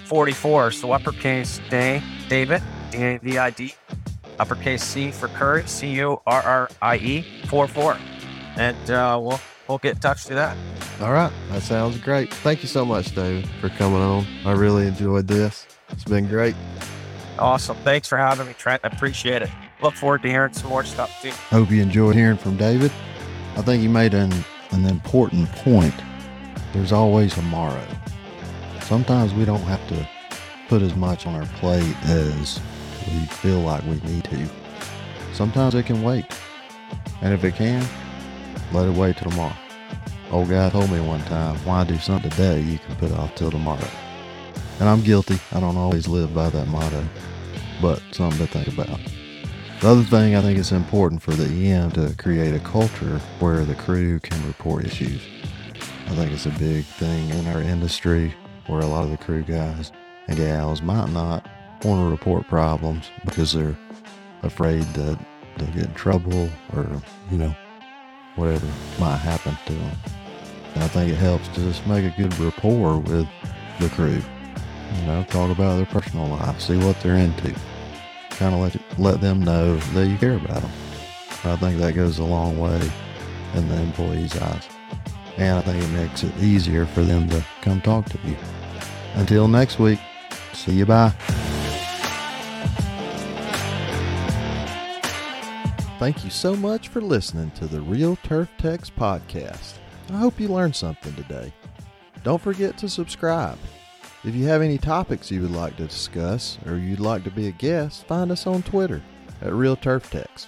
44. 0.05 0.71
So 0.71 0.91
uppercase 0.93 1.61
Dave, 1.69 2.03
David, 2.27 2.63
D 2.89 2.97
A 2.97 3.17
V 3.19 3.37
I 3.37 3.49
D, 3.51 3.75
uppercase 4.39 4.83
C 4.83 5.11
for 5.11 5.27
Currie, 5.29 5.67
C 5.67 5.91
U 5.97 6.19
R 6.25 6.41
R 6.41 6.69
I 6.81 6.95
E 6.97 7.21
44. 7.45 7.97
And 8.57 8.91
uh, 8.91 9.19
we'll 9.21 9.39
we'll 9.71 9.79
get 9.79 9.95
in 9.95 10.01
touch 10.01 10.25
through 10.25 10.35
that. 10.35 10.55
All 10.99 11.11
right. 11.11 11.31
That 11.49 11.63
sounds 11.63 11.97
great. 11.97 12.33
Thank 12.33 12.61
you 12.61 12.67
so 12.67 12.85
much, 12.85 13.15
David, 13.15 13.47
for 13.59 13.69
coming 13.69 14.01
on. 14.01 14.25
I 14.45 14.51
really 14.51 14.87
enjoyed 14.87 15.27
this. 15.27 15.65
It's 15.89 16.03
been 16.03 16.27
great. 16.27 16.55
Awesome. 17.39 17.77
Thanks 17.77 18.07
for 18.07 18.17
having 18.17 18.47
me, 18.47 18.53
Trent. 18.53 18.81
I 18.83 18.89
appreciate 18.89 19.41
it. 19.41 19.49
Look 19.81 19.95
forward 19.95 20.21
to 20.23 20.29
hearing 20.29 20.53
some 20.53 20.69
more 20.69 20.83
stuff 20.83 21.21
too. 21.21 21.31
Hope 21.49 21.71
you 21.71 21.81
enjoyed 21.81 22.15
hearing 22.15 22.37
from 22.37 22.55
David. 22.55 22.91
I 23.55 23.61
think 23.61 23.81
he 23.81 23.87
made 23.87 24.13
an, 24.13 24.31
an 24.71 24.85
important 24.85 25.51
point. 25.53 25.95
There's 26.73 26.91
always 26.91 27.33
tomorrow. 27.33 27.85
Sometimes 28.81 29.33
we 29.33 29.45
don't 29.45 29.61
have 29.61 29.85
to 29.87 30.07
put 30.67 30.81
as 30.81 30.95
much 30.95 31.25
on 31.25 31.35
our 31.35 31.47
plate 31.57 31.95
as 32.03 32.59
we 33.07 33.25
feel 33.25 33.59
like 33.59 33.83
we 33.83 33.99
need 34.01 34.23
to. 34.25 34.47
Sometimes 35.33 35.75
it 35.75 35.85
can 35.85 36.03
wait. 36.03 36.25
And 37.21 37.33
if 37.33 37.43
it 37.43 37.55
can, 37.55 37.85
let 38.71 38.87
it 38.87 38.93
wait 38.95 39.17
till 39.17 39.31
tomorrow. 39.31 39.55
Old 40.31 40.47
guy 40.47 40.69
told 40.69 40.89
me 40.89 41.01
one 41.01 41.21
time, 41.25 41.57
why 41.65 41.83
do 41.83 41.97
something 41.97 42.31
today 42.31 42.61
you 42.61 42.79
can 42.79 42.95
put 42.95 43.11
off 43.11 43.35
till 43.35 43.51
tomorrow? 43.51 43.85
And 44.79 44.87
I'm 44.87 45.01
guilty. 45.01 45.37
I 45.51 45.59
don't 45.59 45.75
always 45.75 46.07
live 46.07 46.33
by 46.33 46.49
that 46.49 46.69
motto, 46.69 47.03
but 47.81 48.01
something 48.11 48.39
to 48.39 48.47
think 48.47 48.69
about. 48.69 48.97
The 49.81 49.89
other 49.89 50.03
thing 50.03 50.35
I 50.35 50.41
think 50.41 50.57
it's 50.57 50.71
important 50.71 51.21
for 51.21 51.31
the 51.31 51.67
EM 51.67 51.91
to 51.91 52.15
create 52.17 52.55
a 52.55 52.59
culture 52.59 53.19
where 53.39 53.65
the 53.65 53.75
crew 53.75 54.21
can 54.21 54.47
report 54.47 54.85
issues. 54.85 55.21
I 56.05 56.15
think 56.15 56.31
it's 56.31 56.45
a 56.45 56.51
big 56.51 56.85
thing 56.85 57.29
in 57.31 57.47
our 57.47 57.61
industry 57.61 58.33
where 58.67 58.79
a 58.79 58.85
lot 58.85 59.03
of 59.03 59.11
the 59.11 59.17
crew 59.17 59.43
guys 59.43 59.91
and 60.29 60.37
gals 60.37 60.81
might 60.81 61.09
not 61.09 61.45
want 61.83 62.07
to 62.07 62.09
report 62.09 62.47
problems 62.47 63.11
because 63.25 63.51
they're 63.51 63.77
afraid 64.43 64.83
that 64.93 65.19
they'll 65.57 65.67
get 65.73 65.87
in 65.87 65.93
trouble 65.93 66.49
or, 66.73 66.89
you 67.29 67.37
know, 67.37 67.53
whatever 68.37 68.67
might 68.97 69.17
happen 69.17 69.57
to 69.65 69.73
them. 69.73 69.97
I 70.75 70.87
think 70.87 71.11
it 71.11 71.15
helps 71.15 71.47
to 71.49 71.61
just 71.61 71.85
make 71.87 72.05
a 72.05 72.15
good 72.17 72.37
rapport 72.39 72.99
with 72.99 73.27
the 73.79 73.89
crew. 73.89 74.21
You 74.99 75.05
know, 75.07 75.23
talk 75.29 75.51
about 75.51 75.77
their 75.77 75.85
personal 75.85 76.27
life, 76.27 76.59
see 76.61 76.77
what 76.77 76.99
they're 77.01 77.15
into 77.15 77.53
kind 78.41 78.55
of 78.55 78.61
let 78.61 78.99
let 78.99 79.21
them 79.21 79.39
know 79.39 79.77
that 79.93 80.07
you 80.07 80.17
care 80.17 80.35
about 80.35 80.61
them. 80.61 80.71
I 81.43 81.55
think 81.57 81.79
that 81.79 81.93
goes 81.93 82.17
a 82.17 82.23
long 82.23 82.57
way 82.57 82.91
in 83.53 83.67
the 83.69 83.75
employees' 83.75 84.35
eyes, 84.35 84.67
and 85.37 85.59
I 85.59 85.61
think 85.61 85.83
it 85.83 85.89
makes 85.89 86.23
it 86.23 86.35
easier 86.39 86.87
for 86.87 87.03
them 87.03 87.29
to 87.29 87.45
come 87.61 87.81
talk 87.81 88.05
to 88.09 88.17
you. 88.25 88.35
Until 89.13 89.47
next 89.47 89.77
week, 89.77 89.99
see 90.53 90.73
you. 90.73 90.87
Bye. 90.87 91.13
Thank 95.99 96.23
you 96.23 96.31
so 96.31 96.55
much 96.55 96.87
for 96.87 96.99
listening 96.99 97.51
to 97.51 97.67
the 97.67 97.79
Real 97.79 98.15
Turf 98.23 98.49
Techs 98.57 98.89
podcast. 98.89 99.80
I 100.11 100.17
hope 100.17 100.39
you 100.39 100.47
learned 100.47 100.75
something 100.75 101.13
today. 101.15 101.53
Don't 102.23 102.41
forget 102.41 102.77
to 102.79 102.89
subscribe. 102.89 103.57
If 104.23 104.35
you 104.35 104.45
have 104.45 104.61
any 104.61 104.77
topics 104.77 105.31
you 105.31 105.41
would 105.41 105.51
like 105.51 105.77
to 105.77 105.87
discuss 105.87 106.59
or 106.65 106.77
you'd 106.77 106.99
like 106.99 107.23
to 107.23 107.31
be 107.31 107.47
a 107.47 107.51
guest, 107.51 108.05
find 108.05 108.31
us 108.31 108.45
on 108.45 108.61
Twitter 108.61 109.01
at 109.41 109.53
Real 109.53 109.75
Turf 109.75 110.11
Techs. 110.11 110.47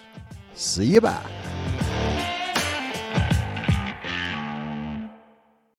See 0.54 0.86
you 0.86 1.02
bye. 1.02 2.13